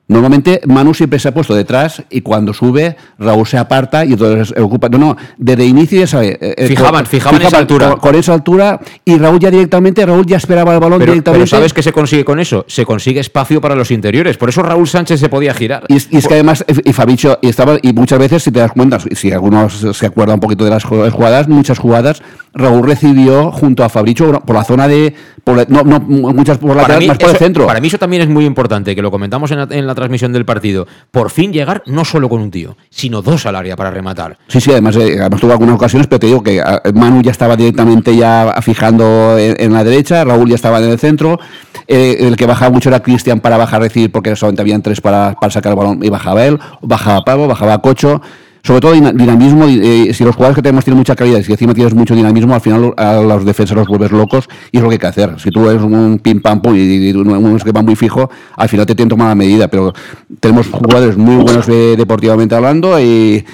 Normalmente 0.05 0.59
Manu 0.65 0.93
siempre 0.93 1.17
se 1.17 1.29
ha 1.29 1.33
puesto 1.33 1.55
detrás 1.55 2.03
y 2.09 2.21
cuando 2.21 2.53
sube 2.53 2.97
Raúl 3.17 3.47
se 3.47 3.57
aparta 3.57 4.03
y 4.03 4.13
entonces 4.13 4.53
ocupa. 4.59 4.89
No, 4.89 4.97
no, 4.97 5.17
desde 5.37 5.65
inicio 5.65 6.01
ya 6.01 6.07
sabe. 6.07 6.37
eh, 6.41 6.55
eh, 6.57 6.67
fijaban, 6.67 7.05
fijaban, 7.05 7.41
esa 7.41 7.57
altura. 7.57 7.95
Con, 7.95 8.13
esa 8.13 8.33
altura 8.33 8.81
y 9.05 9.17
Raúl 9.17 9.39
ya 9.39 9.49
directamente, 9.49 10.05
Raúl 10.05 10.25
ya 10.25 10.37
esperaba 10.37 10.73
el 10.73 10.81
balón 10.81 10.99
pero, 10.99 11.13
directamente. 11.13 11.45
Pero 11.45 11.57
¿sabes 11.57 11.73
qué 11.73 11.81
se 11.81 11.93
consigue 11.93 12.25
con 12.25 12.41
eso? 12.41 12.65
Se 12.67 12.85
consigue 12.85 13.21
espacio 13.21 13.61
para 13.61 13.75
los 13.75 13.91
interiores. 13.91 14.35
Por 14.37 14.49
eso 14.49 14.61
Raúl 14.61 14.87
Sánchez 14.89 15.21
se 15.21 15.29
podía 15.29 15.53
girar. 15.53 15.85
Y, 15.87 15.93
y 15.93 16.17
es 16.17 16.27
que 16.27 16.33
además, 16.33 16.65
y 16.67 16.91
Fabicho, 16.91 17.39
y, 17.41 17.47
estaba, 17.47 17.77
y 17.81 17.93
muchas 17.93 18.19
veces, 18.19 18.43
si 18.43 18.51
te 18.51 18.59
das 18.59 18.73
cuenta, 18.73 18.99
si 18.99 19.31
algunos 19.31 19.87
se 19.93 20.05
acuerdan 20.05 20.35
un 20.35 20.41
poquito 20.41 20.65
de 20.65 20.69
las 20.69 20.83
jugadas, 20.83 21.47
muchas 21.47 21.79
jugadas, 21.79 22.21
Raúl 22.53 22.85
recibió 22.85 23.51
junto 23.51 23.83
a 23.83 23.89
Fabricio 23.89 24.41
por 24.41 24.55
la 24.55 24.63
zona 24.63 24.87
de. 24.87 25.15
Por 25.43 25.69
no, 25.69 25.83
no, 25.83 25.99
muchas 25.99 26.57
por 26.57 26.75
la 26.75 26.87
más 26.87 27.17
por 27.17 27.29
el 27.29 27.37
centro. 27.37 27.67
Para 27.67 27.81
mí 27.81 27.87
eso 27.87 27.97
también 27.97 28.21
es 28.21 28.29
muy 28.29 28.45
importante, 28.45 28.95
que 28.95 29.01
lo 29.01 29.11
comentamos 29.11 29.51
en 29.51 29.57
la, 29.57 29.67
en 29.69 29.87
la, 29.87 29.95
transmisión 29.95 30.31
del 30.31 30.45
partido. 30.45 30.87
Por 31.11 31.31
fin 31.31 31.51
llegar 31.51 31.83
no 31.85 32.05
solo 32.05 32.29
con 32.29 32.41
un 32.41 32.51
tío, 32.51 32.77
sino 32.89 33.21
dos 33.21 33.45
al 33.45 33.55
área 33.55 33.75
para 33.75 33.91
rematar. 33.91 34.37
Sí, 34.47 34.61
sí, 34.61 34.71
además, 34.71 34.95
eh, 34.95 35.17
además 35.19 35.41
tuvo 35.41 35.51
algunas 35.51 35.75
ocasiones, 35.75 36.07
pero 36.07 36.19
te 36.19 36.27
digo 36.27 36.43
que 36.43 36.63
Manu 36.93 37.21
ya 37.21 37.31
estaba 37.31 37.57
directamente 37.57 38.15
ya 38.15 38.55
fijando 38.61 39.37
en, 39.37 39.55
en 39.59 39.73
la 39.73 39.83
derecha, 39.83 40.23
Raúl 40.23 40.49
ya 40.49 40.55
estaba 40.55 40.79
en 40.79 40.91
el 40.91 40.99
centro. 40.99 41.39
Eh, 41.87 42.17
el 42.21 42.35
que 42.35 42.45
bajaba 42.45 42.71
mucho 42.71 42.89
era 42.89 43.01
Cristian 43.01 43.39
para 43.39 43.57
bajar 43.57 43.81
a 43.81 43.83
recibir, 43.85 44.11
porque 44.11 44.35
solamente 44.35 44.61
habían 44.61 44.81
tres 44.81 45.01
para, 45.01 45.35
para 45.39 45.51
sacar 45.51 45.71
el 45.71 45.77
balón 45.77 45.99
y 46.03 46.09
bajaba 46.09 46.45
él, 46.45 46.59
bajaba 46.81 47.23
Pablo, 47.25 47.47
bajaba 47.47 47.81
Cocho 47.81 48.21
sobre 48.65 48.79
todo 48.79 48.93
dinamismo, 48.93 49.65
eh, 49.67 50.13
si 50.13 50.23
los 50.23 50.35
jugadores 50.35 50.55
que 50.55 50.61
tenemos 50.61 50.85
tienen 50.85 50.97
mucha 50.97 51.17
calidad 51.17 51.39
y 51.39 51.43
si 51.43 51.51
encima 51.51 51.73
tienes 51.73 51.93
mucho 51.93 52.15
dinamismo, 52.15 52.55
al 52.55 52.61
final 52.61 52.93
a 52.95 53.15
los 53.15 53.43
defensas 53.43 53.75
los 53.75 53.87
vuelves 53.89 54.11
locos 54.11 54.47
y 54.71 54.77
es 54.77 54.83
lo 54.83 54.87
que 54.87 54.95
hay 54.95 54.99
que 54.99 55.07
hacer. 55.07 55.35
Si 55.37 55.49
tú 55.49 55.69
eres 55.69 55.81
un 55.81 56.17
pim 56.19 56.41
pam 56.41 56.61
pum 56.61 56.73
y, 56.73 57.09
y 57.09 57.11
un 57.11 57.57
esquema 57.57 57.81
muy 57.81 57.97
fijo, 57.97 58.29
al 58.55 58.69
final 58.69 58.85
te 58.85 58.95
tienen 58.95 59.09
tomada 59.09 59.35
medida, 59.35 59.67
pero 59.67 59.93
tenemos 60.39 60.67
jugadores 60.67 61.17
muy 61.17 61.43
buenos 61.43 61.67
eh, 61.67 61.95
deportivamente 61.97 62.55
hablando 62.55 62.97
y, 63.01 63.45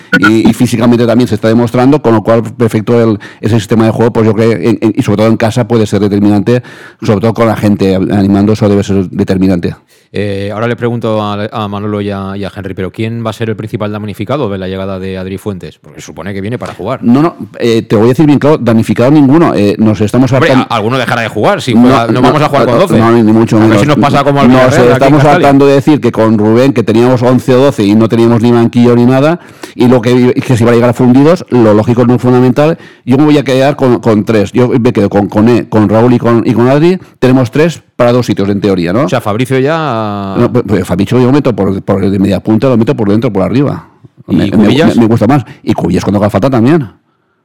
físicamente 0.53 1.07
también 1.07 1.27
se 1.27 1.35
está 1.35 1.47
demostrando, 1.47 2.01
con 2.01 2.13
lo 2.13 2.21
cual 2.21 2.43
perfecto 2.43 3.01
el, 3.01 3.17
ese 3.41 3.55
sistema 3.55 3.85
de 3.85 3.91
juego, 3.91 4.13
pues 4.13 4.27
yo 4.27 4.33
creo 4.33 4.51
en, 4.51 4.77
y 4.93 5.01
sobre 5.01 5.17
todo 5.17 5.27
en 5.27 5.37
casa 5.37 5.67
puede 5.67 5.87
ser 5.87 6.01
determinante, 6.01 6.61
sobre 7.01 7.21
todo 7.21 7.33
con 7.33 7.47
la 7.47 7.55
gente 7.55 7.95
animando, 7.95 8.53
eso 8.53 8.69
debe 8.69 8.83
ser 8.83 9.09
determinante. 9.09 9.73
Eh, 10.11 10.49
ahora 10.51 10.67
le 10.67 10.75
pregunto 10.75 11.21
a, 11.21 11.47
a 11.51 11.67
Manolo 11.67 12.01
y 12.01 12.09
a, 12.09 12.35
y 12.35 12.43
a, 12.43 12.51
Henry, 12.55 12.73
pero 12.73 12.91
¿quién 12.91 13.23
va 13.23 13.29
a 13.29 13.33
ser 13.33 13.49
el 13.49 13.55
principal 13.55 13.91
damnificado 13.91 14.49
de 14.49 14.57
la 14.57 14.67
llegada 14.67 14.97
de 14.97 15.19
Adri 15.19 15.37
Fuentes? 15.37 15.77
Porque 15.77 16.01
supone 16.01 16.33
que 16.33 16.41
viene 16.41 16.57
para 16.57 16.73
jugar. 16.73 17.03
No, 17.03 17.21
no, 17.21 17.35
eh, 17.59 17.83
te 17.83 17.95
voy 17.95 18.05
a 18.05 18.09
decir 18.09 18.25
bien 18.25 18.39
claro, 18.39 18.57
damnificado 18.57 19.11
ninguno. 19.11 19.53
Eh, 19.53 19.75
nos 19.77 20.01
estamos 20.01 20.31
Hombre, 20.33 20.53
alguno 20.69 20.97
dejará 20.97 21.21
de 21.21 21.27
jugar. 21.27 21.61
Si 21.61 21.73
juega, 21.73 22.07
no, 22.07 22.13
no, 22.13 22.21
vamos 22.21 22.41
a 22.41 22.49
jugar 22.49 22.65
con 22.65 22.79
12. 22.79 22.97
No, 22.97 23.11
ni 23.11 23.31
mucho 23.31 23.59
menos. 23.59 23.81
si 23.81 23.85
nos 23.85 23.97
pasa 23.97 24.23
como 24.23 24.41
al 24.41 24.51
Nos 24.51 24.75
estamos 24.75 25.21
tratando 25.21 25.67
de 25.67 25.75
decir 25.75 26.01
que 26.01 26.11
con 26.11 26.39
Rubén, 26.39 26.73
que 26.73 26.81
teníamos 26.81 27.21
11 27.21 27.53
o 27.53 27.59
12 27.65 27.83
y 27.83 27.95
no 27.95 28.09
teníamos 28.09 28.41
ni 28.41 28.51
banquillo 28.51 28.95
ni 28.95 29.05
nada, 29.05 29.39
y 29.75 29.87
lo 29.87 30.01
que, 30.01 30.33
que 30.33 30.57
se 30.57 30.63
iba 30.63 30.71
a 30.71 30.75
llegar 30.75 30.89
a 30.89 30.93
fundidos, 30.93 31.45
lo 31.49 31.75
lógico 31.75 32.05
no 32.07 32.15
es 32.15 32.21
fundamental. 32.21 32.79
Yo 33.05 33.17
me 33.17 33.25
voy 33.25 33.37
a 33.37 33.43
quedar 33.43 33.75
con, 33.75 33.99
con 33.99 34.25
tres. 34.25 34.51
Yo 34.53 34.69
me 34.69 34.91
quedo 34.91 35.09
con 35.09 35.27
con 35.27 35.89
Raúl 35.89 36.13
y 36.13 36.17
con, 36.17 36.43
y 36.47 36.53
con 36.53 36.67
Adri. 36.67 36.99
Tenemos 37.19 37.51
tres 37.51 37.83
para 37.99 38.13
dos 38.13 38.25
sitios, 38.25 38.47
en 38.47 38.61
teoría, 38.61 38.93
¿no? 38.93 39.03
O 39.03 39.09
sea, 39.09 39.19
Fabricio 39.19 39.59
ya. 39.59 40.33
No, 40.37 40.49
pues, 40.53 40.87
Fabricio 40.87 41.19
yo 41.19 41.25
lo 41.25 41.33
meto 41.33 41.53
por, 41.53 41.81
por 41.81 42.09
de 42.09 42.17
media 42.17 42.39
punta, 42.39 42.69
lo 42.69 42.77
meto 42.77 42.95
por 42.95 43.09
dentro, 43.09 43.29
por 43.33 43.43
arriba. 43.43 43.89
¿Y? 44.25 44.37
Me, 44.37 44.49
me, 44.95 45.05
gusta 45.05 45.27
más. 45.27 45.43
Y 45.63 45.73
Cubillas 45.73 46.05
cuando 46.05 46.19
haga 46.19 46.29
falta 46.29 46.49
también. 46.49 46.93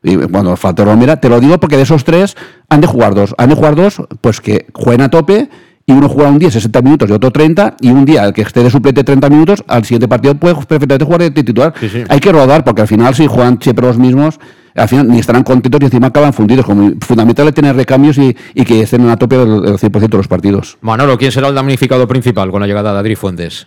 Y 0.04 0.16
cuando 0.16 0.54
falta 0.56 0.84
Romera, 0.84 1.16
te 1.16 1.28
lo 1.28 1.40
digo 1.40 1.58
porque 1.58 1.76
de 1.76 1.82
esos 1.82 2.04
tres 2.04 2.36
han 2.68 2.80
de 2.80 2.86
jugar 2.86 3.16
dos. 3.16 3.34
Han 3.36 3.48
de 3.48 3.56
jugar 3.56 3.74
dos, 3.74 4.00
pues 4.20 4.40
que 4.40 4.66
jueguen 4.72 5.00
a 5.00 5.10
tope 5.10 5.50
y 5.86 5.92
uno 5.92 6.08
juega 6.08 6.30
un 6.30 6.38
día 6.38 6.50
60 6.50 6.80
minutos 6.82 7.10
y 7.10 7.12
otro 7.12 7.30
30, 7.30 7.76
y 7.80 7.90
un 7.90 8.04
día 8.04 8.24
el 8.24 8.32
que 8.32 8.42
esté 8.42 8.62
de 8.62 8.70
suplente 8.70 9.04
30 9.04 9.28
minutos, 9.28 9.64
al 9.68 9.84
siguiente 9.84 10.08
partido 10.08 10.34
puede 10.34 10.54
perfectamente 10.54 11.04
jugar 11.04 11.20
de 11.20 11.30
titular. 11.30 11.74
Sí, 11.78 11.88
sí. 11.88 12.04
Hay 12.08 12.20
que 12.20 12.32
rodar, 12.32 12.64
porque 12.64 12.82
al 12.82 12.88
final 12.88 13.14
si 13.14 13.26
juegan 13.26 13.58
siempre 13.60 13.86
los 13.86 13.98
mismos, 13.98 14.40
al 14.74 14.88
final 14.88 15.08
ni 15.08 15.18
estarán 15.18 15.42
contentos 15.42 15.80
y 15.82 15.84
encima 15.84 16.06
acaban 16.08 16.32
fundidos. 16.32 16.64
Como 16.64 16.92
fundamental 17.00 17.48
es 17.48 17.54
tener 17.54 17.76
recambios 17.76 18.16
y, 18.18 18.34
y 18.54 18.64
que 18.64 18.80
estén 18.82 19.08
a 19.08 19.16
tope 19.16 19.36
del, 19.36 19.62
del 19.62 19.78
100% 19.78 20.08
de 20.08 20.16
los 20.16 20.28
partidos. 20.28 20.78
Manolo, 20.80 21.18
¿quién 21.18 21.32
será 21.32 21.48
el 21.48 21.54
damnificado 21.54 22.08
principal 22.08 22.50
con 22.50 22.60
la 22.60 22.66
llegada 22.66 22.92
de 22.92 22.98
Adri 22.98 23.14
Fuentes? 23.14 23.66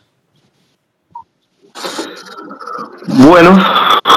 Bueno, 3.07 3.57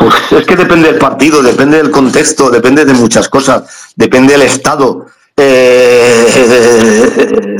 pues 0.01 0.15
es 0.33 0.47
que 0.47 0.57
depende 0.57 0.89
del 0.91 0.99
partido, 0.99 1.43
depende 1.43 1.77
del 1.77 1.91
contexto, 1.91 2.51
depende 2.51 2.85
de 2.85 2.95
muchas 2.95 3.29
cosas, 3.29 3.93
depende 3.95 4.33
del 4.33 4.43
estado 4.43 5.07
eh, 5.41 6.27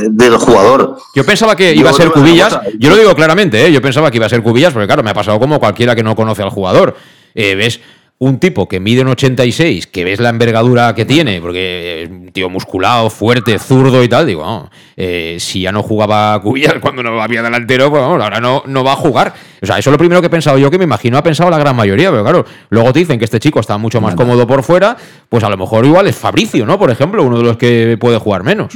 del 0.09 0.37
jugador. 0.37 0.97
Yo 1.15 1.25
pensaba 1.25 1.55
que 1.55 1.73
iba 1.73 1.89
Yo 1.89 1.95
a 1.95 1.97
ser 1.97 2.11
Cubillas, 2.11 2.59
yo 2.77 2.89
lo 2.89 2.97
digo 2.97 3.15
claramente, 3.15 3.65
¿eh? 3.65 3.71
yo 3.71 3.81
pensaba 3.81 4.11
que 4.11 4.17
iba 4.17 4.25
a 4.25 4.29
ser 4.29 4.43
Cubillas, 4.43 4.73
porque 4.73 4.87
claro, 4.87 5.03
me 5.03 5.09
ha 5.09 5.13
pasado 5.13 5.39
como 5.39 5.59
cualquiera 5.59 5.95
que 5.95 6.03
no 6.03 6.15
conoce 6.15 6.43
al 6.43 6.49
jugador. 6.49 6.95
Eh, 7.33 7.55
ves 7.55 7.79
un 8.21 8.37
tipo 8.37 8.67
que 8.67 8.79
mide 8.79 9.01
un 9.01 9.07
86, 9.07 9.87
que 9.87 10.03
ves 10.03 10.19
la 10.19 10.29
envergadura 10.29 10.93
que 10.93 11.05
tiene, 11.05 11.41
porque 11.41 12.03
es 12.03 12.09
un 12.11 12.31
tío 12.31 12.51
musculado, 12.51 13.09
fuerte, 13.09 13.57
zurdo 13.57 14.03
y 14.03 14.07
tal, 14.07 14.27
digo, 14.27 14.43
oh, 14.45 14.69
eh, 14.95 15.37
si 15.39 15.61
ya 15.61 15.71
no 15.71 15.81
jugaba 15.81 16.39
Cubillas 16.39 16.75
cuando 16.81 17.01
no 17.01 17.19
había 17.19 17.41
delantero, 17.41 17.89
pues 17.89 17.99
vamos, 17.99 18.21
ahora 18.21 18.39
no, 18.39 18.61
no 18.67 18.83
va 18.83 18.93
a 18.93 18.95
jugar. 18.95 19.33
O 19.59 19.65
sea, 19.65 19.79
eso 19.79 19.89
es 19.89 19.91
lo 19.91 19.97
primero 19.97 20.21
que 20.21 20.27
he 20.27 20.29
pensado 20.29 20.59
yo, 20.59 20.69
que 20.69 20.77
me 20.77 20.83
imagino 20.83 21.17
ha 21.17 21.23
pensado 21.23 21.49
la 21.49 21.57
gran 21.57 21.75
mayoría, 21.75 22.11
pero 22.11 22.21
claro, 22.21 22.45
luego 22.69 22.93
te 22.93 22.99
dicen 22.99 23.17
que 23.17 23.25
este 23.25 23.39
chico 23.39 23.59
está 23.59 23.79
mucho 23.79 23.99
más 23.99 24.13
cómodo 24.13 24.45
por 24.45 24.61
fuera, 24.61 24.95
pues 25.27 25.43
a 25.43 25.49
lo 25.49 25.57
mejor 25.57 25.83
igual 25.83 26.05
es 26.05 26.15
Fabricio, 26.15 26.63
¿no? 26.67 26.77
Por 26.77 26.91
ejemplo, 26.91 27.23
uno 27.23 27.39
de 27.39 27.43
los 27.43 27.57
que 27.57 27.97
puede 27.99 28.19
jugar 28.19 28.43
menos. 28.43 28.75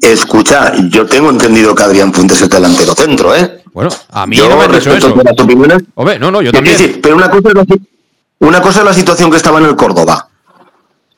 Escucha, 0.00 0.72
yo 0.88 1.06
tengo 1.06 1.30
entendido 1.30 1.74
que 1.74 1.82
Adrián 1.82 2.12
Fuentes 2.12 2.40
es 2.40 2.48
delantero 2.48 2.94
centro, 2.94 3.34
¿eh? 3.34 3.62
Bueno, 3.72 3.90
a 4.10 4.26
mí 4.26 4.36
Yo 4.36 4.48
no 4.48 4.56
me 4.56 4.64
han 4.64 4.72
dicho 4.72 4.90
respeto 4.90 5.08
eso. 5.08 5.22
las 5.22 5.40
opiniones. 5.40 5.82
Hombre, 5.94 6.18
no, 6.18 6.30
no, 6.30 6.40
yo 6.40 6.52
también. 6.52 7.00
pero 7.02 7.16
una 7.16 7.30
cosa, 7.30 7.48
es 7.48 7.54
la, 7.54 7.64
una 8.40 8.62
cosa 8.62 8.78
es 8.80 8.84
la 8.84 8.94
situación 8.94 9.30
que 9.30 9.36
estaba 9.36 9.58
en 9.58 9.66
el 9.66 9.76
Córdoba. 9.76 10.28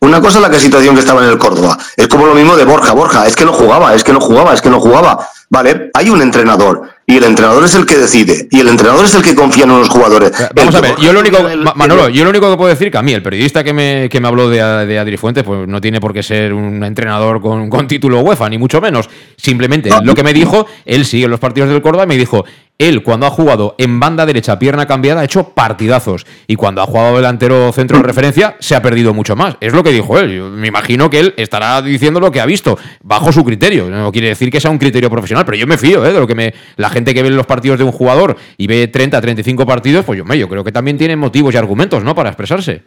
Una 0.00 0.20
cosa 0.20 0.38
es 0.38 0.42
la 0.42 0.50
que 0.50 0.58
situación 0.58 0.94
que 0.94 1.00
estaba 1.00 1.22
en 1.22 1.30
el 1.30 1.38
Córdoba. 1.38 1.76
Es 1.96 2.08
como 2.08 2.26
lo 2.26 2.34
mismo 2.34 2.56
de 2.56 2.64
Borja. 2.64 2.92
Borja, 2.92 3.26
es 3.26 3.36
que 3.36 3.44
no 3.44 3.52
jugaba, 3.52 3.94
es 3.94 4.02
que 4.02 4.12
no 4.12 4.20
jugaba, 4.20 4.54
es 4.54 4.62
que 4.62 4.70
no 4.70 4.80
jugaba. 4.80 5.28
Vale, 5.50 5.90
hay 5.92 6.08
un 6.08 6.22
entrenador 6.22 6.88
y 7.10 7.16
el 7.16 7.24
entrenador 7.24 7.64
es 7.64 7.74
el 7.74 7.84
que 7.86 7.96
decide 7.96 8.46
y 8.50 8.60
el 8.60 8.68
entrenador 8.68 9.04
es 9.04 9.14
el 9.14 9.22
que 9.22 9.34
confía 9.34 9.64
en 9.64 9.70
los 9.70 9.88
jugadores. 9.88 10.30
Vamos 10.54 10.74
El 10.74 10.78
a 10.78 10.80
ver, 10.80 10.96
yo 11.00 11.12
lo 11.12 11.20
único, 11.20 11.38
el- 11.48 11.60
Ma- 11.60 11.74
Manolo, 11.74 12.08
yo 12.08 12.24
lo 12.24 12.30
único 12.30 12.50
que 12.50 12.56
puedo 12.56 12.68
decir 12.70 12.90
que 12.90 12.98
a 12.98 13.02
mí, 13.02 13.12
el 13.12 13.22
periodista 13.22 13.64
que 13.64 13.72
me, 13.72 14.08
que 14.08 14.20
me 14.20 14.28
habló 14.28 14.48
de, 14.48 14.58
de 14.86 14.98
Adri 14.98 15.16
Fuentes, 15.16 15.42
pues 15.44 15.66
no 15.66 15.80
tiene 15.80 16.00
por 16.00 16.12
qué 16.12 16.22
ser 16.22 16.52
un 16.54 16.82
entrenador 16.84 17.40
con, 17.40 17.68
con 17.68 17.86
título 17.88 18.20
UEFA, 18.20 18.48
ni 18.48 18.58
mucho 18.58 18.80
menos. 18.80 19.08
Simplemente 19.36 19.90
lo 20.04 20.14
que 20.14 20.22
me 20.22 20.32
dijo, 20.32 20.66
él 20.84 21.04
sigue 21.04 21.26
los 21.28 21.40
partidos 21.40 21.68
del 21.70 21.82
Córdoba 21.82 22.04
y 22.04 22.08
me 22.08 22.16
dijo, 22.16 22.44
él 22.80 23.02
cuando 23.02 23.26
ha 23.26 23.30
jugado 23.30 23.74
en 23.78 24.00
banda 24.00 24.24
derecha, 24.24 24.58
pierna 24.58 24.86
cambiada, 24.86 25.20
ha 25.20 25.24
hecho 25.24 25.50
partidazos. 25.50 26.26
Y 26.46 26.56
cuando 26.56 26.80
ha 26.80 26.86
jugado 26.86 27.16
delantero 27.16 27.70
centro 27.72 27.98
de 27.98 28.04
referencia, 28.04 28.56
se 28.58 28.74
ha 28.74 28.80
perdido 28.80 29.12
mucho 29.12 29.36
más. 29.36 29.56
Es 29.60 29.74
lo 29.74 29.82
que 29.82 29.92
dijo 29.92 30.18
él. 30.18 30.34
Yo 30.34 30.48
me 30.48 30.66
imagino 30.66 31.10
que 31.10 31.20
él 31.20 31.34
estará 31.36 31.82
diciendo 31.82 32.20
lo 32.20 32.32
que 32.32 32.40
ha 32.40 32.46
visto, 32.46 32.78
bajo 33.02 33.32
su 33.32 33.44
criterio. 33.44 33.90
No 33.90 34.10
quiere 34.10 34.28
decir 34.28 34.50
que 34.50 34.60
sea 34.60 34.70
un 34.70 34.78
criterio 34.78 35.10
profesional, 35.10 35.44
pero 35.44 35.58
yo 35.58 35.66
me 35.66 35.76
fío 35.76 36.04
¿eh? 36.06 36.12
de 36.12 36.18
lo 36.18 36.26
que 36.26 36.34
me. 36.34 36.54
La 36.76 36.88
gente 36.88 37.12
que 37.12 37.22
ve 37.22 37.28
los 37.28 37.46
partidos 37.46 37.78
de 37.78 37.84
un 37.84 37.92
jugador 37.92 38.36
y 38.56 38.66
ve 38.66 38.88
30, 38.88 39.20
35 39.20 39.66
partidos, 39.66 40.04
pues 40.06 40.18
yo, 40.18 40.24
me, 40.24 40.38
yo 40.38 40.48
creo 40.48 40.64
que 40.64 40.72
también 40.72 40.96
tiene 40.96 41.16
motivos 41.16 41.52
y 41.52 41.58
argumentos, 41.58 42.02
¿no? 42.02 42.14
Para 42.14 42.30
expresarse. 42.30 42.82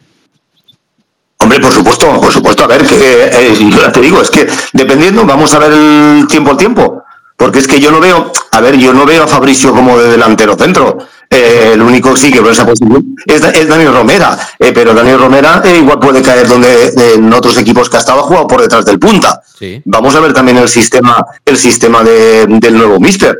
Hombre, 1.38 1.60
por 1.60 1.70
supuesto, 1.70 2.20
por 2.20 2.32
supuesto. 2.32 2.64
A 2.64 2.66
ver, 2.66 2.82
que 2.84 3.26
eh, 3.26 3.54
yo 3.60 3.80
ya 3.80 3.92
te 3.92 4.00
digo, 4.00 4.20
es 4.20 4.30
que 4.30 4.46
dependiendo, 4.72 5.24
vamos 5.24 5.54
a 5.54 5.60
ver 5.60 5.72
el 5.72 6.26
tiempo 6.26 6.50
al 6.50 6.56
tiempo. 6.56 7.03
Porque 7.36 7.58
es 7.58 7.66
que 7.66 7.80
yo 7.80 7.90
no 7.90 8.00
veo, 8.00 8.30
a 8.52 8.60
ver, 8.60 8.76
yo 8.76 8.92
no 8.94 9.04
veo 9.04 9.24
a 9.24 9.26
Fabricio 9.26 9.72
como 9.72 9.98
de 9.98 10.10
delantero 10.10 10.56
centro. 10.56 10.98
Eh, 11.28 11.70
el 11.74 11.82
único 11.82 12.14
que 12.14 12.20
sí 12.20 12.30
que 12.30 12.40
veo 12.40 12.52
esa 12.52 12.64
posición 12.64 13.16
es, 13.26 13.40
Da- 13.42 13.50
es 13.50 13.66
Daniel 13.66 13.92
Romera. 13.92 14.38
Eh, 14.58 14.70
pero 14.72 14.94
Daniel 14.94 15.18
Romera 15.18 15.60
eh, 15.64 15.78
igual 15.78 15.98
puede 15.98 16.22
caer 16.22 16.46
donde 16.46 16.92
en 17.14 17.32
otros 17.32 17.56
equipos 17.56 17.90
que 17.90 17.96
ha 17.96 18.00
estado 18.00 18.20
ha 18.20 18.22
jugado 18.22 18.46
por 18.46 18.60
detrás 18.62 18.84
del 18.84 18.98
punta. 19.00 19.42
Sí. 19.58 19.82
Vamos 19.84 20.14
a 20.14 20.20
ver 20.20 20.32
también 20.32 20.58
el 20.58 20.68
sistema, 20.68 21.24
el 21.44 21.56
sistema 21.56 22.04
de- 22.04 22.46
del 22.46 22.74
nuevo 22.78 23.00
Mister. 23.00 23.38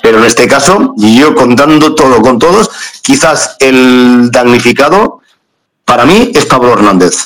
Pero 0.00 0.18
en 0.18 0.24
este 0.24 0.46
caso, 0.46 0.94
yo 0.96 1.34
contando 1.34 1.94
todo 1.94 2.20
con 2.22 2.38
todos, 2.38 2.70
quizás 3.02 3.56
el 3.58 4.30
damnificado 4.30 5.20
para 5.84 6.04
mí 6.04 6.30
es 6.34 6.46
Pablo 6.46 6.72
Hernández. 6.74 7.16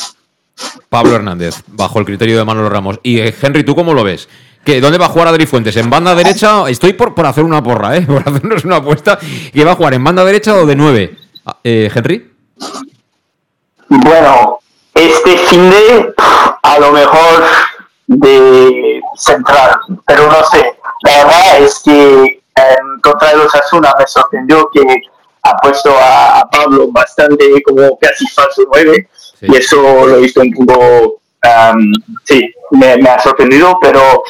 Pablo 0.89 1.17
Hernández, 1.17 1.57
bajo 1.67 1.99
el 1.99 2.05
criterio 2.05 2.39
de 2.39 2.45
Manolo 2.45 2.69
Ramos. 2.71 2.99
Y 3.03 3.19
Henry, 3.21 3.63
¿tú 3.65 3.75
cómo 3.75 3.95
lo 3.95 4.05
ves? 4.05 4.29
¿Que 4.69 4.83
¿Dónde 4.83 4.99
va 4.99 5.07
a 5.07 5.09
jugar 5.09 5.29
Adri 5.29 5.47
Fuentes? 5.47 5.75
¿En 5.79 5.89
banda 5.89 6.15
derecha? 6.15 6.69
Estoy 6.69 6.93
por, 6.93 7.15
por 7.15 7.25
hacer 7.25 7.43
una 7.43 7.63
porra, 7.63 7.97
¿eh? 7.97 8.03
Por 8.07 8.21
hacernos 8.21 8.67
una 8.67 8.77
apuesta. 8.77 9.19
¿Que 9.51 9.65
va 9.65 9.73
a 9.73 9.75
jugar 9.77 9.95
en 9.95 10.05
banda 10.05 10.23
derecha 10.27 10.55
o 10.57 10.67
de 10.67 10.77
nueve? 10.77 11.17
Ah, 11.47 11.57
Eh, 11.65 11.91
¿Henry? 11.95 12.31
Bueno, 13.89 14.59
este 14.93 15.39
fin 15.39 15.71
de 15.71 16.13
a 16.63 16.79
lo 16.81 16.93
mejor 16.93 17.45
de 18.09 19.01
central, 19.17 19.81
pero 20.07 20.27
no 20.27 20.45
sé. 20.51 20.77
La 21.05 21.25
verdad 21.25 21.59
es 21.61 21.81
que 21.83 22.43
en 22.55 23.01
contra 23.01 23.31
de 23.31 23.37
los 23.39 23.55
Asuna 23.55 23.95
me 23.99 24.07
sorprendió 24.07 24.69
que 24.71 24.83
ha 25.45 25.57
puesto 25.63 25.97
a, 25.99 26.41
a 26.41 26.51
Pablo 26.51 26.89
bastante 26.93 27.63
como 27.63 27.99
casi 27.99 28.27
falso 28.35 28.65
9 28.71 29.09
y 29.41 29.57
eso 29.57 29.81
lo 29.81 30.17
he 30.17 30.21
visto 30.21 30.43
un 30.43 30.53
poco, 30.67 31.23
sí, 32.25 32.53
me, 32.73 32.99
me 32.99 33.09
ha 33.09 33.19
sorprendido, 33.19 33.79
pero 33.81 34.23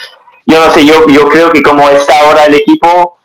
yo 0.48 0.64
no 0.64 0.72
sé, 0.72 0.84
yo, 0.84 1.06
yo 1.08 1.28
creo 1.28 1.50
que 1.50 1.62
como 1.62 1.88
está 1.90 2.20
ahora 2.20 2.46
el 2.46 2.54
equipo, 2.54 3.18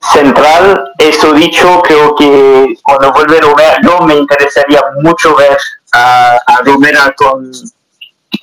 central, 0.00 0.92
eso 0.98 1.32
dicho, 1.34 1.82
creo 1.82 2.14
que 2.14 2.74
cuando 2.82 3.12
vuelve 3.12 3.40
Romera, 3.40 3.78
no 3.82 4.00
me 4.00 4.16
interesaría 4.16 4.80
mucho 5.02 5.36
ver 5.36 5.56
a, 5.92 6.38
a 6.46 6.62
Romera 6.64 7.14
con, 7.16 7.50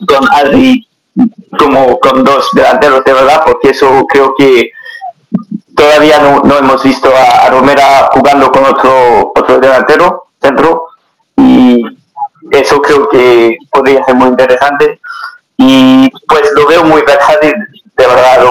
con 0.05 0.33
Adri 0.33 0.87
como 1.57 1.99
con 1.99 2.23
dos 2.23 2.49
delanteros 2.53 3.03
de 3.05 3.13
verdad, 3.13 3.43
porque 3.45 3.69
eso 3.69 4.05
creo 4.07 4.35
que 4.37 4.71
todavía 5.75 6.19
no, 6.19 6.41
no 6.41 6.57
hemos 6.57 6.83
visto 6.83 7.09
a, 7.15 7.49
Romera 7.49 8.09
jugando 8.11 8.51
con 8.51 8.65
otro, 8.65 9.31
otro 9.35 9.59
delantero 9.59 10.27
centro 10.41 10.87
y 11.37 11.83
eso 12.51 12.81
creo 12.81 13.07
que 13.09 13.57
podría 13.71 14.03
ser 14.05 14.15
muy 14.15 14.29
interesante. 14.29 14.99
Y 15.57 16.09
pues 16.27 16.51
lo 16.53 16.67
veo 16.67 16.83
muy 16.83 17.01
versátil 17.03 17.53
de 17.97 18.07
verdad 18.07 18.49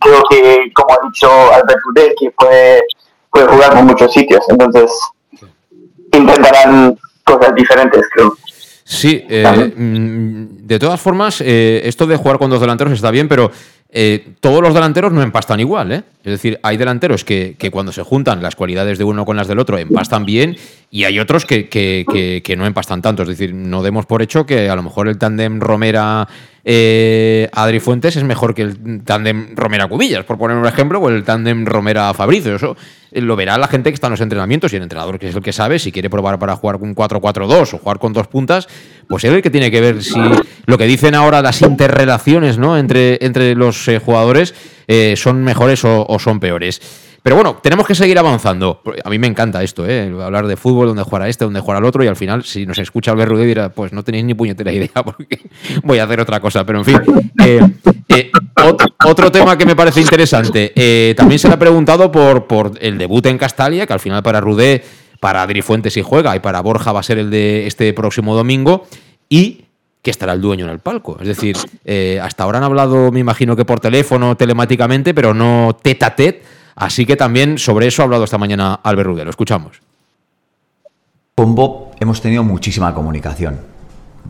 creo 0.00 0.22
que 0.28 0.72
como 0.74 0.94
ha 0.94 1.06
dicho 1.06 1.28
Albert 1.52 1.80
Rudel 1.84 2.14
que 2.18 2.30
puede, 2.32 2.82
puede 3.30 3.46
jugar 3.46 3.72
por 3.72 3.84
muchos 3.84 4.12
sitios 4.12 4.44
entonces 4.48 4.90
intentarán 6.12 6.98
cosas 7.24 7.54
diferentes 7.54 8.06
creo. 8.12 8.36
Sí, 8.86 9.24
eh, 9.30 9.72
mm, 9.74 10.66
de 10.66 10.78
todas 10.78 11.00
formas, 11.00 11.40
eh, 11.40 11.80
esto 11.84 12.06
de 12.06 12.16
jugar 12.16 12.38
con 12.38 12.50
dos 12.50 12.60
delanteros 12.60 12.92
está 12.92 13.10
bien, 13.10 13.28
pero 13.28 13.50
eh, 13.96 14.34
todos 14.40 14.60
los 14.60 14.74
delanteros 14.74 15.12
no 15.12 15.22
empastan 15.22 15.60
igual, 15.60 15.92
¿eh? 15.92 16.02
Es 16.24 16.32
decir, 16.32 16.58
hay 16.64 16.76
delanteros 16.76 17.22
que, 17.22 17.56
cuando 17.70 17.92
se 17.92 18.02
juntan 18.02 18.42
las 18.42 18.56
cualidades 18.56 18.98
de 18.98 19.04
uno 19.04 19.24
con 19.24 19.36
las 19.36 19.46
del 19.46 19.60
otro 19.60 19.78
empastan 19.78 20.24
bien 20.24 20.56
y 20.90 21.04
hay 21.04 21.20
otros 21.20 21.46
que, 21.46 21.68
que 21.68 22.56
no 22.56 22.66
empastan 22.66 23.02
tanto. 23.02 23.22
Es 23.22 23.28
decir, 23.28 23.54
no 23.54 23.84
demos 23.84 24.04
por 24.06 24.20
hecho 24.20 24.46
que 24.46 24.68
a 24.68 24.74
lo 24.74 24.82
mejor 24.82 25.06
el 25.06 25.16
tándem 25.16 25.60
Romera 25.60 26.26
eh, 26.66 27.48
Adri 27.52 27.78
Fuentes 27.78 28.16
es 28.16 28.24
mejor 28.24 28.54
que 28.54 28.62
el 28.62 29.04
tándem 29.04 29.54
Romera 29.54 29.86
Cubillas, 29.86 30.24
por 30.24 30.38
poner 30.38 30.56
un 30.56 30.66
ejemplo, 30.66 30.98
o 30.98 31.10
el 31.10 31.22
tándem 31.22 31.66
Romera 31.66 32.12
Fabricio. 32.14 32.56
Eso 32.56 32.74
eh, 33.12 33.20
lo 33.20 33.36
verá 33.36 33.58
la 33.58 33.68
gente 33.68 33.90
que 33.90 33.94
está 33.94 34.06
en 34.06 34.12
los 34.12 34.20
entrenamientos 34.22 34.72
y 34.72 34.76
el 34.76 34.82
entrenador, 34.82 35.18
que 35.18 35.28
es 35.28 35.36
el 35.36 35.42
que 35.42 35.52
sabe, 35.52 35.78
si 35.78 35.92
quiere 35.92 36.08
probar 36.08 36.38
para 36.38 36.56
jugar 36.56 36.78
con 36.78 36.94
4-4-2 36.94 37.74
o 37.74 37.78
jugar 37.78 37.98
con 37.98 38.14
dos 38.14 38.28
puntas, 38.28 38.66
pues 39.08 39.24
es 39.24 39.32
el 39.32 39.42
que 39.42 39.50
tiene 39.50 39.70
que 39.70 39.80
ver 39.82 40.02
si 40.02 40.18
lo 40.64 40.78
que 40.78 40.86
dicen 40.86 41.14
ahora 41.14 41.42
las 41.42 41.60
interrelaciones 41.60 42.56
¿no? 42.56 42.78
entre, 42.78 43.18
entre 43.20 43.54
los 43.54 43.83
eh, 43.88 43.98
jugadores 43.98 44.54
eh, 44.86 45.14
son 45.16 45.42
mejores 45.42 45.84
o 45.84 46.18
son 46.18 46.40
peores. 46.40 46.80
Pero 47.24 47.36
bueno, 47.36 47.58
tenemos 47.62 47.86
que 47.86 47.94
seguir 47.94 48.18
avanzando. 48.18 48.82
A 49.02 49.08
mí 49.08 49.18
me 49.18 49.26
encanta 49.26 49.62
esto, 49.62 49.88
¿eh? 49.88 50.12
hablar 50.22 50.46
de 50.46 50.58
fútbol, 50.58 50.88
donde 50.88 51.04
jugar 51.04 51.22
a 51.22 51.28
este, 51.30 51.46
donde 51.46 51.58
jugar 51.58 51.78
al 51.78 51.86
otro, 51.86 52.04
y 52.04 52.06
al 52.06 52.16
final, 52.16 52.44
si 52.44 52.66
nos 52.66 52.76
escucha 52.76 53.12
Albert 53.12 53.30
Rudé, 53.30 53.46
dirá, 53.46 53.70
pues 53.70 53.94
no 53.94 54.04
tenéis 54.04 54.26
ni 54.26 54.34
puñetera 54.34 54.70
idea, 54.70 54.90
porque 55.04 55.40
voy 55.82 56.00
a 56.00 56.04
hacer 56.04 56.20
otra 56.20 56.38
cosa. 56.38 56.66
Pero 56.66 56.80
en 56.80 56.84
fin, 56.84 57.00
eh, 57.42 58.30
otro, 59.06 59.32
tema 59.32 59.56
que 59.56 59.64
me 59.64 59.74
parece 59.74 60.02
interesante. 60.02 61.14
También 61.16 61.38
se 61.38 61.48
le 61.48 61.54
ha 61.54 61.58
preguntado 61.58 62.12
por, 62.12 62.72
el 62.78 62.98
debut 62.98 63.24
en 63.24 63.38
Castalia, 63.38 63.86
que 63.86 63.94
al 63.94 64.00
final 64.00 64.22
para 64.22 64.42
Rudé, 64.42 64.84
para 65.18 65.40
Adri 65.40 65.62
Fuentes 65.62 65.96
y 65.96 66.02
juega, 66.02 66.36
y 66.36 66.40
para 66.40 66.60
Borja 66.60 66.92
va 66.92 67.00
a 67.00 67.02
ser 67.02 67.16
el 67.16 67.30
de 67.30 67.66
este 67.66 67.94
próximo 67.94 68.36
domingo, 68.36 68.86
y 69.30 69.64
que 70.04 70.12
estará 70.12 70.34
el 70.34 70.40
dueño 70.40 70.66
en 70.66 70.70
el 70.70 70.78
palco. 70.78 71.16
Es 71.20 71.26
decir, 71.26 71.56
hasta 72.22 72.44
ahora 72.44 72.58
han 72.58 72.64
hablado, 72.64 73.10
me 73.10 73.18
imagino 73.18 73.56
que 73.56 73.64
por 73.64 73.80
teléfono, 73.80 74.36
telemáticamente, 74.36 75.14
pero 75.14 75.34
no 75.34 75.76
tete 75.82 76.04
a 76.04 76.14
tete 76.14 76.42
Así 76.76 77.06
que 77.06 77.16
también 77.16 77.58
sobre 77.58 77.86
eso 77.86 78.02
ha 78.02 78.04
hablado 78.04 78.24
esta 78.24 78.38
mañana 78.38 78.74
Albert 78.82 79.08
Rude. 79.08 79.24
Lo 79.24 79.30
escuchamos. 79.30 79.80
Con 81.34 81.54
Bob 81.54 81.94
hemos 82.00 82.20
tenido 82.20 82.44
muchísima 82.44 82.94
comunicación, 82.94 83.60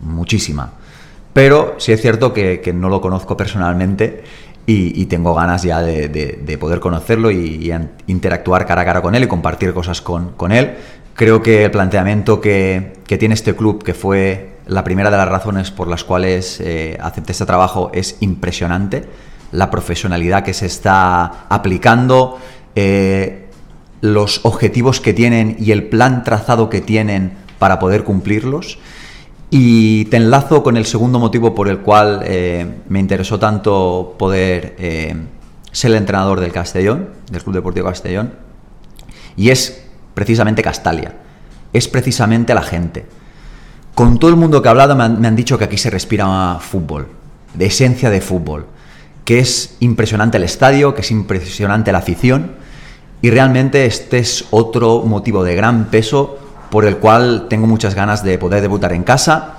muchísima. 0.02 0.72
Pero 1.32 1.74
sí 1.78 1.92
es 1.92 2.00
cierto 2.00 2.32
que, 2.32 2.72
no 2.74 2.88
lo 2.88 3.00
conozco 3.00 3.36
personalmente 3.36 4.24
y, 4.66 5.04
tengo 5.06 5.34
ganas 5.34 5.62
ya 5.62 5.82
de, 5.82 6.58
poder 6.58 6.80
conocerlo 6.80 7.30
y, 7.30 7.72
interactuar 8.06 8.66
cara 8.66 8.82
a 8.82 8.84
cara 8.84 9.02
con 9.02 9.14
él 9.14 9.24
y 9.24 9.26
compartir 9.26 9.74
cosas 9.74 10.00
con, 10.00 10.52
él. 10.52 10.76
Creo 11.14 11.42
que 11.42 11.64
el 11.64 11.70
planteamiento 11.70 12.40
que, 12.40 12.94
tiene 13.18 13.34
este 13.34 13.54
club, 13.54 13.82
que 13.82 13.94
fue 13.94 14.53
la 14.66 14.84
primera 14.84 15.10
de 15.10 15.16
las 15.16 15.28
razones 15.28 15.70
por 15.70 15.88
las 15.88 16.04
cuales 16.04 16.60
eh, 16.60 16.98
acepté 17.00 17.32
este 17.32 17.46
trabajo, 17.46 17.90
es 17.92 18.16
impresionante 18.20 19.08
la 19.52 19.70
profesionalidad 19.70 20.42
que 20.42 20.54
se 20.54 20.66
está 20.66 21.46
aplicando, 21.48 22.38
eh, 22.74 23.48
los 24.00 24.44
objetivos 24.44 25.00
que 25.00 25.12
tienen 25.12 25.56
y 25.58 25.70
el 25.70 25.84
plan 25.84 26.24
trazado 26.24 26.68
que 26.68 26.80
tienen 26.80 27.34
para 27.58 27.78
poder 27.78 28.04
cumplirlos. 28.04 28.78
Y 29.50 30.06
te 30.06 30.16
enlazo 30.16 30.64
con 30.64 30.76
el 30.76 30.86
segundo 30.86 31.20
motivo 31.20 31.54
por 31.54 31.68
el 31.68 31.78
cual 31.78 32.22
eh, 32.24 32.66
me 32.88 32.98
interesó 32.98 33.38
tanto 33.38 34.16
poder 34.18 34.74
ser 35.70 35.90
el 35.92 35.96
entrenador 35.96 36.40
del 36.40 36.50
Castellón, 36.50 37.10
del 37.30 37.42
Club 37.42 37.54
Deportivo 37.54 37.86
Castellón, 37.86 38.32
y 39.36 39.50
es 39.50 39.84
precisamente 40.14 40.62
Castalia, 40.62 41.14
es 41.72 41.86
precisamente 41.86 42.54
la 42.54 42.62
gente. 42.62 43.06
Con 43.94 44.18
todo 44.18 44.30
el 44.30 44.36
mundo 44.36 44.60
que 44.60 44.68
he 44.68 44.70
hablado 44.70 44.96
me 44.96 45.04
han, 45.04 45.36
dicho 45.36 45.56
que 45.56 45.64
aquí 45.64 45.78
se 45.78 45.88
respira 45.88 46.58
fútbol, 46.60 47.08
de 47.54 47.66
esencia 47.66 48.10
de 48.10 48.20
fútbol 48.20 48.66
que 49.24 49.38
es 49.38 49.76
impresionante 49.80 50.36
el 50.36 50.44
estadio, 50.44 50.94
que 50.94 51.00
es 51.00 51.10
impresionante 51.10 51.92
la 51.92 51.98
afición 51.98 52.52
y 53.22 53.30
realmente 53.30 53.86
este 53.86 54.18
es 54.18 54.46
otro 54.50 55.02
motivo 55.02 55.44
de 55.44 55.54
gran 55.54 55.86
peso 55.86 56.38
por 56.70 56.84
el 56.84 56.98
cual 56.98 57.46
tengo 57.48 57.66
muchas 57.66 57.94
ganas 57.94 58.22
de 58.22 58.36
poder 58.36 58.60
debutar 58.60 58.92
en 58.92 59.02
casa 59.02 59.54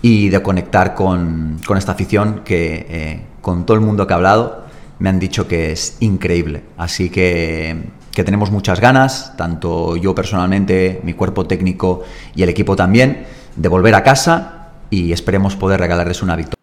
y 0.00 0.30
de 0.30 0.42
conectar 0.42 0.94
con, 0.94 1.60
esta 1.76 1.92
afición 1.92 2.40
que 2.44 2.86
eh, 2.88 3.22
con 3.42 3.66
todo 3.66 3.74
el 3.74 3.82
mundo 3.82 4.06
que 4.06 4.14
ha 4.14 4.16
hablado 4.16 4.64
me 4.98 5.10
han 5.10 5.18
dicho 5.18 5.46
que 5.46 5.72
es 5.72 5.96
increíble. 6.00 6.62
Así 6.78 7.10
que, 7.10 7.84
que 8.12 8.24
tenemos 8.24 8.50
muchas 8.50 8.80
ganas, 8.80 9.34
tanto 9.36 9.96
yo 9.96 10.14
personalmente, 10.14 11.00
mi 11.02 11.14
cuerpo 11.14 11.46
técnico 11.46 12.02
y 12.34 12.42
el 12.42 12.48
equipo 12.48 12.76
también, 12.76 13.26
de 13.56 13.68
volver 13.68 13.94
a 13.94 14.02
casa 14.02 14.70
y 14.90 15.12
esperemos 15.12 15.56
poder 15.56 15.80
regalarles 15.80 16.22
una 16.22 16.36
victoria. 16.36 16.60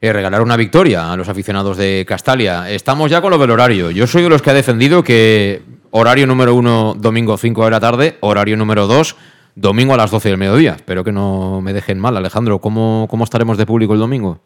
Eh, 0.00 0.12
regalar 0.12 0.42
una 0.42 0.56
victoria 0.56 1.10
a 1.12 1.16
los 1.16 1.28
aficionados 1.28 1.78
de 1.78 2.04
Castalia. 2.06 2.70
Estamos 2.70 3.10
ya 3.10 3.22
con 3.22 3.30
lo 3.30 3.38
del 3.38 3.50
horario. 3.50 3.90
Yo 3.90 4.06
soy 4.06 4.22
de 4.22 4.28
los 4.28 4.42
que 4.42 4.50
ha 4.50 4.54
defendido 4.54 5.02
que 5.02 5.62
horario 5.92 6.26
número 6.26 6.54
uno, 6.54 6.94
domingo 6.94 7.38
5 7.38 7.64
de 7.64 7.70
la 7.70 7.80
tarde, 7.80 8.18
horario 8.20 8.56
número 8.56 8.86
2, 8.86 9.16
domingo 9.54 9.94
a 9.94 9.96
las 9.96 10.10
12 10.10 10.28
del 10.28 10.38
mediodía. 10.38 10.74
Espero 10.74 11.04
que 11.04 11.12
no 11.12 11.60
me 11.62 11.72
dejen 11.72 11.98
mal, 11.98 12.16
Alejandro. 12.16 12.60
¿Cómo, 12.60 13.06
cómo 13.08 13.24
estaremos 13.24 13.56
de 13.56 13.64
público 13.64 13.94
el 13.94 14.00
domingo? 14.00 14.40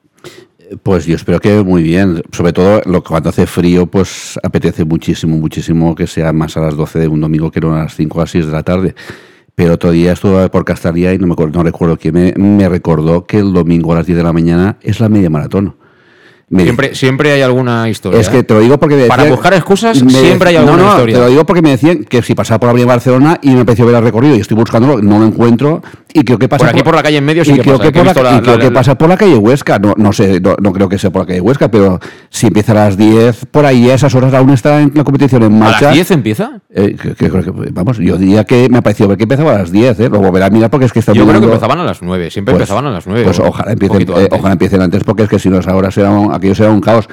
Pues 0.83 1.07
yo 1.07 1.16
espero 1.16 1.41
que 1.41 1.62
muy 1.64 1.83
bien. 1.83 2.23
Sobre 2.31 2.53
todo 2.53 2.83
lo 2.85 3.03
que 3.03 3.09
cuando 3.09 3.31
hace 3.31 3.47
frío, 3.47 3.87
pues 3.87 4.39
apetece 4.43 4.85
muchísimo, 4.85 5.39
muchísimo 5.39 5.95
que 5.95 6.07
sea 6.07 6.33
más 6.33 6.57
a 6.57 6.61
las 6.61 6.77
12 6.77 7.01
de 7.01 7.09
un 7.09 7.21
domingo 7.21 7.51
que 7.51 7.61
no 7.61 7.75
a 7.75 7.79
las 7.85 7.97
5 7.97 8.16
o 8.16 8.21
a 8.21 8.25
las 8.25 8.31
6 8.31 8.47
de 8.47 8.53
la 8.53 8.62
tarde. 8.62 8.95
Pero 9.59 9.74
otro 9.74 9.90
día 9.90 10.12
estuve 10.12 10.48
por 10.50 10.64
Castalia 10.64 11.12
y 11.12 11.18
no, 11.18 11.26
me 11.26 11.34
no 11.34 11.62
recuerdo 11.64 11.96
quién 11.96 12.14
me, 12.14 12.32
me 12.36 12.68
recordó 12.68 13.26
que 13.26 13.38
el 13.38 13.52
domingo 13.52 13.90
a 13.90 13.96
las 13.96 14.06
10 14.06 14.18
de 14.18 14.22
la 14.22 14.32
mañana 14.32 14.78
es 14.82 15.00
la 15.00 15.09
media 15.09 15.30
maratón. 15.30 15.74
Siempre, 16.51 16.94
siempre 16.94 17.32
hay 17.32 17.42
alguna 17.42 17.88
historia. 17.90 18.20
Es 18.20 18.30
que 18.30 18.42
te 18.42 18.55
lo 18.55 18.61
digo 18.61 18.78
porque 18.78 19.05
Para 19.07 19.24
buscar 19.24 19.53
excusas 19.53 19.99
siempre 19.99 20.51
hay 20.51 20.57
alguna 20.57 20.76
no, 20.78 20.82
no, 20.82 20.90
historia. 20.90 21.14
Te 21.16 21.20
lo 21.20 21.28
digo 21.28 21.44
porque 21.44 21.61
me 21.61 21.70
decían 21.70 22.05
que 22.05 22.22
si 22.22 22.34
pasaba 22.34 22.59
por 22.59 22.68
la 22.68 22.70
Avenida 22.70 22.86
Barcelona 22.86 23.38
y 23.42 23.51
me 23.51 23.66
pareció 23.66 23.84
ver 23.84 23.96
el 23.96 24.03
recorrido 24.03 24.34
y 24.34 24.40
estoy 24.40 24.57
buscándolo, 24.57 25.03
no 25.03 25.18
lo 25.18 25.26
encuentro. 25.26 25.82
Y 26.14 26.24
creo 26.24 26.38
que 26.38 26.49
pasa 26.49 26.64
por 26.64 26.74
aquí 26.74 26.82
por, 26.82 26.94
la 26.94 27.03
calle 27.03 27.18
en 27.18 27.24
medio 27.24 27.44
sí 27.44 27.53
y 27.53 27.55
que 27.57 27.62
creo 27.62 27.76
pasa, 27.76 27.92
que, 27.92 28.03
por 28.03 28.24
la, 28.24 28.36
y 28.36 28.40
creo 28.40 28.59
que 28.59 28.70
pasa 28.70 28.96
por 28.96 29.09
la 29.11 29.18
calle 29.18 29.36
Huesca. 29.36 29.78
No, 29.78 29.94
no 29.99 30.12
sé, 30.14 30.40
no, 30.40 30.72
creo 30.72 30.88
que 30.88 30.99
sea 30.99 31.11
por 31.11 31.22
la 31.22 31.26
calle 31.26 31.40
Huesca, 31.42 31.70
pero 31.70 32.01
si 32.30 32.46
empieza 32.46 32.72
a 32.72 32.76
las 32.76 32.96
10, 32.96 33.46
por 33.51 33.66
ahí 33.66 33.90
a 33.90 33.94
esas 33.94 34.14
horas 34.14 34.32
aún 34.32 34.51
está 34.51 34.80
en 34.80 34.92
la 34.94 35.05
competición 35.05 35.42
en 35.42 35.59
marcha. 35.59 35.78
¿A 35.78 35.82
las 35.82 35.94
10 35.94 36.11
empieza? 36.12 36.61
Eh, 36.70 36.96
que, 36.96 37.14
creo 37.14 37.42
que, 37.42 37.53
vamos, 37.72 37.99
yo 37.99 38.16
diría 38.16 38.44
que 38.44 38.68
me 38.70 38.80
pareció 38.80 39.07
ver 39.07 39.18
que 39.18 39.24
empezaba 39.24 39.55
a 39.55 39.59
las 39.59 39.70
10, 39.70 40.01
¿eh? 40.01 40.09
Lo 40.09 40.18
volverá 40.20 40.46
a 40.46 40.51
mirar 40.51 40.70
porque 40.70 40.86
es 40.86 40.92
que 40.92 41.01
está 41.01 41.12
Yo 41.12 41.26
creo 41.26 41.40
que 41.40 41.46
empezaban 41.46 41.78
a 41.78 41.84
las 41.84 42.01
9, 42.01 42.30
siempre 42.30 42.55
pues, 42.55 42.62
empezaban 42.62 42.86
a 42.86 42.90
las 42.90 43.07
9. 43.07 43.24
Pues 43.24 43.38
ojalá 43.38 43.72
empiecen, 43.72 44.03
eh, 44.03 44.28
ojalá 44.30 44.53
empiecen 44.53 44.80
antes 44.80 45.05
porque 45.05 45.24
es 45.24 45.28
que 45.28 45.38
si 45.38 45.51
no, 45.51 45.61
ahora 45.66 45.90
será 45.90 46.11
un, 46.11 46.38
aquello 46.39 46.55
será 46.55 46.70
un 46.70 46.80
caos. 46.80 47.09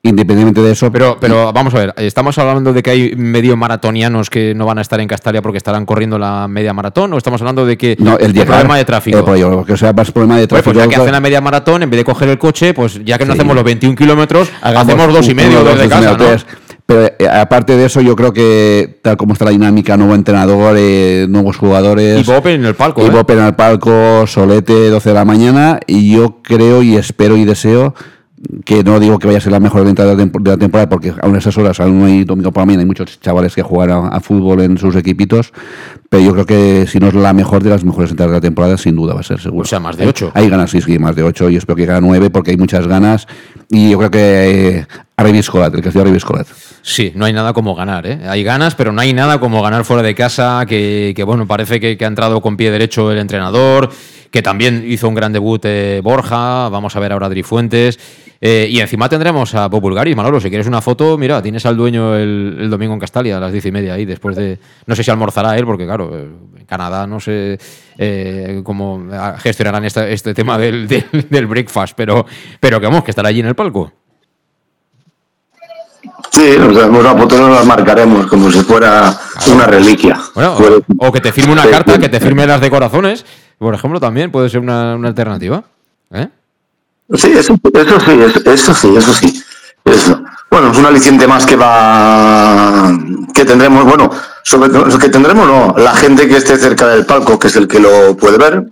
Independientemente 0.00 0.62
de 0.62 0.72
eso. 0.72 0.92
Pero, 0.92 1.18
pero 1.20 1.52
vamos 1.52 1.74
a 1.74 1.78
ver, 1.78 1.94
estamos 1.96 2.38
hablando 2.38 2.72
de 2.72 2.82
que 2.82 2.90
hay 2.90 3.16
medio 3.16 3.56
maratonianos 3.56 4.30
que 4.30 4.54
no 4.54 4.64
van 4.64 4.78
a 4.78 4.80
estar 4.80 5.00
en 5.00 5.08
Castalia 5.08 5.42
porque 5.42 5.58
estarán 5.58 5.84
corriendo 5.84 6.18
la 6.18 6.46
media 6.46 6.72
maratón, 6.72 7.12
o 7.12 7.18
estamos 7.18 7.40
hablando 7.40 7.66
de 7.66 7.76
que 7.76 7.96
no, 7.98 8.16
el 8.16 8.32
día 8.32 8.46
problema 8.46 8.76
de 8.76 8.84
tráfico. 8.84 9.34
Eh, 9.34 9.64
que 9.66 9.76
sea 9.76 9.92
más 9.92 10.12
problema 10.12 10.38
de 10.38 10.46
tráfico. 10.46 10.72
Pues, 10.72 10.84
ya 10.84 10.88
que 10.88 10.96
hacen 10.96 11.12
la 11.12 11.20
media 11.20 11.40
maratón, 11.40 11.82
en 11.82 11.90
vez 11.90 11.98
de 11.98 12.04
coger 12.04 12.28
el 12.28 12.38
coche, 12.38 12.74
pues 12.74 13.04
ya 13.04 13.18
que 13.18 13.26
no 13.26 13.32
hacemos 13.32 13.56
los 13.56 13.64
21 13.64 13.96
kilómetros, 13.96 14.48
hacemos 14.62 15.12
dos 15.12 15.28
y 15.28 15.34
medio 15.34 15.64
desde 15.64 15.88
casa, 15.88 16.16
¿no? 16.16 16.26
Pero 16.86 17.02
eh, 17.18 17.28
aparte 17.28 17.76
de 17.76 17.84
eso, 17.84 18.00
yo 18.00 18.16
creo 18.16 18.32
que 18.32 19.00
tal 19.02 19.18
como 19.18 19.34
está 19.34 19.44
la 19.44 19.50
dinámica, 19.50 19.98
nuevo 19.98 20.14
entrenador, 20.14 20.74
eh, 20.78 21.26
nuevos 21.28 21.58
jugadores. 21.58 22.26
Y 22.26 22.30
Bob 22.30 22.46
en 22.46 22.64
el 22.64 22.74
palco. 22.74 23.02
Y 23.02 23.08
¿eh? 23.08 23.10
Bob 23.10 23.30
en 23.30 23.40
el 23.40 23.54
palco, 23.54 24.26
Solete, 24.26 24.88
12 24.88 25.10
de 25.10 25.14
la 25.14 25.26
mañana. 25.26 25.80
Y 25.86 26.14
yo 26.14 26.40
creo 26.40 26.82
y 26.82 26.96
espero 26.96 27.36
y 27.36 27.44
deseo 27.44 27.94
que 28.64 28.84
no 28.84 29.00
digo 29.00 29.18
que 29.18 29.26
vaya 29.26 29.38
a 29.38 29.40
ser 29.40 29.52
la 29.52 29.60
mejor 29.60 29.84
venta 29.84 30.04
de 30.04 30.16
la 30.16 30.56
temporada, 30.56 30.88
porque 30.88 31.12
aún 31.20 31.34
a 31.34 31.38
esas 31.38 31.56
horas, 31.58 31.80
aún 31.80 32.04
hay 32.04 32.24
domingo 32.24 32.52
la 32.54 32.64
mañana, 32.64 32.80
hay 32.80 32.86
muchos 32.86 33.20
chavales 33.20 33.54
que 33.54 33.62
juegan 33.62 34.10
a, 34.12 34.20
fútbol 34.20 34.60
en 34.60 34.78
sus 34.78 34.94
equipitos, 34.96 35.52
pero 36.08 36.22
yo 36.22 36.32
creo 36.32 36.46
que 36.46 36.86
si 36.86 36.98
no 36.98 37.08
es 37.08 37.14
la 37.14 37.32
mejor 37.32 37.62
de 37.62 37.70
las 37.70 37.84
mejores 37.84 38.10
entradas 38.10 38.32
de 38.32 38.36
la 38.38 38.40
temporada, 38.40 38.78
sin 38.78 38.96
duda 38.96 39.12
va 39.12 39.20
a 39.20 39.24
ser 39.24 39.40
seguro. 39.40 39.62
O 39.62 39.66
sea, 39.66 39.78
más 39.78 39.96
de 39.96 40.06
8. 40.06 40.32
Hay, 40.34 40.48
ganas, 40.48 40.70
sí, 40.70 40.80
sí, 40.80 40.98
más 40.98 41.14
de 41.14 41.22
8. 41.22 41.50
y 41.50 41.56
espero 41.56 41.76
que 41.76 41.84
gane 41.84 42.00
9 42.00 42.30
porque 42.30 42.52
hay 42.52 42.56
muchas 42.56 42.86
ganas. 42.86 43.26
Y 43.68 43.90
yo 43.90 43.98
creo 43.98 44.10
que 44.10 44.78
eh, 44.78 44.86
Arreviscolat, 45.16 45.74
el 45.74 45.82
Castillo 45.82 46.02
Arreviscolat. 46.02 46.46
Sí, 46.80 47.12
no 47.14 47.26
hay 47.26 47.34
nada 47.34 47.52
como 47.52 47.74
ganar, 47.74 48.06
¿eh? 48.06 48.20
Hay 48.26 48.42
ganas, 48.42 48.74
pero 48.74 48.92
no 48.92 49.02
hay 49.02 49.12
nada 49.12 49.38
como 49.38 49.60
ganar 49.60 49.84
fuera 49.84 50.02
de 50.02 50.14
casa, 50.14 50.64
que, 50.66 51.12
que 51.14 51.22
bueno, 51.24 51.46
parece 51.46 51.78
que, 51.78 51.98
que, 51.98 52.04
ha 52.06 52.08
entrado 52.08 52.40
con 52.40 52.56
pie 52.56 52.70
derecho 52.70 53.12
el 53.12 53.18
entrenador, 53.18 53.90
que 54.30 54.40
también 54.40 54.84
hizo 54.86 55.08
un 55.08 55.14
gran 55.14 55.32
debut 55.34 55.60
eh, 55.66 56.00
Borja, 56.02 56.70
vamos 56.70 56.96
a 56.96 57.00
ver 57.00 57.12
ahora 57.12 57.26
Adri 57.26 57.42
Fuentes. 57.42 57.98
Eh, 58.40 58.68
y 58.70 58.78
encima 58.78 59.08
tendremos 59.08 59.54
a 59.54 59.68
Populgaris, 59.68 60.14
Manolo. 60.14 60.40
Si 60.40 60.48
quieres 60.48 60.66
una 60.66 60.80
foto, 60.80 61.18
mira, 61.18 61.42
tienes 61.42 61.66
al 61.66 61.76
dueño 61.76 62.14
el, 62.14 62.56
el, 62.60 62.70
domingo 62.70 62.94
en 62.94 63.00
Castalia 63.00 63.36
a 63.36 63.40
las 63.40 63.52
diez 63.52 63.66
y 63.66 63.72
media 63.72 63.94
ahí, 63.94 64.04
después 64.04 64.36
de. 64.36 64.58
No 64.86 64.94
sé 64.94 65.02
si 65.02 65.10
almorzará 65.10 65.56
él, 65.58 65.64
porque 65.64 65.84
claro, 65.84 65.97
en 65.98 66.64
Canadá 66.66 67.06
no 67.06 67.20
sé 67.20 67.58
eh, 67.96 68.60
cómo 68.64 69.06
gestionarán 69.38 69.84
este, 69.84 70.12
este 70.12 70.34
tema 70.34 70.58
del, 70.58 70.86
del, 70.88 71.04
del, 71.28 71.46
breakfast, 71.46 71.94
pero, 71.96 72.26
pero 72.60 72.80
que 72.80 72.86
vamos, 72.86 73.04
que 73.04 73.10
estará 73.10 73.28
allí 73.28 73.40
en 73.40 73.46
el 73.46 73.54
palco. 73.54 73.92
Sí, 76.30 76.56
nos 76.58 76.74
las 76.74 77.66
marcaremos 77.66 78.26
como 78.26 78.50
si 78.50 78.60
fuera 78.60 79.12
una 79.52 79.66
reliquia. 79.66 80.18
Bueno, 80.34 80.56
o, 80.56 81.06
o, 81.08 81.12
que 81.12 81.20
te 81.20 81.32
firme 81.32 81.52
una 81.52 81.66
carta, 81.66 81.98
que 81.98 82.08
te 82.08 82.20
firme 82.20 82.46
las 82.46 82.60
de 82.60 82.70
corazones, 82.70 83.24
por 83.58 83.74
ejemplo, 83.74 83.98
también 83.98 84.30
puede 84.30 84.48
ser 84.48 84.60
una, 84.60 84.94
una 84.94 85.08
alternativa. 85.08 85.64
¿Eh? 86.12 86.28
Sí, 87.14 87.32
eso, 87.32 87.56
eso 87.74 88.00
sí, 88.00 88.20
eso, 88.20 88.50
eso, 88.50 88.74
sí, 88.74 88.96
eso 88.96 89.12
sí. 89.12 89.42
Eso. 89.84 90.22
Bueno, 90.50 90.70
es 90.70 90.78
un 90.78 90.86
aliciente 90.86 91.26
más 91.26 91.44
que 91.44 91.56
va. 91.56 92.92
que 93.34 93.44
tendremos, 93.44 93.84
bueno, 93.84 94.10
sobre 94.48 94.98
que 94.98 95.10
tendremos, 95.10 95.46
no, 95.46 95.74
la 95.76 95.94
gente 95.94 96.26
que 96.26 96.38
esté 96.38 96.56
cerca 96.56 96.88
del 96.88 97.04
palco, 97.04 97.38
que 97.38 97.48
es 97.48 97.56
el 97.56 97.68
que 97.68 97.80
lo 97.80 98.16
puede 98.16 98.38
ver, 98.38 98.64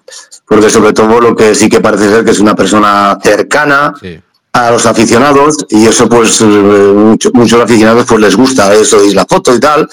porque 0.49 0.71
sobre 0.71 0.95
todo 0.95 1.21
lo 1.21 1.37
que 1.37 1.55
sí 1.55 1.69
que 1.69 1.81
parece 1.81 2.09
ser 2.09 2.25
que 2.25 2.31
es 2.31 2.41
una 2.41 2.55
persona 2.57 3.19
cercana. 3.23 3.93
Sí 4.01 4.19
a 4.55 4.71
los 4.71 4.87
aficionados 4.87 5.67
y 5.69 5.87
eso 5.87 6.09
pues 6.09 6.41
mucho, 6.41 7.31
muchos 7.35 7.61
aficionados 7.61 8.07
pues 8.09 8.21
les 8.23 8.35
gusta 8.35 8.73
eso 8.73 9.05
y 9.05 9.13
la 9.13 9.27
foto 9.27 9.55
y 9.55 9.61
tal 9.61 9.87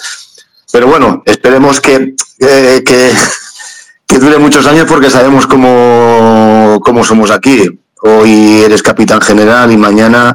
pero 0.72 0.86
bueno 0.86 1.22
esperemos 1.26 1.82
que, 1.82 2.14
eh, 2.38 2.82
que, 2.82 3.12
que, 4.06 4.18
dure 4.18 4.38
muchos 4.38 4.64
años 4.64 4.86
porque 4.88 5.10
sabemos 5.10 5.46
cómo, 5.46 6.80
cómo 6.82 7.04
somos 7.04 7.30
aquí 7.30 7.78
hoy 8.00 8.62
eres 8.62 8.82
capitán 8.82 9.20
general 9.20 9.70
y 9.70 9.76
mañana 9.76 10.34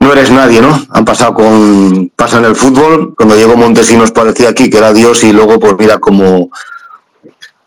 no 0.00 0.12
eres 0.12 0.30
nadie, 0.30 0.60
¿no? 0.60 0.86
Han 0.90 1.04
pasado 1.04 1.34
con 1.34 2.10
pasa 2.14 2.38
en 2.38 2.44
el 2.44 2.56
fútbol 2.56 3.14
cuando 3.16 3.36
llegó 3.36 3.56
Montesinos 3.56 4.12
parecía 4.12 4.50
aquí 4.50 4.70
que 4.70 4.78
era 4.78 4.92
Dios 4.92 5.24
y 5.24 5.32
luego 5.32 5.58
pues 5.58 5.74
mira 5.78 5.98
cómo 5.98 6.50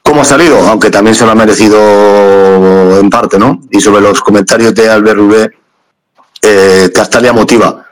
cómo 0.04 0.22
ha 0.22 0.26
salido, 0.26 0.58
aunque 0.68 0.90
también 0.90 1.16
se 1.16 1.24
lo 1.24 1.32
ha 1.32 1.36
merecido 1.36 3.00
en 3.00 3.10
parte, 3.12 3.38
¿no? 3.38 3.62
Y 3.70 3.80
sobre 3.80 4.02
los 4.02 4.22
comentarios 4.22 4.74
de 4.74 4.90
Albert 4.90 5.18
Rubé, 5.18 5.52
eh, 6.42 6.90
Castalia 6.94 7.32
motiva, 7.32 7.86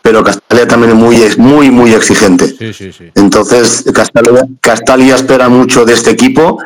pero 0.00 0.24
Castalia 0.24 0.66
también 0.66 0.92
es 0.92 0.98
muy, 0.98 1.36
muy, 1.36 1.70
muy 1.70 1.94
exigente. 1.94 2.48
Sí, 2.48 2.72
sí, 2.72 2.92
sí. 2.92 3.10
Entonces, 3.14 3.84
Castalia, 3.94 4.44
Castalia 4.60 5.14
espera 5.14 5.48
mucho 5.48 5.84
de 5.84 5.92
este 5.92 6.10
equipo 6.10 6.58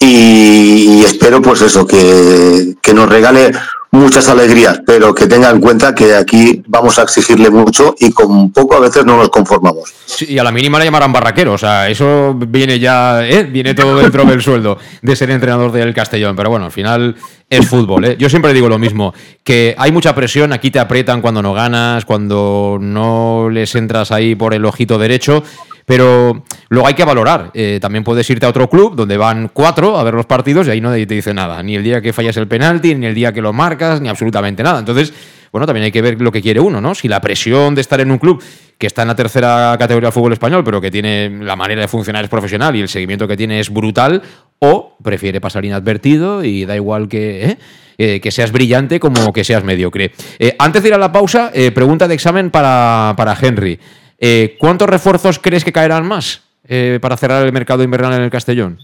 y, 0.00 0.98
y 0.98 1.04
espero, 1.04 1.40
pues 1.40 1.62
eso, 1.62 1.86
que, 1.86 2.74
que 2.82 2.94
nos 2.94 3.08
regale 3.08 3.52
muchas 3.92 4.26
alegrías, 4.28 4.80
pero 4.86 5.14
que 5.14 5.26
tenga 5.26 5.50
en 5.50 5.60
cuenta 5.60 5.94
que 5.94 6.14
aquí 6.14 6.62
vamos 6.66 6.98
a 6.98 7.02
exigirle 7.02 7.50
mucho 7.50 7.94
y 8.00 8.10
con 8.10 8.50
poco 8.50 8.74
a 8.76 8.80
veces 8.80 9.04
no 9.04 9.18
nos 9.18 9.28
conformamos. 9.28 9.92
Y 10.26 10.38
a 10.38 10.42
la 10.42 10.50
mínima 10.50 10.78
le 10.78 10.86
llamarán 10.86 11.12
barraquero, 11.12 11.52
o 11.52 11.58
sea, 11.58 11.88
eso 11.90 12.34
viene 12.34 12.78
ya, 12.78 13.26
¿eh? 13.28 13.44
viene 13.44 13.74
todo 13.74 13.98
dentro 13.98 14.24
del 14.24 14.40
sueldo 14.40 14.78
de 15.02 15.14
ser 15.14 15.30
entrenador 15.30 15.70
del 15.72 15.92
Castellón, 15.92 16.34
pero 16.34 16.48
bueno, 16.48 16.64
al 16.64 16.72
final 16.72 17.16
es 17.50 17.68
fútbol. 17.68 18.06
¿eh? 18.06 18.16
Yo 18.18 18.30
siempre 18.30 18.54
digo 18.54 18.68
lo 18.68 18.78
mismo, 18.78 19.12
que 19.44 19.74
hay 19.76 19.92
mucha 19.92 20.14
presión, 20.14 20.54
aquí 20.54 20.70
te 20.70 20.78
aprietan 20.78 21.20
cuando 21.20 21.42
no 21.42 21.52
ganas, 21.52 22.06
cuando 22.06 22.78
no 22.80 23.50
les 23.50 23.74
entras 23.74 24.10
ahí 24.10 24.34
por 24.34 24.54
el 24.54 24.64
ojito 24.64 24.96
derecho, 24.96 25.44
pero 25.86 26.44
luego 26.68 26.86
hay 26.86 26.94
que 26.94 27.04
valorar. 27.04 27.50
Eh, 27.54 27.78
también 27.80 28.04
puedes 28.04 28.28
irte 28.30 28.46
a 28.46 28.48
otro 28.48 28.68
club 28.68 28.94
donde 28.94 29.16
van 29.16 29.50
cuatro 29.52 29.98
a 29.98 30.04
ver 30.04 30.14
los 30.14 30.26
partidos 30.26 30.66
y 30.66 30.70
ahí 30.70 30.80
nadie 30.80 31.06
te 31.06 31.14
dice 31.14 31.34
nada. 31.34 31.62
Ni 31.62 31.76
el 31.76 31.82
día 31.84 32.00
que 32.00 32.12
fallas 32.12 32.36
el 32.36 32.48
penalti, 32.48 32.94
ni 32.94 33.06
el 33.06 33.14
día 33.14 33.32
que 33.32 33.42
lo 33.42 33.52
marcas, 33.52 34.00
ni 34.00 34.08
absolutamente 34.08 34.62
nada. 34.62 34.78
Entonces, 34.78 35.12
bueno, 35.50 35.66
también 35.66 35.84
hay 35.84 35.92
que 35.92 36.02
ver 36.02 36.20
lo 36.20 36.32
que 36.32 36.40
quiere 36.40 36.60
uno, 36.60 36.80
¿no? 36.80 36.94
Si 36.94 37.08
la 37.08 37.20
presión 37.20 37.74
de 37.74 37.80
estar 37.80 38.00
en 38.00 38.10
un 38.10 38.18
club 38.18 38.42
que 38.78 38.86
está 38.86 39.02
en 39.02 39.08
la 39.08 39.16
tercera 39.16 39.76
categoría 39.78 40.06
del 40.06 40.14
fútbol 40.14 40.32
español, 40.32 40.64
pero 40.64 40.80
que 40.80 40.90
tiene 40.90 41.30
la 41.42 41.56
manera 41.56 41.82
de 41.82 41.88
funcionar 41.88 42.24
es 42.24 42.30
profesional 42.30 42.74
y 42.74 42.80
el 42.80 42.88
seguimiento 42.88 43.28
que 43.28 43.36
tiene 43.36 43.60
es 43.60 43.70
brutal, 43.70 44.22
o 44.60 44.96
prefiere 45.02 45.40
pasar 45.40 45.64
inadvertido 45.64 46.42
y 46.44 46.64
da 46.64 46.74
igual 46.74 47.08
que, 47.08 47.44
¿eh? 47.44 47.58
Eh, 47.98 48.20
que 48.20 48.30
seas 48.30 48.50
brillante 48.50 48.98
como 48.98 49.32
que 49.32 49.44
seas 49.44 49.62
mediocre. 49.62 50.12
Antes 50.58 50.82
de 50.82 50.88
ir 50.88 50.94
a 50.94 50.98
la 50.98 51.12
pausa, 51.12 51.52
pregunta 51.74 52.08
de 52.08 52.14
examen 52.14 52.50
para, 52.50 53.14
para 53.16 53.36
Henry. 53.38 53.78
Eh, 54.24 54.56
¿Cuántos 54.60 54.88
refuerzos 54.88 55.40
crees 55.40 55.64
que 55.64 55.72
caerán 55.72 56.06
más 56.06 56.44
eh, 56.68 57.00
para 57.02 57.16
cerrar 57.16 57.44
el 57.44 57.52
mercado 57.52 57.82
invernal 57.82 58.12
en 58.12 58.22
el 58.22 58.30
Castellón? 58.30 58.78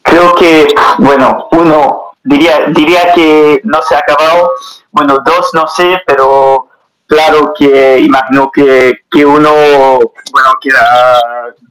Creo 0.00 0.34
que, 0.34 0.68
bueno, 1.00 1.48
uno 1.52 2.04
diría, 2.22 2.64
diría 2.68 3.12
que 3.14 3.60
no 3.64 3.82
se 3.82 3.94
ha 3.94 3.98
acabado. 3.98 4.52
Bueno, 4.90 5.18
dos 5.22 5.50
no 5.52 5.68
sé, 5.68 6.00
pero 6.06 6.68
claro 7.06 7.52
que 7.54 8.00
imagino 8.00 8.50
que, 8.50 9.00
que 9.10 9.26
uno, 9.26 9.52
bueno, 9.52 10.48
queda, 10.62 11.20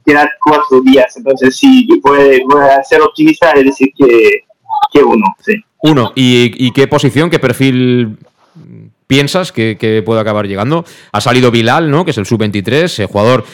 queda 0.06 0.30
cuatro 0.40 0.82
días. 0.82 1.16
Entonces, 1.16 1.56
sí, 1.56 1.88
puede, 2.00 2.44
puede 2.48 2.84
ser 2.84 3.02
optimista 3.02 3.58
y 3.58 3.64
decir 3.64 3.88
que, 3.98 4.44
que 4.92 5.02
uno, 5.02 5.26
sí. 5.40 5.54
Uno. 5.82 6.12
¿Y, 6.14 6.64
¿Y 6.64 6.70
qué 6.70 6.86
posición, 6.86 7.28
qué 7.28 7.40
perfil 7.40 8.18
piensas 9.06 9.52
que, 9.52 9.76
que, 9.78 10.02
puede 10.02 10.20
acabar 10.20 10.46
llegando. 10.46 10.84
Ha 11.12 11.20
salido 11.20 11.50
Bilal, 11.50 11.90
¿no? 11.90 12.04
Que 12.04 12.12
es 12.12 12.18
el 12.18 12.26
sub-23, 12.26 13.00
el 13.00 13.06
jugador 13.06 13.44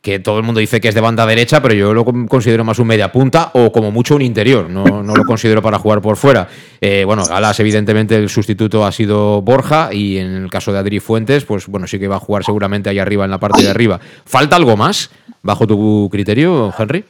que 0.00 0.20
todo 0.20 0.38
el 0.38 0.44
mundo 0.44 0.60
dice 0.60 0.80
que 0.80 0.88
es 0.88 0.94
de 0.94 1.00
banda 1.00 1.26
derecha, 1.26 1.60
pero 1.60 1.74
yo 1.74 1.92
lo 1.92 2.04
considero 2.04 2.64
más 2.64 2.78
un 2.78 2.86
media 2.86 3.10
punta 3.10 3.50
o 3.54 3.72
como 3.72 3.90
mucho 3.90 4.14
un 4.14 4.22
interior, 4.22 4.70
no, 4.70 4.84
no 5.02 5.14
lo 5.14 5.24
considero 5.24 5.60
para 5.60 5.78
jugar 5.78 6.00
por 6.00 6.16
fuera. 6.16 6.48
Eh, 6.80 7.02
bueno, 7.04 7.24
Galas, 7.26 7.58
evidentemente, 7.60 8.14
el 8.14 8.28
sustituto 8.28 8.86
ha 8.86 8.92
sido 8.92 9.42
Borja 9.42 9.92
y 9.92 10.18
en 10.18 10.36
el 10.36 10.50
caso 10.50 10.72
de 10.72 10.78
Adri 10.78 11.00
Fuentes, 11.00 11.44
pues 11.44 11.66
bueno, 11.66 11.86
sí 11.86 11.98
que 11.98 12.06
va 12.06 12.16
a 12.16 12.20
jugar 12.20 12.44
seguramente 12.44 12.88
ahí 12.88 12.98
arriba, 12.98 13.24
en 13.24 13.30
la 13.30 13.38
parte 13.38 13.62
de 13.62 13.70
arriba. 13.70 13.98
¿Falta 14.24 14.56
algo 14.56 14.76
más, 14.76 15.10
bajo 15.42 15.66
tu 15.66 16.08
criterio, 16.10 16.72
Henry? 16.78 17.04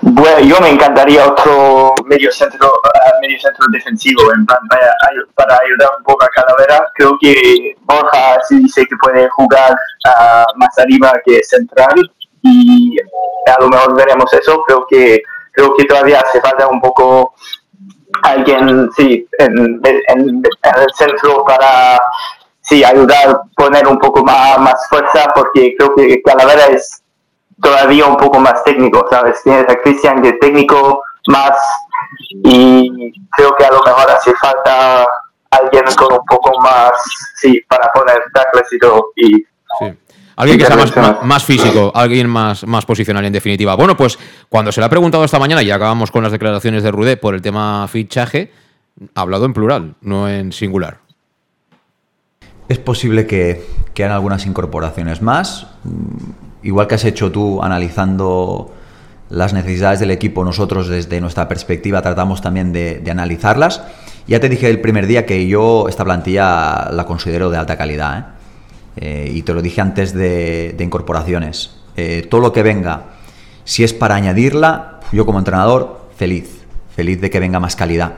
Bueno, 0.00 0.40
yo 0.40 0.60
me 0.60 0.70
encantaría 0.70 1.24
otro 1.24 1.94
medio 2.06 2.32
centro, 2.32 2.72
medio 3.26 3.40
centro 3.40 3.66
defensivo 3.72 4.22
en 4.34 4.46
plan 4.46 4.58
para, 4.68 4.92
para, 5.34 5.58
ayudar 5.64 5.90
un 5.98 6.04
poco 6.04 6.24
a 6.24 6.28
Calavera. 6.28 6.90
Creo 6.94 7.16
que 7.20 7.76
Borja 7.82 8.38
sí 8.48 8.58
dice 8.60 8.86
que 8.86 8.96
puede 8.96 9.28
jugar 9.30 9.72
uh, 9.72 10.58
más 10.58 10.78
arriba 10.78 11.12
que 11.24 11.42
central 11.42 12.10
y 12.42 12.96
a 13.46 13.60
lo 13.60 13.68
mejor 13.68 13.96
veremos 13.96 14.32
eso. 14.32 14.62
Creo 14.66 14.86
que 14.88 15.22
creo 15.52 15.74
que 15.74 15.84
todavía 15.84 16.20
hace 16.20 16.40
falta 16.40 16.68
un 16.68 16.80
poco 16.80 17.34
alguien 18.22 18.90
sí 18.96 19.26
en, 19.38 19.80
en, 19.84 20.02
en 20.08 20.42
el 20.44 20.92
centro 20.96 21.44
para 21.44 22.00
sí 22.60 22.84
ayudar 22.84 23.42
poner 23.56 23.86
un 23.86 23.98
poco 23.98 24.22
más, 24.24 24.58
más 24.58 24.88
fuerza 24.88 25.32
porque 25.34 25.74
creo 25.78 25.94
que 25.94 26.20
Calavera 26.22 26.66
es 26.66 27.02
todavía 27.62 28.06
un 28.06 28.16
poco 28.16 28.38
más 28.38 28.62
técnico, 28.64 29.06
¿sabes? 29.10 29.42
Tienes 29.42 29.68
a 29.68 29.76
Cristian 29.76 30.20
que 30.20 30.30
es 30.30 30.40
técnico 30.40 31.02
más 31.28 31.56
y 32.44 33.12
creo 33.30 33.54
que 33.56 33.64
a 33.64 33.70
lo 33.70 33.82
mejor 33.82 34.10
hace 34.10 34.34
falta 34.34 35.06
alguien 35.50 35.84
con 35.96 36.12
un 36.12 36.24
poco 36.24 36.60
más, 36.60 36.92
sí, 37.36 37.62
para 37.68 37.90
poner 37.92 38.16
tackles 38.32 38.72
y 38.72 38.78
todo. 38.78 39.12
Y, 39.16 39.36
sí. 39.78 39.98
Alguien 40.36 40.58
que 40.58 40.66
sea 40.66 40.76
más, 40.76 41.22
más, 41.22 41.44
físico, 41.44 41.90
alguien 41.94 42.28
más, 42.28 42.66
más 42.66 42.84
posicional 42.84 43.24
en 43.24 43.32
definitiva. 43.32 43.74
Bueno, 43.74 43.96
pues 43.96 44.18
cuando 44.50 44.70
se 44.70 44.80
le 44.80 44.86
ha 44.86 44.90
preguntado 44.90 45.24
esta 45.24 45.38
mañana, 45.38 45.62
y 45.62 45.70
acabamos 45.70 46.10
con 46.10 46.22
las 46.22 46.32
declaraciones 46.32 46.82
de 46.82 46.90
Rudé 46.90 47.16
por 47.16 47.34
el 47.34 47.40
tema 47.40 47.88
fichaje, 47.88 48.52
ha 49.14 49.22
hablado 49.22 49.46
en 49.46 49.54
plural, 49.54 49.94
no 50.02 50.28
en 50.28 50.52
singular. 50.52 50.98
Es 52.68 52.78
posible 52.78 53.26
que, 53.26 53.64
que 53.94 54.04
hagan 54.04 54.16
algunas 54.16 54.44
incorporaciones 54.44 55.22
más 55.22 55.68
igual 56.66 56.88
que 56.88 56.96
has 56.96 57.04
hecho 57.04 57.30
tú 57.30 57.62
analizando 57.62 58.74
las 59.28 59.52
necesidades 59.52 60.00
del 60.00 60.10
equipo, 60.10 60.44
nosotros 60.44 60.88
desde 60.88 61.20
nuestra 61.20 61.48
perspectiva 61.48 62.02
tratamos 62.02 62.40
también 62.40 62.72
de, 62.72 63.02
analizarlas. 63.10 63.82
Ya 64.28 64.40
te 64.40 64.48
dije 64.48 64.68
el 64.68 64.80
primer 64.80 65.06
día 65.06 65.26
que 65.26 65.46
yo 65.46 65.88
esta 65.88 66.04
plantilla 66.04 66.90
la 66.92 67.04
considero 67.06 67.50
de 67.50 67.56
alta 67.56 67.76
calidad. 67.76 68.18
¿eh? 68.18 68.24
Eh, 68.98 69.32
y 69.34 69.42
te 69.42 69.52
lo 69.52 69.62
dije 69.62 69.80
antes 69.80 70.12
de, 70.14 70.76
incorporaciones. 70.78 71.76
Eh, 71.96 72.26
todo 72.28 72.40
lo 72.40 72.52
que 72.52 72.62
venga, 72.62 73.04
si 73.64 73.84
es 73.84 73.92
para 73.92 74.14
añadirla, 74.14 75.00
yo 75.12 75.26
como 75.26 75.38
entrenador, 75.38 76.08
feliz. 76.16 76.62
Feliz 76.94 77.20
de 77.20 77.30
que 77.30 77.40
venga 77.40 77.60
más 77.60 77.76
calidad. 77.76 78.14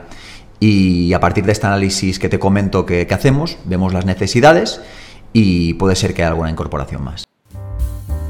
Y 0.59 1.13
a 1.13 1.19
partir 1.19 1.45
de 1.45 1.51
este 1.51 1.67
análisis 1.67 2.19
que 2.19 2.29
te 2.29 2.39
comento 2.39 2.85
que 2.85 3.07
hacemos, 3.09 3.57
vemos 3.65 3.93
las 3.93 4.05
necesidades 4.05 4.81
y 5.33 5.73
puede 5.75 5.95
ser 5.95 6.13
que 6.13 6.21
haya 6.21 6.29
alguna 6.29 6.49
incorporación 6.49 7.03
más. 7.03 7.28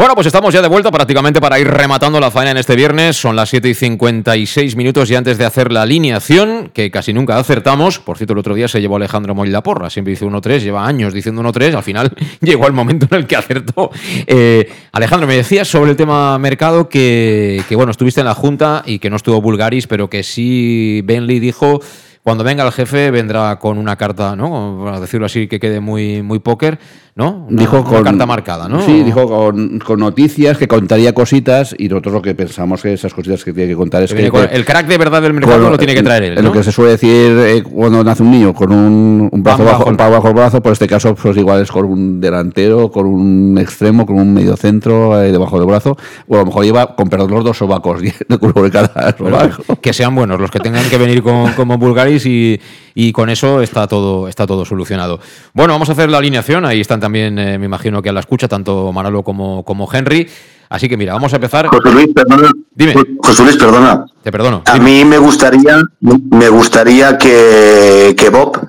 Bueno, 0.00 0.14
pues 0.14 0.28
estamos 0.28 0.54
ya 0.54 0.62
de 0.62 0.68
vuelta 0.68 0.90
prácticamente 0.90 1.42
para 1.42 1.58
ir 1.60 1.68
rematando 1.68 2.18
la 2.20 2.30
faena 2.30 2.52
en 2.52 2.56
este 2.56 2.74
viernes. 2.74 3.18
Son 3.18 3.36
las 3.36 3.50
7 3.50 3.68
y 3.68 3.74
56 3.74 4.74
minutos 4.74 5.10
y 5.10 5.14
antes 5.14 5.36
de 5.36 5.44
hacer 5.44 5.70
la 5.70 5.82
alineación, 5.82 6.70
que 6.72 6.90
casi 6.90 7.12
nunca 7.12 7.36
acertamos. 7.36 7.98
Por 7.98 8.16
cierto, 8.16 8.32
el 8.32 8.38
otro 8.38 8.54
día 8.54 8.66
se 8.66 8.80
llevó 8.80 8.96
Alejandro 8.96 9.34
Moll 9.34 9.52
la 9.52 9.62
porra. 9.62 9.90
Siempre 9.90 10.12
dice 10.12 10.24
1-3, 10.24 10.60
lleva 10.60 10.86
años 10.86 11.12
diciendo 11.12 11.42
1-3. 11.42 11.74
Al 11.74 11.82
final 11.82 12.16
llegó 12.40 12.66
el 12.66 12.72
momento 12.72 13.08
en 13.10 13.18
el 13.18 13.26
que 13.26 13.36
acertó. 13.36 13.90
Eh, 14.26 14.72
Alejandro, 14.92 15.28
me 15.28 15.36
decías 15.36 15.68
sobre 15.68 15.90
el 15.90 15.98
tema 15.98 16.38
mercado 16.38 16.88
que, 16.88 17.62
bueno, 17.72 17.90
estuviste 17.90 18.22
en 18.22 18.26
la 18.26 18.34
Junta 18.34 18.82
y 18.86 19.00
que 19.00 19.10
no 19.10 19.16
estuvo 19.16 19.42
Bulgaris, 19.42 19.86
pero 19.86 20.08
que 20.08 20.22
sí 20.22 21.02
Bentley 21.04 21.40
dijo 21.40 21.82
cuando 22.22 22.44
venga 22.44 22.64
el 22.64 22.72
jefe 22.72 23.10
vendrá 23.10 23.58
con 23.58 23.78
una 23.78 23.96
carta, 23.96 24.36
¿no? 24.36 24.82
Para 24.84 25.00
decirlo 25.00 25.26
así, 25.26 25.48
que 25.48 25.58
quede 25.58 25.80
muy, 25.80 26.22
muy 26.22 26.38
póker, 26.38 26.78
¿no? 27.14 27.46
Una, 27.48 27.60
dijo 27.60 27.80
una 27.80 27.88
con, 27.88 28.04
carta 28.04 28.26
marcada, 28.26 28.68
¿no? 28.68 28.82
Sí, 28.82 29.02
dijo 29.02 29.26
con, 29.26 29.78
con, 29.78 30.00
noticias, 30.00 30.58
que 30.58 30.68
contaría 30.68 31.14
cositas 31.14 31.74
y 31.78 31.88
nosotros 31.88 32.14
lo 32.14 32.22
que 32.22 32.34
pensamos 32.34 32.82
que 32.82 32.92
esas 32.92 33.14
cositas 33.14 33.42
que 33.42 33.54
tiene 33.54 33.70
que 33.70 33.76
contar 33.76 34.02
es 34.02 34.12
que... 34.12 34.28
Con, 34.28 34.46
el 34.50 34.64
crack 34.66 34.86
de 34.86 34.98
verdad 34.98 35.22
del 35.22 35.32
mercado 35.32 35.62
con, 35.62 35.72
lo 35.72 35.78
tiene 35.78 35.94
que 35.94 36.02
traer 36.02 36.24
él, 36.24 36.34
¿no? 36.36 36.42
Lo 36.42 36.52
que 36.52 36.62
se 36.62 36.72
suele 36.72 36.92
decir 36.92 37.10
eh, 37.10 37.62
cuando 37.62 38.04
nace 38.04 38.22
un 38.22 38.30
niño 38.30 38.52
con 38.52 38.70
un, 38.70 39.28
un 39.32 39.42
brazo 39.42 39.64
bajo, 39.64 39.88
un 39.88 39.96
pavo 39.96 40.12
bajo 40.12 40.28
el 40.28 40.34
brazo, 40.34 40.62
por 40.62 40.72
este 40.72 40.86
caso 40.86 41.14
pues 41.14 41.36
igual 41.38 41.62
es 41.62 41.72
con 41.72 41.86
un 41.86 42.20
delantero, 42.20 42.90
con 42.90 43.06
un 43.06 43.56
extremo, 43.58 44.04
con 44.04 44.16
un 44.16 44.34
medio 44.34 44.56
centro 44.56 45.20
eh, 45.22 45.32
debajo 45.32 45.58
del 45.58 45.66
brazo, 45.66 45.96
o 46.28 46.34
a 46.36 46.40
lo 46.40 46.46
mejor 46.46 46.64
lleva, 46.64 46.94
con 46.96 47.08
perdón, 47.08 47.30
los 47.30 47.44
dos 47.44 47.56
sobacos 47.56 48.02
de 48.28 48.70
cada 48.70 49.16
sobaco. 49.16 49.76
Que 49.80 49.94
sean 49.94 50.14
buenos 50.14 50.38
los 50.38 50.50
que 50.50 50.60
tengan 50.60 50.88
que 50.88 50.98
venir 50.98 51.22
con, 51.22 51.52
como 51.52 51.78
Y 52.10 52.60
y 52.94 53.12
con 53.12 53.30
eso 53.30 53.62
está 53.62 53.86
todo, 53.86 54.28
está 54.28 54.46
todo 54.46 54.64
solucionado. 54.64 55.20
Bueno, 55.54 55.72
vamos 55.72 55.88
a 55.88 55.92
hacer 55.92 56.10
la 56.10 56.18
alineación. 56.18 56.64
Ahí 56.66 56.80
están 56.80 57.00
también, 57.00 57.38
eh, 57.38 57.58
me 57.58 57.66
imagino 57.66 58.02
que 58.02 58.08
a 58.08 58.12
la 58.12 58.20
escucha, 58.20 58.48
tanto 58.48 58.92
Manolo 58.92 59.22
como, 59.22 59.64
como 59.64 59.88
Henry. 59.90 60.28
Así 60.68 60.88
que 60.88 60.96
mira, 60.96 61.14
vamos 61.14 61.32
a 61.32 61.36
empezar. 61.36 61.66
José 61.68 61.90
Luis, 61.92 62.08
perdona. 62.14 62.50
Dime. 62.74 62.94
José 63.22 63.42
Luis, 63.42 63.56
perdona. 63.56 64.04
Te 64.22 64.30
perdono. 64.30 64.62
A 64.66 64.78
mí 64.78 65.04
me 65.04 65.18
gustaría, 65.18 65.80
me 66.00 66.48
gustaría 66.48 67.16
que, 67.16 68.14
que 68.16 68.28
Bob 68.28 68.68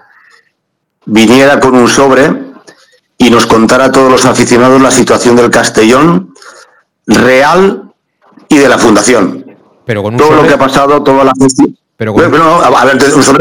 viniera 1.06 1.60
con 1.60 1.76
un 1.76 1.88
sobre 1.88 2.32
y 3.18 3.30
nos 3.30 3.46
contara 3.46 3.86
a 3.86 3.92
todos 3.92 4.10
los 4.10 4.26
aficionados 4.26 4.82
la 4.82 4.92
situación 4.92 5.36
del 5.36 5.50
Castellón 5.50 6.34
real 7.06 7.92
y 8.48 8.58
de 8.58 8.70
la 8.70 8.78
fundación. 8.78 9.46
Pero 9.86 10.02
con 10.02 10.14
un 10.14 10.18
todo 10.18 10.30
sobre... 10.30 10.42
lo 10.44 10.48
que 10.48 10.54
ha 10.54 10.58
pasado, 10.58 11.04
toda 11.04 11.24
la 11.24 11.34
gestión. 11.40 11.76
Pero 12.02 12.14
bueno, 12.14 12.36
no, 12.40 12.56
a 12.64 12.84
ver, 12.86 12.98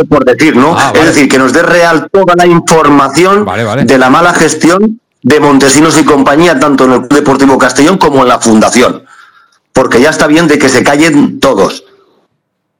por 0.06 0.22
decir, 0.22 0.54
¿no? 0.54 0.76
Ah, 0.76 0.92
vale. 0.92 1.00
Es 1.00 1.14
decir, 1.14 1.30
que 1.30 1.38
nos 1.38 1.50
dé 1.50 1.62
real 1.62 2.10
toda 2.12 2.34
la 2.36 2.46
información 2.46 3.46
Vale, 3.46 3.64
vale. 3.64 3.84
de 3.84 3.96
la 3.96 4.10
mala 4.10 4.34
gestión 4.34 5.00
de 5.22 5.40
Montesinos 5.40 5.98
y 5.98 6.04
compañía, 6.04 6.60
tanto 6.60 6.84
en 6.84 6.92
el 6.92 6.98
Club 6.98 7.14
Deportivo 7.14 7.56
Castellón 7.56 7.96
como 7.96 8.20
en 8.20 8.28
la 8.28 8.38
Fundación. 8.38 9.06
Porque 9.72 10.02
ya 10.02 10.10
está 10.10 10.26
bien 10.26 10.46
de 10.46 10.58
que 10.58 10.68
se 10.68 10.82
callen 10.82 11.40
todos. 11.40 11.84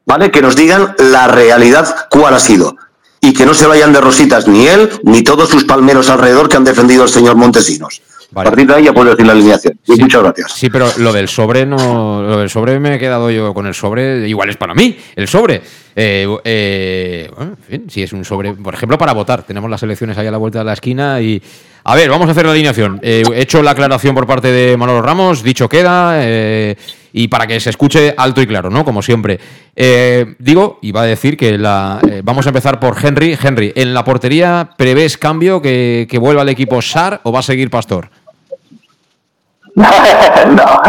¿Vale? 0.05 0.31
Que 0.31 0.43
nos 0.43 0.55
digan 0.55 0.95
la 0.99 1.29
realidad 1.29 2.09
cuál 2.11 2.35
ha 2.35 2.41
sido. 2.41 2.77
Y 3.23 3.33
que 3.33 3.47
no 3.47 3.55
se 3.55 3.67
vayan 3.67 3.95
de 3.95 4.03
rositas 4.03 4.49
ni 4.49 4.67
él 4.67 5.01
ni 5.05 5.23
todos 5.23 5.49
sus 5.49 5.65
palmeros 5.65 6.11
alrededor 6.11 6.51
que 6.51 6.59
han 6.59 6.65
defendido 6.65 7.05
al 7.05 7.09
señor 7.09 7.37
Montesinos. 7.37 8.03
Vale. 8.33 8.49
A 8.49 8.51
partir 8.51 8.67
de 8.67 8.75
ahí 8.75 8.85
ya 8.85 8.93
puedo 8.93 9.11
decir 9.11 9.27
la 9.27 9.33
alineación. 9.33 9.79
Y 9.87 10.01
muchas 10.01 10.23
gracias. 10.23 10.53
Sí, 10.53 10.71
pero 10.71 10.87
lo 10.99 11.13
del 11.13 11.29
sobre 11.29 11.67
no. 11.67 12.23
Lo 12.23 12.39
del 12.39 12.49
sobre 12.49 12.79
me 12.79 12.95
he 12.95 12.99
quedado 12.99 13.31
yo 13.31 13.53
con 13.53 13.67
el 13.67 13.75
sobre. 13.75 14.29
Igual 14.29 14.51
es 14.51 14.57
para 14.57 14.75
mí, 14.75 14.97
el 15.17 15.27
sobre. 15.27 15.63
Eh, 15.97 16.29
eh, 16.45 17.31
bueno, 17.37 17.53
en 17.53 17.65
fin, 17.65 17.91
si 17.91 18.03
es 18.03 18.13
un 18.13 18.25
sobre, 18.25 18.53
por 18.53 18.75
ejemplo, 18.75 18.97
para 18.97 19.13
votar. 19.13 19.43
Tenemos 19.43 19.69
las 19.69 19.83
elecciones 19.83 20.17
ahí 20.17 20.29
a 20.29 20.31
la 20.31 20.39
vuelta 20.39 20.61
de 20.61 20.65
la 20.65 20.75
esquina 20.75 21.21
y. 21.21 21.43
A 21.85 21.95
ver, 21.95 22.11
vamos 22.11 22.29
a 22.29 22.33
hacer 22.33 22.45
la 22.45 22.53
alineación. 22.53 23.01
Eh, 23.03 23.23
he 23.35 23.41
hecho 23.41 23.63
la 23.63 23.71
aclaración 23.71 24.15
por 24.15 24.27
parte 24.27 24.53
de 24.53 24.77
Manolo 24.77 25.01
Ramos, 25.01 25.43
dicho 25.43 25.69
queda, 25.69 26.13
eh, 26.17 26.77
y 27.13 27.29
para 27.29 27.47
que 27.47 27.59
se 27.59 27.71
escuche 27.71 28.15
alto 28.17 28.43
y 28.43 28.47
claro, 28.47 28.71
¿no? 28.71 28.85
Como 28.85 29.01
siempre. 29.01 29.41
Eh, 29.75 30.35
digo, 30.39 30.79
iba 30.83 31.03
a 31.03 31.07
decir 31.07 31.37
que 31.37 31.57
la, 31.57 31.99
vamos 32.23 32.47
a 32.47 32.51
empezar 32.51 32.79
por 32.79 32.97
Henry. 33.03 33.37
Henry, 33.43 33.73
¿en 33.75 33.95
la 33.95 34.05
portería 34.05 34.71
prevés 34.77 35.17
cambio 35.17 35.63
que, 35.63 36.07
que 36.09 36.19
vuelva 36.19 36.43
al 36.43 36.51
equipo 36.51 36.83
SAR 36.83 37.21
o 37.25 37.33
va 37.33 37.41
a 37.41 37.43
seguir 37.43 37.71
Pastor? 37.71 38.11
no, 40.51 40.83